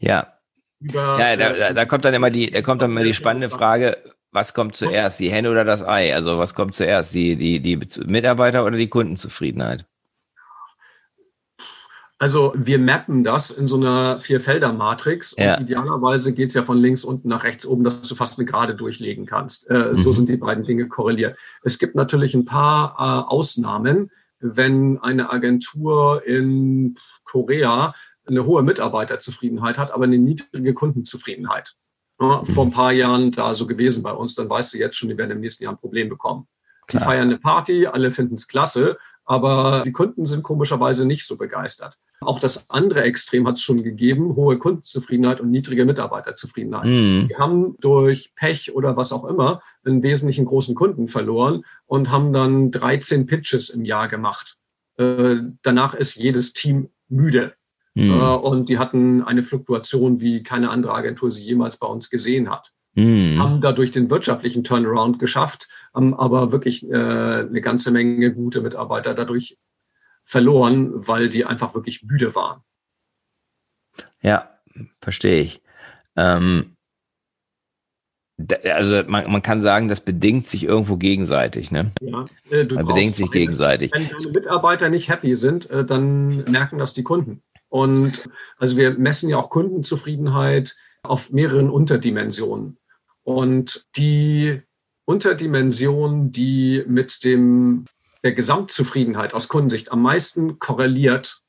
Ja. 0.01 0.39
Über, 0.81 1.19
ja, 1.21 1.37
da, 1.37 1.73
da, 1.73 1.85
kommt 1.87 2.05
dann 2.05 2.15
immer 2.15 2.31
die, 2.31 2.51
da 2.51 2.63
kommt 2.63 2.83
dann 2.83 2.91
immer 2.91 3.05
die 3.05 3.15
spannende 3.15 3.49
Frage, 3.49 3.97
was 4.35 4.53
kommt 4.53 4.77
zuerst, 4.77 5.21
die 5.21 5.31
Henne 5.31 5.51
oder 5.51 5.65
das 5.65 5.83
Ei? 5.87 6.13
Also 6.15 6.39
was 6.39 6.55
kommt 6.55 6.75
zuerst, 6.75 7.15
die, 7.15 7.37
die, 7.37 7.61
die 7.61 7.77
Mitarbeiter 8.05 8.65
oder 8.65 8.77
die 8.77 8.89
Kundenzufriedenheit? 8.89 9.87
Also 12.19 12.53
wir 12.57 12.79
mappen 12.79 13.25
das 13.25 13.51
in 13.51 13.69
so 13.69 13.77
einer 13.77 14.21
Vierfelder-Matrix 14.21 15.35
Ja. 15.37 15.57
und 15.57 15.63
idealerweise 15.65 16.33
geht 16.33 16.49
es 16.49 16.55
ja 16.55 16.63
von 16.63 16.79
links 16.79 17.05
unten 17.05 17.29
nach 17.29 17.45
rechts 17.45 17.67
oben, 17.67 17.85
dass 17.85 18.03
du 18.03 18.15
fast 18.15 18.39
eine 18.39 18.47
Gerade 18.47 18.75
durchlegen 18.75 19.27
kannst. 19.27 19.69
Äh, 19.71 19.97
So 19.97 20.11
Mhm. 20.11 20.15
sind 20.15 20.29
die 20.29 20.37
beiden 20.37 20.65
Dinge 20.65 20.89
korreliert. 20.89 21.37
Es 21.63 21.79
gibt 21.79 21.95
natürlich 21.95 22.35
ein 22.35 22.45
paar 22.45 22.95
äh, 22.99 23.31
Ausnahmen, 23.33 24.11
wenn 24.41 24.99
eine 25.01 25.31
Agentur 25.31 26.25
in 26.27 26.97
Korea 27.25 27.95
eine 28.27 28.45
hohe 28.47 28.63
Mitarbeiterzufriedenheit 28.63 29.77
hat, 29.79 29.91
aber 29.91 30.05
eine 30.05 30.19
niedrige 30.19 30.73
Kundenzufriedenheit. 30.75 31.75
Mhm. 32.19 32.47
Vor 32.47 32.65
ein 32.65 32.71
paar 32.71 32.93
Jahren 32.93 33.33
da 33.33 33.55
so 33.55 33.67
gewesen 33.67 34.03
bei 34.03 34.13
uns, 34.13 34.35
dann 34.35 34.49
weißt 34.49 34.75
du 34.75 34.79
jetzt 34.79 34.97
schon, 34.97 35.09
die 35.09 35.19
werden 35.19 35.33
im 35.33 35.41
nächsten 35.41 35.65
Jahr 35.65 35.73
ein 35.73 35.79
Problem 35.79 36.09
bekommen. 36.09 36.47
Die 36.91 36.97
Klar. 36.97 37.05
feiern 37.05 37.29
eine 37.29 37.39
Party, 37.39 37.87
alle 37.87 38.11
finden 38.11 38.35
es 38.35 38.47
klasse, 38.47 38.99
aber 39.25 39.83
die 39.85 39.93
Kunden 39.93 40.27
sind 40.27 40.43
komischerweise 40.43 41.07
nicht 41.07 41.27
so 41.27 41.37
begeistert. 41.37 41.97
Auch 42.21 42.39
das 42.39 42.71
andere 42.71 43.03
Extrem 43.03 43.47
hat 43.47 43.57
es 43.57 43.63
schon 43.63 43.83
gegeben, 43.83 44.37
hohe 44.37 44.59
Kundenzufriedenheit 44.59 45.41
und 45.41 45.51
niedrige 45.51 45.85
Mitarbeiterzufriedenheit. 45.85 46.87
Mhm. 46.87 47.29
Die 47.29 47.37
haben 47.37 47.77
durch 47.81 48.33
Pech 48.35 48.75
oder 48.75 48.97
was 48.97 49.13
auch 49.13 49.25
immer 49.25 49.63
einen 49.85 50.03
wesentlichen 50.03 50.45
großen 50.45 50.75
Kunden 50.75 51.09
verloren 51.09 51.65
und 51.87 52.11
haben 52.11 52.33
dann 52.33 52.71
13 52.71 53.27
Pitches 53.27 53.69
im 53.69 53.85
Jahr 53.85 54.09
gemacht. 54.09 54.57
Äh, 54.97 55.37
danach 55.63 55.95
ist 55.95 56.15
jedes 56.15 56.53
Team 56.53 56.91
müde. 57.09 57.55
Mhm. 57.95 58.21
und 58.21 58.69
die 58.69 58.79
hatten 58.79 59.23
eine 59.23 59.43
Fluktuation, 59.43 60.21
wie 60.21 60.43
keine 60.43 60.71
andere 60.71 60.95
Agentur 60.95 61.31
sie 61.31 61.43
jemals 61.43 61.77
bei 61.77 61.87
uns 61.87 62.11
gesehen 62.11 62.51
hat 62.51 62.73
Mhm. 62.97 63.43
haben 63.43 63.61
dadurch 63.61 63.91
den 63.91 64.09
wirtschaftlichen 64.09 64.63
Turnaround 64.63 65.19
geschafft, 65.19 65.69
haben 65.93 66.15
aber 66.15 66.53
wirklich 66.53 66.89
äh, 66.89 66.95
eine 66.95 67.61
ganze 67.61 67.91
Menge 67.91 68.33
gute 68.33 68.61
Mitarbeiter 68.61 69.15
dadurch 69.15 69.59
verloren, 70.25 71.07
weil 71.07 71.29
die 71.29 71.45
einfach 71.45 71.75
wirklich 71.75 72.05
müde 72.05 72.35
waren. 72.35 72.61
Ja, 74.23 74.59
verstehe 75.01 75.43
ich. 75.43 75.61
Ähm, 76.17 76.77
also 78.65 79.03
man, 79.07 79.31
man 79.31 79.43
kann 79.43 79.61
sagen, 79.63 79.89
das 79.89 80.01
bedingt 80.01 80.47
sich 80.47 80.65
irgendwo 80.65 80.97
gegenseitig, 80.97 81.71
ne? 81.73 81.93
Ja, 82.01 82.25
äh, 82.51 82.65
bedingt 82.65 83.17
sich 83.17 83.31
gegenseitig. 83.31 83.93
Wenn 83.93 84.09
deine 84.09 84.33
Mitarbeiter 84.33 84.89
nicht 84.89 85.09
happy 85.09 85.37
sind, 85.37 85.69
äh, 85.71 85.85
dann 85.85 86.45
merken 86.45 86.79
das 86.79 86.95
die 86.95 87.03
Kunden. 87.03 87.43
Und 87.75 88.23
also 88.57 88.77
wir 88.77 88.93
messen 88.93 89.29
ja 89.29 89.37
auch 89.37 89.51
Kundenzufriedenheit 89.51 90.77
auf 91.03 91.31
mehreren 91.33 91.71
Unterdimensionen. 91.71 92.79
Und 93.25 93.85
die 93.97 94.63
Unterdimension, 95.07 96.31
die 96.31 96.85
mit 96.87 97.25
dem, 97.25 97.87
der 98.23 98.31
Gesamtzufriedenheit 98.33 99.35
aus 99.35 99.49
Kundensicht 99.49 99.91
am 99.91 100.03
meisten 100.03 100.61
korreliert, 100.61 101.41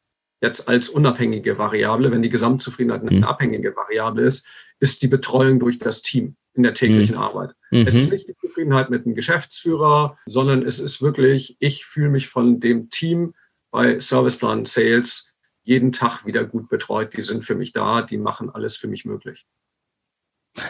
jetzt 0.41 0.67
als 0.67 0.89
unabhängige 0.89 1.59
Variable, 1.59 2.09
wenn 2.11 2.23
die 2.23 2.31
Gesamtzufriedenheit 2.31 3.01
eine 3.01 3.17
Mhm. 3.17 3.23
abhängige 3.23 3.75
Variable 3.75 4.25
ist, 4.25 4.47
ist 4.79 5.03
die 5.03 5.07
Betreuung 5.07 5.59
durch 5.59 5.77
das 5.77 6.01
Team 6.01 6.37
in 6.55 6.63
der 6.63 6.73
täglichen 6.73 7.17
Arbeit. 7.17 7.51
Es 7.69 7.93
ist 7.93 8.07
Mhm. 8.07 8.13
nicht 8.13 8.27
die 8.29 8.35
Zufriedenheit 8.41 8.89
mit 8.89 9.05
dem 9.05 9.13
Geschäftsführer, 9.13 10.17
sondern 10.25 10.63
es 10.65 10.79
ist 10.79 11.03
wirklich, 11.03 11.55
ich 11.59 11.85
fühle 11.85 12.09
mich 12.09 12.29
von 12.29 12.59
dem 12.59 12.89
Team 12.89 13.35
bei 13.69 13.99
Serviceplan 13.99 14.65
Sales 14.65 15.29
jeden 15.65 15.91
Tag 15.91 16.25
wieder 16.25 16.45
gut 16.45 16.69
betreut. 16.69 17.13
Die 17.17 17.21
sind 17.21 17.43
für 17.43 17.55
mich 17.55 17.73
da, 17.73 18.01
die 18.03 18.17
machen 18.17 18.49
alles 18.49 18.77
für 18.77 18.87
mich 18.87 19.03
möglich. 19.03 19.45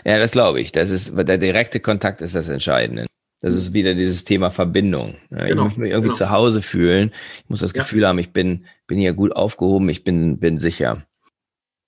Ja, 0.04 0.18
das 0.18 0.32
glaube 0.32 0.60
ich. 0.62 0.72
Das 0.72 0.90
ist, 0.90 1.14
der 1.16 1.38
direkte 1.38 1.80
Kontakt 1.80 2.22
ist 2.22 2.34
das 2.34 2.50
Entscheidende. 2.50 3.06
Das 3.42 3.54
ist 3.54 3.74
wieder 3.74 3.94
dieses 3.94 4.24
Thema 4.24 4.50
Verbindung. 4.50 5.18
Ja, 5.30 5.46
Genau, 5.46 5.64
ich 5.64 5.70
muss 5.70 5.78
mich 5.78 5.92
irgendwie 5.92 6.08
genau. 6.08 6.18
zu 6.18 6.30
Hause 6.32 6.62
fühlen. 6.62 7.12
Ich 7.44 7.50
muss 7.50 7.60
das 7.60 7.74
Ja. 7.74 7.84
Gefühl 7.84 8.08
haben, 8.08 8.18
ich 8.18 8.32
bin, 8.32 8.66
bin 8.88 8.98
hier 8.98 9.14
gut 9.14 9.36
aufgehoben, 9.36 9.90
ich 9.90 10.04
bin, 10.04 10.40
bin 10.40 10.58
sicher. 10.58 11.06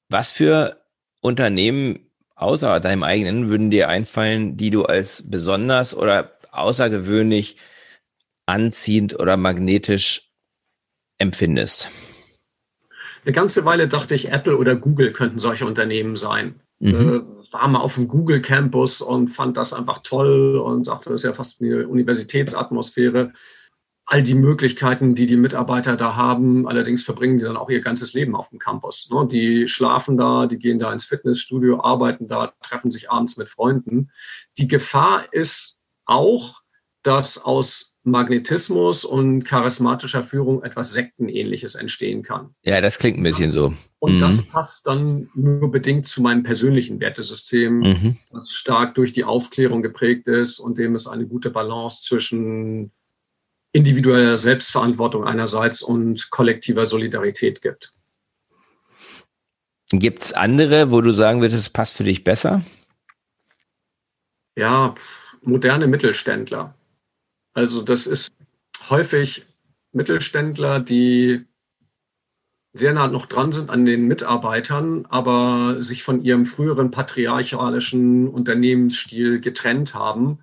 Was 0.09 0.29
für 0.29 0.83
Unternehmen 1.21 2.11
außer 2.35 2.79
deinem 2.81 3.03
eigenen 3.03 3.49
würden 3.49 3.71
dir 3.71 3.89
einfallen, 3.89 4.57
die 4.57 4.69
du 4.69 4.83
als 4.85 5.23
besonders 5.31 5.95
oder 5.95 6.37
außergewöhnlich 6.51 7.57
anziehend 8.45 9.17
oder 9.19 9.37
magnetisch 9.37 10.29
empfindest? 11.17 11.89
Eine 13.27 13.33
ganze 13.33 13.65
Weile 13.65 13.89
dachte 13.89 14.15
ich, 14.15 14.31
Apple 14.31 14.55
oder 14.55 14.77
Google 14.77 15.11
könnten 15.11 15.39
solche 15.39 15.65
Unternehmen 15.65 16.15
sein. 16.15 16.61
Mhm. 16.79 17.27
Äh, 17.49 17.51
war 17.51 17.67
mal 17.67 17.81
auf 17.81 17.95
dem 17.95 18.07
Google 18.07 18.41
Campus 18.41 19.01
und 19.01 19.27
fand 19.27 19.57
das 19.57 19.73
einfach 19.73 19.99
toll 19.99 20.57
und 20.57 20.87
dachte, 20.87 21.09
das 21.09 21.21
ist 21.21 21.25
ja 21.25 21.33
fast 21.33 21.61
eine 21.61 21.89
Universitätsatmosphäre. 21.89 23.33
All 24.05 24.23
die 24.23 24.33
Möglichkeiten, 24.33 25.13
die 25.13 25.27
die 25.27 25.35
Mitarbeiter 25.35 25.97
da 25.97 26.15
haben, 26.15 26.69
allerdings 26.69 27.03
verbringen 27.03 27.37
die 27.37 27.43
dann 27.43 27.57
auch 27.57 27.69
ihr 27.69 27.81
ganzes 27.81 28.13
Leben 28.13 28.33
auf 28.33 28.47
dem 28.47 28.59
Campus. 28.59 29.09
Ne? 29.11 29.27
Die 29.29 29.67
schlafen 29.67 30.15
da, 30.15 30.45
die 30.45 30.57
gehen 30.57 30.79
da 30.79 30.93
ins 30.93 31.03
Fitnessstudio, 31.03 31.81
arbeiten 31.81 32.29
da, 32.29 32.53
treffen 32.63 32.91
sich 32.91 33.11
abends 33.11 33.35
mit 33.35 33.49
Freunden. 33.49 34.09
Die 34.57 34.69
Gefahr 34.69 35.25
ist 35.33 35.79
auch, 36.05 36.61
dass 37.03 37.37
aus 37.37 37.93
Magnetismus 38.07 39.03
und 39.03 39.43
charismatischer 39.43 40.23
Führung 40.23 40.63
etwas 40.63 40.91
Sektenähnliches 40.91 41.75
entstehen 41.75 42.23
kann. 42.23 42.55
Ja, 42.63 42.79
das 42.81 42.97
klingt 42.99 43.17
ein 43.17 43.23
bisschen 43.23 43.51
so. 43.51 43.73
Und 43.99 44.15
Mhm. 44.15 44.19
das 44.19 44.41
passt 44.43 44.87
dann 44.87 45.29
nur 45.35 45.69
bedingt 45.71 46.07
zu 46.07 46.21
meinem 46.21 46.43
persönlichen 46.43 46.99
Wertesystem, 46.99 47.79
Mhm. 47.79 48.17
das 48.31 48.49
stark 48.51 48.95
durch 48.95 49.11
die 49.11 49.23
Aufklärung 49.25 49.81
geprägt 49.81 50.27
ist 50.27 50.59
und 50.59 50.77
dem 50.77 50.95
es 50.95 51.05
eine 51.05 51.27
gute 51.27 51.49
Balance 51.49 52.03
zwischen 52.03 52.91
individueller 53.73 54.37
Selbstverantwortung 54.37 55.25
einerseits 55.25 55.81
und 55.81 56.29
kollektiver 56.29 56.87
Solidarität 56.87 57.61
gibt. 57.61 57.93
Gibt 59.89 60.23
es 60.23 60.33
andere, 60.33 60.91
wo 60.91 61.01
du 61.01 61.11
sagen 61.11 61.41
würdest, 61.41 61.59
es 61.59 61.69
passt 61.69 61.95
für 61.95 62.03
dich 62.03 62.23
besser? 62.23 62.61
Ja, 64.57 64.95
moderne 65.41 65.87
Mittelständler. 65.87 66.73
Also 67.57 67.81
das 67.81 68.05
ist 68.05 68.31
häufig 68.87 69.43
Mittelständler, 69.91 70.79
die 70.79 71.43
sehr 72.73 72.93
nah 72.93 73.07
noch 73.07 73.25
dran 73.25 73.51
sind 73.51 73.71
an 73.71 73.83
den 73.83 74.07
Mitarbeitern, 74.07 75.07
aber 75.09 75.81
sich 75.81 76.03
von 76.03 76.23
ihrem 76.23 76.45
früheren 76.45 76.91
patriarchalischen 76.91 78.27
Unternehmensstil 78.27 79.41
getrennt 79.41 79.95
haben, 79.95 80.41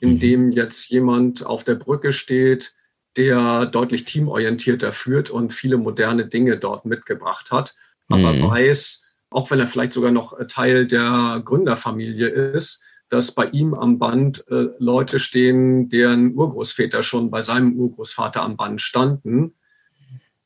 in 0.00 0.16
Mhm. 0.16 0.20
dem 0.20 0.52
jetzt 0.52 0.90
jemand 0.90 1.46
auf 1.46 1.64
der 1.64 1.76
Brücke 1.76 2.12
steht, 2.12 2.74
der 3.16 3.64
deutlich 3.64 4.04
teamorientierter 4.04 4.92
führt 4.92 5.30
und 5.30 5.54
viele 5.54 5.78
moderne 5.78 6.26
Dinge 6.26 6.58
dort 6.58 6.84
mitgebracht 6.84 7.50
hat, 7.50 7.74
aber 8.10 8.34
Mhm. 8.34 8.42
weiß, 8.42 9.02
auch 9.30 9.50
wenn 9.50 9.60
er 9.60 9.66
vielleicht 9.66 9.94
sogar 9.94 10.10
noch 10.10 10.36
Teil 10.48 10.86
der 10.86 11.40
Gründerfamilie 11.42 12.28
ist, 12.28 12.82
dass 13.10 13.32
bei 13.32 13.46
ihm 13.46 13.74
am 13.74 13.98
Band 13.98 14.44
äh, 14.48 14.68
Leute 14.78 15.18
stehen, 15.18 15.88
deren 15.88 16.34
Urgroßväter 16.34 17.02
schon 17.02 17.30
bei 17.30 17.42
seinem 17.42 17.76
Urgroßvater 17.76 18.40
am 18.40 18.56
Band 18.56 18.80
standen, 18.80 19.54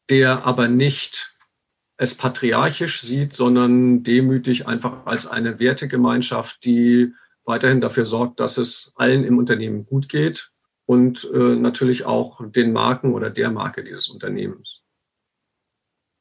der 0.08 0.44
aber 0.44 0.68
nicht 0.68 1.34
es 1.96 2.14
patriarchisch 2.14 3.02
sieht, 3.02 3.34
sondern 3.34 4.02
demütig 4.02 4.66
einfach 4.66 5.06
als 5.06 5.26
eine 5.26 5.60
Wertegemeinschaft, 5.60 6.64
die 6.64 7.12
weiterhin 7.44 7.80
dafür 7.80 8.06
sorgt, 8.06 8.40
dass 8.40 8.58
es 8.58 8.92
allen 8.96 9.24
im 9.24 9.38
Unternehmen 9.38 9.86
gut 9.86 10.08
geht 10.08 10.50
und 10.86 11.28
äh, 11.32 11.56
natürlich 11.56 12.04
auch 12.04 12.40
den 12.50 12.72
Marken 12.72 13.12
oder 13.12 13.30
der 13.30 13.50
Marke 13.50 13.84
dieses 13.84 14.08
Unternehmens. 14.08 14.80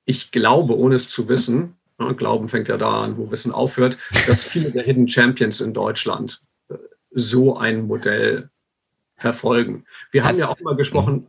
Ich 0.05 0.31
glaube, 0.31 0.77
ohne 0.77 0.95
es 0.95 1.09
zu 1.09 1.29
wissen, 1.29 1.77
Glauben 1.97 2.49
fängt 2.49 2.67
ja 2.67 2.77
da 2.77 3.03
an, 3.03 3.17
wo 3.17 3.31
Wissen 3.31 3.51
aufhört, 3.51 3.97
dass 4.27 4.43
viele 4.43 4.71
der 4.71 4.83
Hidden 4.83 5.07
Champions 5.07 5.61
in 5.61 5.73
Deutschland 5.73 6.41
äh, 6.69 6.75
so 7.11 7.57
ein 7.57 7.87
Modell 7.87 8.49
verfolgen. 9.15 9.85
Wir 10.11 10.23
haben 10.23 10.37
ja 10.37 10.49
auch 10.49 10.59
mal 10.59 10.75
gesprochen, 10.75 11.27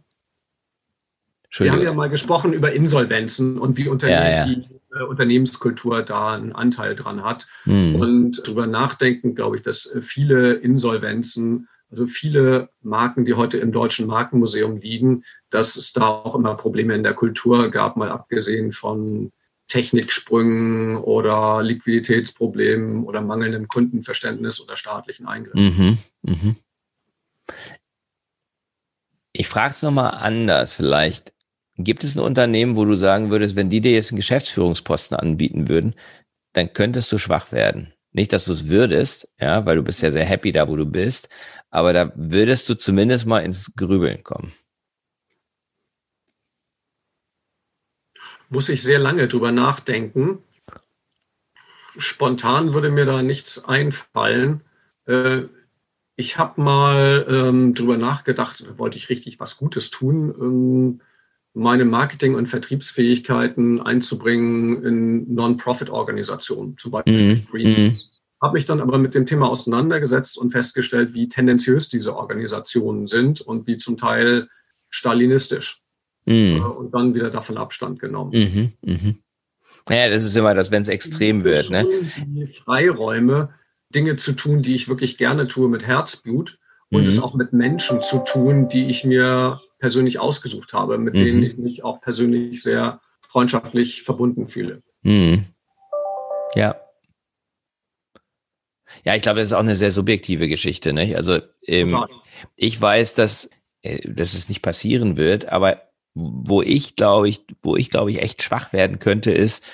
wir 1.59 1.73
haben 1.73 1.83
ja 1.83 1.95
mal 1.95 2.11
gesprochen 2.11 2.53
über 2.53 2.73
Insolvenzen 2.73 3.59
und 3.59 3.77
wie 3.77 3.89
Unternehmen, 3.89 4.23
Ja, 4.23 4.31
ja. 4.31 4.47
die 4.47 4.69
äh, 4.95 5.03
Unternehmenskultur 5.03 6.03
da 6.03 6.35
einen 6.35 6.53
Anteil 6.53 6.97
dran 6.97 7.23
hat. 7.23 7.47
Mhm. 7.65 7.95
Und 7.97 8.43
darüber 8.45 8.67
nachdenken, 8.67 9.35
glaube 9.35 9.57
ich, 9.57 9.63
dass 9.63 9.87
äh, 9.87 10.03
viele 10.03 10.55
Insolvenzen, 10.55 11.69
also 11.91 12.07
viele 12.07 12.71
Marken, 12.83 13.25
die 13.25 13.35
heute 13.35 13.59
im 13.59 13.71
Deutschen 13.71 14.07
Markenmuseum 14.07 14.79
liegen, 14.79 15.25
dass 15.51 15.77
es 15.77 15.93
da 15.93 16.09
auch 16.09 16.35
immer 16.35 16.57
Probleme 16.57 16.95
in 16.95 17.05
der 17.05 17.15
Kultur 17.15 17.71
gab, 17.71 17.97
mal 17.97 18.11
abgesehen 18.11 18.73
von 18.73 19.31
Techniksprüngen 19.69 20.97
oder 20.97 21.63
Liquiditätsproblemen 21.63 23.05
oder 23.05 23.21
mangelndem 23.21 23.67
Kundenverständnis 23.69 24.61
oder 24.61 24.77
staatlichen 24.77 25.27
Eingriffen. 25.27 25.99
Mhm. 26.23 26.33
Mhm. 26.35 26.57
Ich 29.33 29.49
frage 29.49 29.71
es 29.71 29.83
nochmal 29.83 30.11
anders 30.11 30.75
vielleicht. 30.75 31.33
Gibt 31.77 32.05
es 32.05 32.15
ein 32.15 32.21
Unternehmen, 32.21 32.77
wo 32.77 32.85
du 32.85 32.97
sagen 32.97 33.31
würdest, 33.31 33.57
wenn 33.57 33.69
die 33.69 33.81
dir 33.81 33.93
jetzt 33.93 34.13
einen 34.13 34.19
Geschäftsführungsposten 34.19 35.17
anbieten 35.17 35.69
würden, 35.69 35.95
dann 36.53 36.73
könntest 36.73 37.11
du 37.11 37.19
schwach 37.19 37.51
werden? 37.51 37.93
Nicht, 38.13 38.33
dass 38.33 38.45
du 38.45 38.53
es 38.53 38.69
würdest, 38.69 39.29
ja, 39.41 39.67
weil 39.67 39.75
du 39.75 39.83
bist 39.83 40.01
ja 40.01 40.13
sehr 40.13 40.25
happy 40.25 40.53
da, 40.53 40.69
wo 40.69 40.77
du 40.77 40.87
bist, 40.87 41.29
aber 41.71 41.93
da 41.93 42.13
würdest 42.15 42.69
du 42.69 42.75
zumindest 42.75 43.27
mal 43.27 43.41
ins 43.41 43.75
Grübeln 43.75 44.23
kommen. 44.23 44.53
Muss 48.55 48.69
ich 48.69 48.83
sehr 48.83 49.01
lange 49.01 49.27
drüber 49.27 49.51
nachdenken. 49.51 50.39
Spontan 51.99 52.73
würde 52.73 52.89
mir 52.89 53.05
da 53.05 53.21
nichts 53.21 53.65
einfallen. 53.65 54.61
Äh, 55.07 55.43
ich 56.17 56.39
habe 56.39 56.61
mal 56.63 57.27
ähm, 57.29 57.75
drüber 57.75 57.97
nachgedacht, 57.97 58.65
wollte 58.79 58.97
ich 58.97 59.09
richtig 59.09 59.41
was 59.41 59.57
Gutes 59.57 59.91
tun, 59.91 60.33
ähm, 60.41 61.01
meine 61.53 61.85
Marketing- 61.85 62.37
und 62.37 62.49
Vertriebsfähigkeiten 62.49 63.81
einzubringen 63.81 64.85
in 64.85 65.35
Non-Profit-Organisationen, 65.35 66.79
zum 66.79 66.93
Beispiel 66.93 67.37
mm, 67.37 67.47
Greenpeace. 67.51 68.11
Mm. 68.11 68.45
Habe 68.45 68.55
mich 68.55 68.67
dann 68.67 68.81
aber 68.81 68.99
mit 68.99 69.15
dem 69.15 69.27
Thema 69.27 69.49
auseinandergesetzt 69.49 70.39
und 70.39 70.53
festgestellt, 70.53 71.13
wie 71.15 71.29
tendenziös 71.29 71.89
diese 71.89 72.15
Organisationen 72.15 73.09
sind 73.09 73.41
und 73.41 73.67
wie 73.67 73.79
zum 73.79 73.97
Teil 73.97 74.49
stalinistisch. 74.91 75.84
Mm. 76.27 76.61
Und 76.61 76.95
dann 76.95 77.15
wieder 77.15 77.31
davon 77.31 77.59
Abstand 77.59 78.01
genommen. 78.01 78.33
-hmm, 78.33 78.71
-hmm. 78.85 79.17
Ja, 79.91 80.09
das 80.09 80.25
ist 80.25 80.37
immer 80.37 80.55
das, 80.55 80.71
wenn 80.71 80.83
es 80.83 80.89
extrem 80.89 81.45
wird. 81.45 81.71
Ne? 81.71 81.87
Freiräume, 82.65 83.51
Dinge 83.95 84.17
zu 84.17 84.33
tun, 84.33 84.63
die 84.63 84.75
ich 84.75 84.89
wirklich 84.89 85.19
gerne 85.19 85.47
tue 85.47 85.69
mit 85.69 85.87
Herzblut 85.87 86.59
und 86.91 87.03
mhm. 87.03 87.09
es 87.09 87.19
auch 87.19 87.35
mit 87.35 87.53
Menschen 87.53 88.03
zu 88.03 88.19
tun, 88.21 88.69
die 88.69 88.89
ich 88.89 89.05
mir 89.05 89.61
persönlich 89.79 90.19
ausgesucht 90.19 90.73
habe, 90.73 90.97
mit 90.97 91.15
mhm. 91.15 91.25
denen 91.25 91.43
ich 91.43 91.59
mich 91.59 91.85
auch 91.85 92.01
persönlich 92.01 92.63
sehr 92.63 93.01
freundschaftlich 93.29 94.03
verbunden 94.03 94.49
fühle. 94.49 94.83
Mhm. 95.03 95.47
Ja. 96.55 96.77
Ja, 99.05 99.15
ich 99.17 99.23
glaube, 99.23 99.41
das 99.41 99.49
ist 99.49 99.55
auch 99.55 99.59
eine 99.59 99.77
sehr 99.77 99.91
subjektive 99.91 100.49
Geschichte. 100.49 100.93
Nicht? 100.93 101.17
Also 101.17 101.41
ähm, 101.67 101.99
ich 102.57 102.81
weiß, 102.81 103.15
dass, 103.15 103.51
äh, 103.83 104.09
dass 104.09 104.35
es 104.35 104.49
nicht 104.49 104.63
passieren 104.63 105.17
wird, 105.17 105.47
aber 105.47 105.83
wo 106.15 106.63
ich 106.63 106.97
glaube 106.97 107.29
ich, 107.29 107.45
wo 107.63 107.77
ich 107.77 107.91
glaube 107.91 108.11
ich 108.11 108.23
echt 108.23 108.43
schwach 108.43 108.73
werden 108.73 108.99
könnte, 108.99 109.33
ist, 109.33 109.65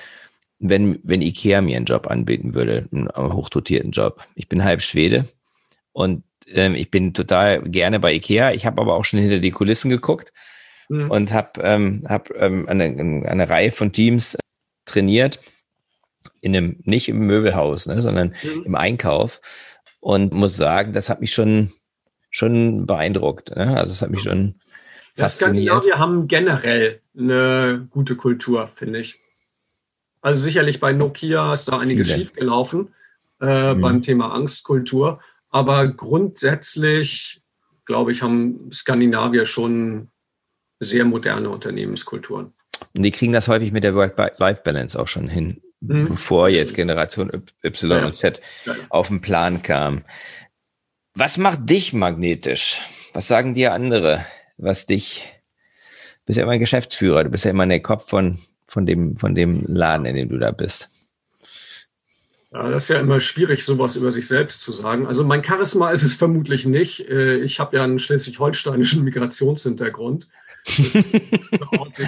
wenn, 0.59 0.99
wenn 1.03 1.22
Ikea 1.22 1.61
mir 1.61 1.76
einen 1.76 1.86
Job 1.86 2.07
anbieten 2.07 2.55
würde, 2.55 2.88
einen 2.93 3.09
hochdotierten 3.16 3.91
Job. 3.93 4.24
Ich 4.34 4.49
bin 4.49 4.62
halb 4.62 4.82
Schwede 4.82 5.26
und 5.93 6.22
ähm, 6.47 6.74
ich 6.74 6.91
bin 6.91 7.14
total 7.14 7.62
gerne 7.62 7.99
bei 7.99 8.14
Ikea. 8.14 8.53
Ich 8.53 8.66
habe 8.66 8.80
aber 8.80 8.95
auch 8.95 9.05
schon 9.05 9.20
hinter 9.20 9.38
die 9.38 9.51
Kulissen 9.51 9.91
geguckt 9.91 10.32
mhm. 10.88 11.11
und 11.11 11.32
habe 11.32 11.61
ähm, 11.62 12.05
hab, 12.09 12.30
ähm, 12.36 12.68
eine, 12.68 12.84
eine 13.26 13.49
Reihe 13.49 13.72
von 13.72 13.93
Teams 13.93 14.36
trainiert, 14.84 15.41
in 16.43 16.57
einem, 16.57 16.76
nicht 16.84 17.09
im 17.09 17.20
Möbelhaus, 17.20 17.86
ne, 17.86 18.03
sondern 18.03 18.34
mhm. 18.43 18.62
im 18.64 18.74
Einkauf 18.74 19.41
und 20.01 20.32
muss 20.32 20.57
sagen, 20.57 20.93
das 20.93 21.09
hat 21.09 21.20
mich 21.20 21.32
schon, 21.32 21.70
schon 22.30 22.86
beeindruckt. 22.86 23.55
Ne? 23.57 23.76
Also 23.76 23.93
es 23.93 24.03
hat 24.03 24.11
mich 24.11 24.22
schon 24.22 24.57
fasziniert. 24.57 24.69
Ja, 25.16 25.84
wir 25.84 25.98
haben 25.98 26.28
generell 26.28 27.00
eine 27.16 27.86
gute 27.90 28.16
Kultur, 28.16 28.70
finde 28.74 29.00
ich. 29.00 29.16
Also 30.22 30.40
sicherlich 30.40 30.80
bei 30.80 30.92
Nokia 30.92 31.52
ist 31.52 31.66
da 31.66 31.78
einiges 31.78 32.08
schiefgelaufen 32.08 32.94
äh, 33.40 33.74
mhm. 33.74 33.80
beim 33.80 34.02
Thema 34.02 34.32
Angstkultur. 34.32 35.20
Aber 35.50 35.88
grundsätzlich, 35.88 37.42
glaube 37.84 38.12
ich, 38.12 38.22
haben 38.22 38.70
Skandinavier 38.72 39.46
schon 39.46 40.11
sehr 40.78 41.04
moderne 41.04 41.50
Unternehmenskulturen. 41.50 42.52
Und 42.94 43.02
die 43.02 43.11
kriegen 43.11 43.32
das 43.32 43.48
häufig 43.48 43.72
mit 43.72 43.84
der 43.84 43.94
Work-Life-Balance 43.94 44.98
auch 44.98 45.08
schon 45.08 45.28
hin, 45.28 45.61
mhm. 45.80 46.08
bevor 46.08 46.48
jetzt 46.48 46.74
Generation 46.74 47.30
Y 47.62 47.90
ja. 47.90 48.06
und 48.06 48.16
Z 48.16 48.40
ja. 48.64 48.74
auf 48.88 49.08
den 49.08 49.20
Plan 49.20 49.62
kam. 49.62 50.04
Was 51.14 51.38
macht 51.38 51.68
dich 51.68 51.92
magnetisch? 51.92 52.80
Was 53.12 53.26
sagen 53.26 53.54
dir 53.54 53.72
andere? 53.72 54.24
Was 54.62 54.86
dich, 54.86 55.32
du 56.20 56.26
bist 56.26 56.36
ja 56.36 56.42
immer 56.42 56.52
ein 56.52 56.61
Geschäftsführer, 56.61 57.24
du 57.24 57.30
bist 57.30 57.44
ja 57.44 57.50
immer 57.50 57.66
der 57.66 57.80
Kopf 57.80 58.08
von 58.08 58.38
von 58.70 58.86
dem, 58.86 59.16
von 59.16 59.34
dem 59.34 59.64
Laden, 59.66 60.06
in 60.06 60.14
dem 60.14 60.28
du 60.28 60.38
da 60.38 60.52
bist? 60.52 60.88
Ja, 62.52 62.68
das 62.70 62.84
ist 62.84 62.88
ja 62.88 62.98
immer 62.98 63.20
schwierig, 63.20 63.64
sowas 63.64 63.96
über 63.96 64.11
sich 64.11 64.26
selbst 64.26 64.61
zu 64.61 64.72
sagen. 64.72 65.06
Also 65.06 65.24
mein 65.24 65.44
Charisma 65.44 65.90
ist 65.90 66.02
es 66.02 66.14
vermutlich 66.14 66.66
nicht. 66.66 67.08
Äh, 67.08 67.38
ich 67.38 67.61
habe 67.61 67.76
ja 67.76 67.84
einen 67.84 67.98
schleswig-holsteinischen 67.98 69.04
Migrationshintergrund. 69.04 70.28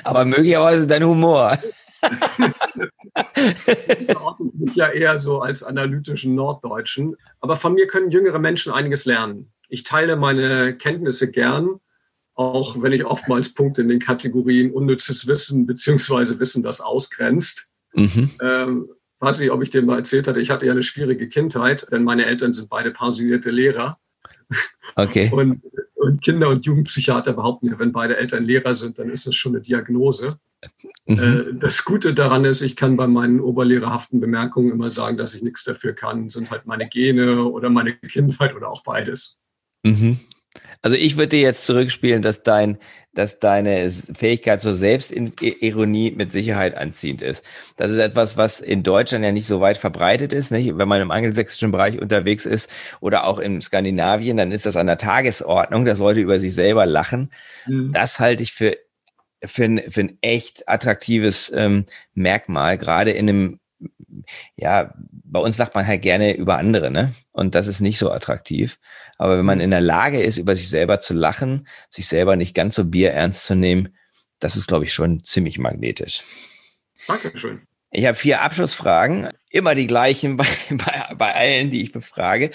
Aber 0.04 0.24
möglicherweise 0.24 0.86
dein 0.86 1.04
Humor. 1.04 1.58
ich 4.44 4.54
mich 4.54 4.74
ja 4.74 4.88
eher 4.88 5.18
so 5.18 5.40
als 5.40 5.62
analytischen 5.62 6.34
Norddeutschen. 6.34 7.16
Aber 7.40 7.56
von 7.56 7.74
mir 7.74 7.86
können 7.86 8.10
jüngere 8.10 8.38
Menschen 8.40 8.72
einiges 8.72 9.04
lernen. 9.04 9.52
Ich 9.68 9.84
teile 9.84 10.16
meine 10.16 10.76
Kenntnisse 10.76 11.30
gern 11.30 11.80
auch 12.34 12.80
wenn 12.80 12.92
ich 12.92 13.04
oftmals 13.04 13.52
Punkte 13.52 13.82
in 13.82 13.88
den 13.88 14.00
Kategorien 14.00 14.72
unnützes 14.72 15.26
Wissen 15.26 15.66
beziehungsweise 15.66 16.38
Wissen, 16.40 16.62
das 16.62 16.80
ausgrenzt. 16.80 17.66
Mhm. 17.94 18.30
Ähm, 18.40 18.88
weiß 19.20 19.38
nicht, 19.38 19.50
ob 19.50 19.62
ich 19.62 19.70
dir 19.70 19.82
mal 19.82 19.98
erzählt 19.98 20.26
hatte, 20.26 20.40
ich 20.40 20.50
hatte 20.50 20.66
ja 20.66 20.72
eine 20.72 20.82
schwierige 20.82 21.28
Kindheit, 21.28 21.86
denn 21.92 22.04
meine 22.04 22.26
Eltern 22.26 22.52
sind 22.52 22.68
beide 22.68 22.90
pensionierte 22.90 23.50
Lehrer. 23.50 23.98
Okay. 24.96 25.30
Und, 25.32 25.62
und 25.94 26.22
Kinder- 26.22 26.48
und 26.48 26.66
Jugendpsychiater 26.66 27.32
behaupten 27.32 27.68
ja, 27.68 27.78
wenn 27.78 27.92
beide 27.92 28.16
Eltern 28.16 28.44
Lehrer 28.44 28.74
sind, 28.74 28.98
dann 28.98 29.08
ist 29.08 29.26
das 29.26 29.34
schon 29.34 29.54
eine 29.54 29.62
Diagnose. 29.62 30.38
Mhm. 31.06 31.18
Äh, 31.18 31.54
das 31.58 31.84
Gute 31.84 32.14
daran 32.14 32.44
ist, 32.44 32.60
ich 32.60 32.76
kann 32.76 32.96
bei 32.96 33.06
meinen 33.06 33.40
oberlehrerhaften 33.40 34.20
Bemerkungen 34.20 34.70
immer 34.70 34.90
sagen, 34.90 35.16
dass 35.16 35.34
ich 35.34 35.42
nichts 35.42 35.64
dafür 35.64 35.92
kann, 35.92 36.28
sind 36.28 36.50
halt 36.50 36.66
meine 36.66 36.88
Gene 36.88 37.44
oder 37.44 37.70
meine 37.70 37.94
Kindheit 37.94 38.54
oder 38.54 38.68
auch 38.68 38.82
beides. 38.82 39.38
Mhm. 39.84 40.20
Also 40.82 40.96
ich 40.96 41.16
würde 41.16 41.28
dir 41.28 41.40
jetzt 41.40 41.64
zurückspielen, 41.64 42.22
dass 42.22 42.42
dein, 42.42 42.78
dass 43.14 43.38
deine 43.38 43.90
Fähigkeit 43.90 44.60
zur 44.60 44.74
Selbstironie 44.74 46.10
mit 46.10 46.32
Sicherheit 46.32 46.76
anziehend 46.76 47.22
ist. 47.22 47.44
Das 47.76 47.90
ist 47.90 47.98
etwas, 47.98 48.36
was 48.36 48.60
in 48.60 48.82
Deutschland 48.82 49.24
ja 49.24 49.30
nicht 49.30 49.46
so 49.46 49.60
weit 49.60 49.78
verbreitet 49.78 50.32
ist. 50.32 50.50
Nicht? 50.50 50.76
Wenn 50.76 50.88
man 50.88 51.00
im 51.00 51.12
angelsächsischen 51.12 51.70
Bereich 51.70 52.00
unterwegs 52.00 52.46
ist 52.46 52.68
oder 53.00 53.24
auch 53.24 53.38
in 53.38 53.60
Skandinavien, 53.60 54.36
dann 54.36 54.50
ist 54.50 54.66
das 54.66 54.76
an 54.76 54.88
der 54.88 54.98
Tagesordnung, 54.98 55.84
dass 55.84 55.98
Leute 55.98 56.20
über 56.20 56.40
sich 56.40 56.54
selber 56.54 56.84
lachen. 56.84 57.30
Mhm. 57.66 57.92
Das 57.92 58.18
halte 58.18 58.42
ich 58.42 58.52
für 58.52 58.76
für 59.44 59.64
ein, 59.64 59.82
für 59.90 60.02
ein 60.02 60.18
echt 60.20 60.68
attraktives 60.68 61.50
ähm, 61.52 61.84
Merkmal, 62.14 62.78
gerade 62.78 63.10
in 63.10 63.28
einem 63.28 63.60
ja, 64.56 64.94
bei 65.32 65.40
uns 65.40 65.56
lacht 65.56 65.74
man 65.74 65.86
halt 65.86 66.02
gerne 66.02 66.36
über 66.36 66.58
andere, 66.58 66.90
ne? 66.90 67.14
Und 67.32 67.54
das 67.54 67.66
ist 67.66 67.80
nicht 67.80 67.98
so 67.98 68.12
attraktiv. 68.12 68.78
Aber 69.16 69.38
wenn 69.38 69.46
man 69.46 69.58
mhm. 69.58 69.64
in 69.64 69.70
der 69.70 69.80
Lage 69.80 70.22
ist, 70.22 70.36
über 70.36 70.54
sich 70.54 70.68
selber 70.68 71.00
zu 71.00 71.14
lachen, 71.14 71.66
sich 71.88 72.06
selber 72.06 72.36
nicht 72.36 72.54
ganz 72.54 72.74
so 72.74 72.84
bierernst 72.84 73.46
zu 73.46 73.54
nehmen, 73.54 73.96
das 74.40 74.56
ist, 74.56 74.68
glaube 74.68 74.84
ich, 74.84 74.92
schon 74.92 75.24
ziemlich 75.24 75.58
magnetisch. 75.58 76.22
Dankeschön. 77.06 77.62
Ich 77.90 78.04
habe 78.04 78.14
vier 78.14 78.42
Abschlussfragen, 78.42 79.30
immer 79.48 79.74
die 79.74 79.86
gleichen 79.86 80.36
bei, 80.36 80.46
bei, 80.70 81.14
bei 81.16 81.34
allen, 81.34 81.70
die 81.70 81.82
ich 81.82 81.92
befrage. 81.92 82.50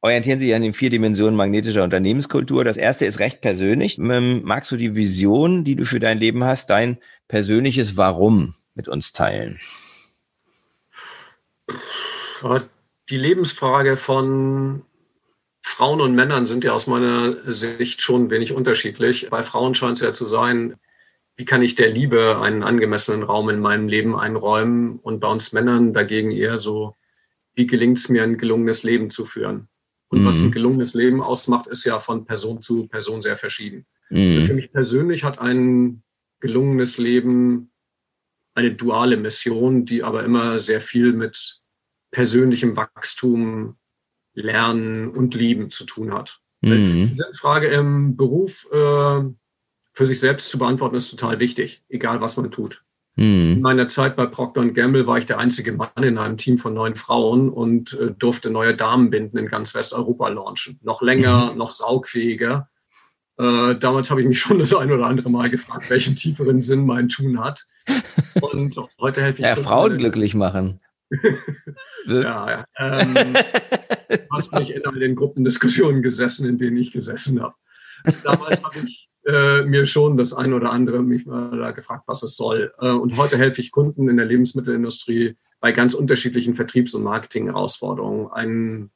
Orientieren 0.00 0.38
Sie 0.38 0.46
sich 0.46 0.54
an 0.54 0.62
den 0.62 0.74
vier 0.74 0.88
Dimensionen 0.88 1.36
magnetischer 1.36 1.84
Unternehmenskultur. 1.84 2.64
Das 2.64 2.78
erste 2.78 3.04
ist 3.04 3.20
recht 3.20 3.42
persönlich. 3.42 3.98
Ähm, 3.98 4.40
magst 4.42 4.70
du 4.70 4.78
die 4.78 4.94
Vision, 4.94 5.64
die 5.64 5.76
du 5.76 5.84
für 5.84 6.00
dein 6.00 6.18
Leben 6.18 6.44
hast, 6.44 6.70
dein 6.70 6.98
persönliches 7.28 7.98
Warum 7.98 8.54
mit 8.74 8.88
uns 8.88 9.12
teilen? 9.12 9.58
Die 13.08 13.16
Lebensfrage 13.16 13.96
von 13.96 14.82
Frauen 15.62 16.00
und 16.00 16.14
Männern 16.14 16.46
sind 16.46 16.62
ja 16.64 16.72
aus 16.72 16.86
meiner 16.86 17.52
Sicht 17.52 18.02
schon 18.02 18.30
wenig 18.30 18.52
unterschiedlich. 18.52 19.28
Bei 19.30 19.42
Frauen 19.42 19.74
scheint 19.74 19.98
es 19.98 20.02
ja 20.02 20.12
zu 20.12 20.24
sein, 20.24 20.76
wie 21.36 21.44
kann 21.44 21.62
ich 21.62 21.74
der 21.74 21.90
Liebe 21.90 22.38
einen 22.40 22.62
angemessenen 22.62 23.22
Raum 23.22 23.48
in 23.48 23.60
meinem 23.60 23.88
Leben 23.88 24.16
einräumen? 24.16 24.98
Und 25.00 25.20
bei 25.20 25.28
uns 25.28 25.52
Männern 25.52 25.92
dagegen 25.92 26.30
eher 26.30 26.58
so, 26.58 26.94
wie 27.54 27.66
gelingt 27.66 27.98
es 27.98 28.08
mir, 28.08 28.22
ein 28.22 28.38
gelungenes 28.38 28.82
Leben 28.82 29.10
zu 29.10 29.24
führen? 29.24 29.68
Und 30.08 30.22
mhm. 30.22 30.26
was 30.26 30.36
ein 30.36 30.52
gelungenes 30.52 30.94
Leben 30.94 31.22
ausmacht, 31.22 31.66
ist 31.66 31.84
ja 31.84 31.98
von 31.98 32.24
Person 32.24 32.62
zu 32.62 32.86
Person 32.86 33.20
sehr 33.22 33.36
verschieden. 33.36 33.86
Mhm. 34.10 34.46
Für 34.46 34.54
mich 34.54 34.70
persönlich 34.70 35.24
hat 35.24 35.38
ein 35.38 36.02
gelungenes 36.40 36.98
Leben 36.98 37.72
eine 38.54 38.72
duale 38.72 39.16
Mission, 39.16 39.84
die 39.84 40.02
aber 40.02 40.24
immer 40.24 40.60
sehr 40.60 40.80
viel 40.80 41.12
mit 41.12 41.60
persönlichem 42.10 42.76
Wachstum, 42.76 43.76
Lernen 44.34 45.10
und 45.10 45.34
Lieben 45.34 45.70
zu 45.70 45.84
tun 45.84 46.12
hat. 46.12 46.40
Mhm. 46.60 47.10
Diese 47.10 47.30
Frage 47.34 47.68
im 47.68 48.16
Beruf 48.16 48.66
äh, 48.72 49.22
für 49.92 50.06
sich 50.06 50.18
selbst 50.18 50.48
zu 50.48 50.58
beantworten, 50.58 50.96
ist 50.96 51.10
total 51.10 51.38
wichtig, 51.38 51.82
egal 51.88 52.20
was 52.20 52.36
man 52.36 52.50
tut. 52.50 52.82
Mhm. 53.16 53.52
In 53.52 53.60
meiner 53.60 53.86
Zeit 53.86 54.16
bei 54.16 54.26
Procter 54.26 54.68
Gamble 54.70 55.06
war 55.06 55.18
ich 55.18 55.26
der 55.26 55.38
einzige 55.38 55.72
Mann 55.72 56.02
in 56.02 56.18
einem 56.18 56.36
Team 56.36 56.58
von 56.58 56.74
neun 56.74 56.96
Frauen 56.96 57.48
und 57.48 57.92
äh, 57.94 58.10
durfte 58.10 58.50
neue 58.50 58.74
Damenbinden 58.74 59.38
in 59.38 59.46
ganz 59.46 59.74
Westeuropa 59.74 60.28
launchen. 60.28 60.80
Noch 60.82 61.00
länger, 61.00 61.52
mhm. 61.52 61.58
noch 61.58 61.70
saugfähiger. 61.70 62.68
Äh, 63.36 63.76
damals 63.76 64.10
habe 64.10 64.22
ich 64.22 64.28
mich 64.28 64.38
schon 64.38 64.58
das 64.58 64.72
ein 64.74 64.92
oder 64.92 65.06
andere 65.06 65.30
Mal 65.30 65.50
gefragt, 65.50 65.90
welchen 65.90 66.14
tieferen 66.14 66.60
Sinn 66.60 66.86
mein 66.86 67.08
Tun 67.08 67.42
hat. 67.42 67.64
Und 68.40 68.76
heute 69.00 69.22
helfe 69.22 69.40
ich. 69.40 69.44
Ja, 69.44 69.56
Frauen 69.56 69.98
glücklich 69.98 70.34
machen. 70.34 70.80
ja, 72.06 72.50
ja. 72.50 72.64
Ähm, 72.78 73.14
hast 74.32 74.52
mich 74.52 74.74
in 74.74 74.86
all 74.86 74.98
den 74.98 75.16
Gruppendiskussionen 75.16 76.02
gesessen, 76.02 76.48
in 76.48 76.58
denen 76.58 76.76
ich 76.76 76.92
gesessen 76.92 77.42
habe. 77.42 77.54
Damals 78.22 78.62
habe 78.62 78.78
ich 78.86 79.08
äh, 79.26 79.62
mir 79.62 79.86
schon 79.86 80.16
das 80.16 80.32
ein 80.32 80.52
oder 80.52 80.70
andere 80.70 81.02
mich 81.02 81.26
mal 81.26 81.56
da 81.58 81.70
gefragt, 81.70 82.04
was 82.06 82.22
es 82.22 82.36
soll. 82.36 82.72
Äh, 82.78 82.90
und 82.90 83.16
heute 83.16 83.38
helfe 83.38 83.60
ich 83.60 83.72
Kunden 83.72 84.08
in 84.08 84.16
der 84.16 84.26
Lebensmittelindustrie 84.26 85.36
bei 85.60 85.72
ganz 85.72 85.94
unterschiedlichen 85.94 86.54
Vertriebs- 86.54 86.94
und 86.94 87.02
Marketing-Herausforderungen. 87.02 88.30
Ein 88.30 88.90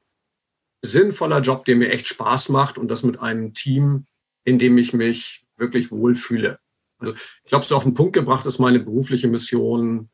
sinnvoller 0.82 1.41
Job, 1.41 1.64
der 1.64 1.76
mir 1.76 1.91
echt 1.91 2.09
Spaß 2.09 2.51
macht 2.51 2.78
und 2.78 2.89
das 2.89 3.03
mit 3.03 3.18
einem 3.20 3.55
Team, 3.55 4.07
in 4.49 4.59
dem 4.59 4.78
ich 4.78 4.94
mich 4.94 5.46
wirklich 5.59 5.90
wohlfühle. 5.90 6.59
Also 6.99 7.14
ich 7.44 7.49
glaube, 7.51 7.66
so 7.66 7.76
auf 7.76 7.84
den 7.84 7.94
Punkt 7.94 8.14
gebracht 8.14 8.46
ist 8.46 8.59
meine 8.59 8.80
berufliche 8.80 9.28
Mission, 9.28 10.09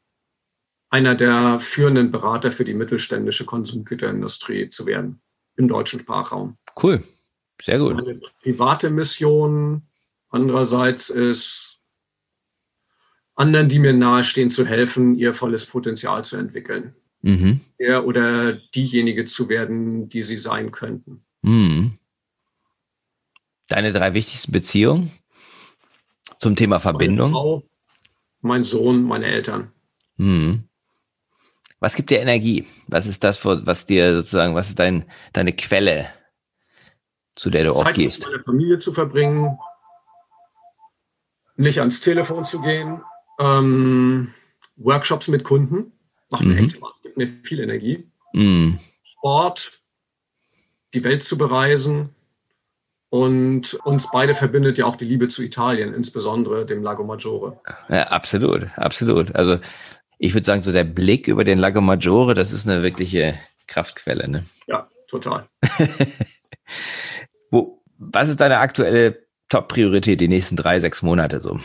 einer 0.90 1.14
der 1.14 1.60
führenden 1.60 2.10
Berater 2.10 2.50
für 2.50 2.64
die 2.64 2.74
mittelständische 2.74 3.44
Konsumgüterindustrie 3.44 4.70
zu 4.70 4.86
werden 4.86 5.20
im 5.56 5.68
deutschen 5.68 6.00
Sprachraum. 6.00 6.58
Cool, 6.82 7.02
sehr 7.62 7.78
gut. 7.78 7.94
Meine 7.94 8.20
private 8.42 8.90
Mission 8.90 9.82
andererseits 10.30 11.10
ist, 11.10 11.78
anderen, 13.36 13.68
die 13.68 13.78
mir 13.78 13.92
nahestehen, 13.92 14.50
zu 14.50 14.66
helfen, 14.66 15.16
ihr 15.16 15.32
volles 15.34 15.66
Potenzial 15.66 16.24
zu 16.24 16.36
entwickeln. 16.36 16.94
Mhm. 17.22 17.60
Der 17.78 18.04
oder 18.04 18.52
diejenige 18.52 19.26
zu 19.26 19.48
werden, 19.48 20.08
die 20.08 20.22
sie 20.22 20.36
sein 20.36 20.72
könnten. 20.72 21.24
Mhm. 21.42 21.98
Deine 23.68 23.92
drei 23.92 24.14
wichtigsten 24.14 24.52
Beziehungen 24.52 25.10
zum 26.38 26.56
Thema 26.56 26.80
Verbindung? 26.80 27.32
Meine 27.32 27.42
Frau, 27.42 27.62
mein 28.40 28.64
Sohn, 28.64 29.02
meine 29.04 29.26
Eltern. 29.26 29.72
Mhm. 30.16 30.68
Was 31.80 31.94
gibt 31.94 32.10
dir 32.10 32.20
Energie? 32.20 32.66
Was 32.88 33.06
ist 33.06 33.24
das, 33.24 33.44
was 33.44 33.86
dir 33.86 34.14
sozusagen, 34.14 34.54
was 34.54 34.68
ist 34.68 34.78
dein, 34.78 35.04
deine 35.32 35.52
Quelle, 35.52 36.08
zu 37.34 37.50
der 37.50 37.64
du 37.64 37.74
Zeit 37.74 37.86
auch 37.86 37.92
gehst? 37.92 38.20
Mit 38.20 38.32
meiner 38.32 38.44
Familie 38.44 38.78
zu 38.78 38.92
verbringen, 38.92 39.58
nicht 41.56 41.80
ans 41.80 42.00
Telefon 42.00 42.44
zu 42.44 42.60
gehen, 42.60 43.02
ähm, 43.38 44.32
Workshops 44.76 45.28
mit 45.28 45.44
Kunden, 45.44 45.92
macht 46.30 46.44
mir 46.44 46.54
mhm. 46.54 46.66
echt 46.66 46.76
Spaß, 46.76 47.02
gibt 47.02 47.16
mir 47.16 47.28
viel 47.42 47.60
Energie. 47.60 48.10
Mhm. 48.32 48.78
Sport, 49.04 49.80
die 50.92 51.04
Welt 51.04 51.22
zu 51.22 51.38
bereisen 51.38 52.14
und 53.14 53.74
uns 53.84 54.08
beide 54.10 54.34
verbindet 54.34 54.76
ja 54.76 54.86
auch 54.86 54.96
die 54.96 55.04
Liebe 55.04 55.28
zu 55.28 55.40
Italien, 55.40 55.94
insbesondere 55.94 56.66
dem 56.66 56.82
Lago 56.82 57.04
Maggiore. 57.04 57.60
Ja, 57.88 58.08
absolut, 58.08 58.66
absolut. 58.76 59.36
Also 59.36 59.60
ich 60.18 60.34
würde 60.34 60.44
sagen, 60.44 60.64
so 60.64 60.72
der 60.72 60.82
Blick 60.82 61.28
über 61.28 61.44
den 61.44 61.60
Lago 61.60 61.80
Maggiore, 61.80 62.34
das 62.34 62.52
ist 62.52 62.68
eine 62.68 62.82
wirkliche 62.82 63.38
Kraftquelle. 63.68 64.28
Ne? 64.28 64.44
Ja, 64.66 64.88
total. 65.06 65.48
Wo, 67.52 67.80
was 67.98 68.30
ist 68.30 68.40
deine 68.40 68.58
aktuelle 68.58 69.24
Top-Priorität 69.48 70.20
die 70.20 70.26
nächsten 70.26 70.56
drei, 70.56 70.80
sechs 70.80 71.00
Monate 71.02 71.40
so? 71.40 71.60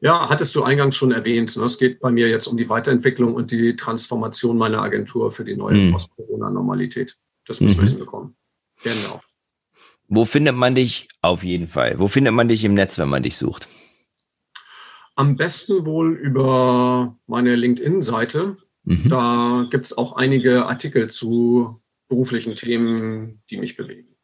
Ja, 0.00 0.28
hattest 0.28 0.52
du 0.56 0.64
eingangs 0.64 0.96
schon 0.96 1.12
erwähnt. 1.12 1.56
Ne? 1.56 1.62
Es 1.62 1.78
geht 1.78 2.00
bei 2.00 2.10
mir 2.10 2.28
jetzt 2.28 2.48
um 2.48 2.56
die 2.56 2.68
Weiterentwicklung 2.68 3.36
und 3.36 3.52
die 3.52 3.76
Transformation 3.76 4.58
meiner 4.58 4.82
Agentur 4.82 5.30
für 5.30 5.44
die 5.44 5.54
neue 5.54 5.76
mhm. 5.76 5.92
Post-Corona-Normalität. 5.92 7.16
Das 7.46 7.60
müssen 7.60 7.76
mhm. 7.76 7.82
wir 7.82 7.88
hinbekommen. 7.90 8.36
Genau. 8.82 9.20
Wo 10.08 10.24
findet 10.24 10.56
man 10.56 10.74
dich 10.74 11.08
auf 11.20 11.44
jeden 11.44 11.68
Fall? 11.68 11.98
Wo 11.98 12.08
findet 12.08 12.32
man 12.32 12.48
dich 12.48 12.64
im 12.64 12.74
Netz, 12.74 12.98
wenn 12.98 13.10
man 13.10 13.22
dich 13.22 13.36
sucht? 13.36 13.68
Am 15.14 15.36
besten 15.36 15.84
wohl 15.84 16.14
über 16.14 17.18
meine 17.26 17.54
LinkedIn-Seite. 17.54 18.56
Mhm. 18.84 19.08
Da 19.10 19.66
gibt 19.70 19.86
es 19.86 19.96
auch 19.96 20.16
einige 20.16 20.64
Artikel 20.64 21.10
zu 21.10 21.82
beruflichen 22.08 22.56
Themen, 22.56 23.42
die 23.50 23.58
mich 23.58 23.76
bewegen. 23.76 24.16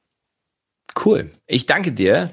Cool. 1.04 1.30
Ich 1.46 1.66
danke 1.66 1.92
dir, 1.92 2.30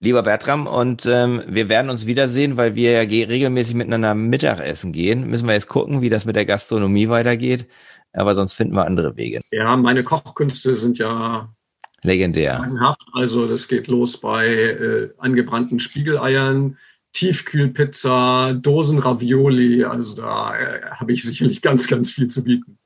lieber 0.00 0.22
Bertram, 0.22 0.66
und 0.66 1.06
ähm, 1.06 1.42
wir 1.46 1.70
werden 1.70 1.90
uns 1.90 2.04
wiedersehen, 2.04 2.58
weil 2.58 2.74
wir 2.74 2.92
ja 2.92 3.00
regelmäßig 3.00 3.74
miteinander 3.74 4.14
Mittagessen 4.14 4.92
gehen. 4.92 5.30
Müssen 5.30 5.46
wir 5.46 5.54
jetzt 5.54 5.68
gucken, 5.68 6.02
wie 6.02 6.10
das 6.10 6.26
mit 6.26 6.36
der 6.36 6.44
Gastronomie 6.44 7.08
weitergeht. 7.08 7.68
Aber 8.12 8.34
sonst 8.34 8.52
finden 8.52 8.74
wir 8.74 8.84
andere 8.84 9.16
Wege. 9.16 9.40
Ja, 9.52 9.76
meine 9.76 10.04
Kochkünste 10.04 10.76
sind 10.76 10.98
ja 10.98 11.54
legendär. 12.02 12.96
Also 13.12 13.46
das 13.46 13.68
geht 13.68 13.86
los 13.86 14.18
bei 14.18 14.48
äh, 14.48 15.10
angebrannten 15.18 15.80
Spiegeleiern, 15.80 16.78
Tiefkühlpizza, 17.12 18.54
Dosen 18.54 18.98
Ravioli. 18.98 19.84
Also 19.84 20.14
da 20.14 20.58
äh, 20.58 20.82
habe 20.90 21.12
ich 21.12 21.22
sicherlich 21.24 21.62
ganz, 21.62 21.86
ganz 21.86 22.10
viel 22.10 22.28
zu 22.28 22.44
bieten. 22.44 22.78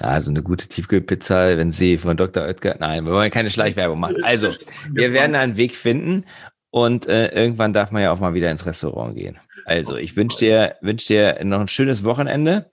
Also 0.00 0.30
eine 0.30 0.42
gute 0.42 0.68
Tiefkühlpizza, 0.68 1.56
wenn 1.56 1.70
Sie 1.70 1.98
von 1.98 2.16
Dr. 2.16 2.44
Oetker, 2.44 2.76
nein, 2.80 3.04
wir 3.04 3.12
wollen 3.12 3.30
keine 3.30 3.50
Schleichwerbung 3.50 4.00
machen. 4.00 4.24
Also, 4.24 4.52
wir 4.90 5.12
werden 5.12 5.36
einen 5.36 5.56
Weg 5.56 5.76
finden 5.76 6.24
und 6.70 7.06
äh, 7.06 7.28
irgendwann 7.28 7.72
darf 7.72 7.92
man 7.92 8.02
ja 8.02 8.12
auch 8.12 8.18
mal 8.18 8.34
wieder 8.34 8.50
ins 8.50 8.66
Restaurant 8.66 9.14
gehen. 9.14 9.38
Also, 9.64 9.96
ich 9.96 10.16
wünsche 10.16 10.38
dir, 10.38 10.76
wünsch 10.80 11.04
dir 11.04 11.38
noch 11.44 11.60
ein 11.60 11.68
schönes 11.68 12.02
Wochenende 12.04 12.72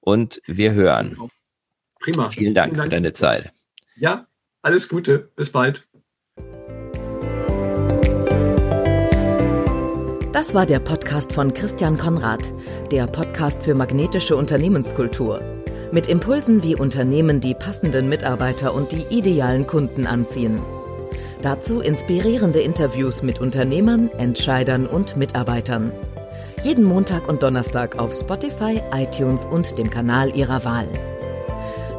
und 0.00 0.40
wir 0.46 0.72
hören. 0.72 1.18
Prima. 2.00 2.30
Vielen 2.30 2.54
Dank, 2.54 2.70
Vielen 2.70 2.76
Dank 2.76 2.82
für 2.82 2.88
deine 2.88 3.12
Zeit. 3.12 3.52
Ja, 3.96 4.26
alles 4.64 4.88
Gute. 4.88 5.30
Bis 5.36 5.50
bald. 5.50 5.86
Das 10.32 10.52
war 10.52 10.66
der 10.66 10.80
Podcast 10.80 11.32
von 11.32 11.54
Christian 11.54 11.96
Konrad, 11.96 12.52
der 12.90 13.06
Podcast 13.06 13.62
für 13.62 13.74
magnetische 13.74 14.36
Unternehmenskultur. 14.36 15.40
Mit 15.92 16.08
Impulsen, 16.08 16.62
wie 16.64 16.74
Unternehmen 16.74 17.40
die 17.40 17.54
passenden 17.54 18.08
Mitarbeiter 18.08 18.74
und 18.74 18.90
die 18.90 19.06
idealen 19.10 19.66
Kunden 19.66 20.06
anziehen. 20.06 20.60
Dazu 21.40 21.80
inspirierende 21.80 22.60
Interviews 22.60 23.22
mit 23.22 23.40
Unternehmern, 23.40 24.08
Entscheidern 24.18 24.86
und 24.86 25.16
Mitarbeitern. 25.16 25.92
Jeden 26.64 26.84
Montag 26.84 27.28
und 27.28 27.42
Donnerstag 27.42 27.98
auf 27.98 28.12
Spotify, 28.12 28.80
iTunes 28.92 29.44
und 29.44 29.78
dem 29.78 29.90
Kanal 29.90 30.34
Ihrer 30.34 30.64
Wahl. 30.64 30.88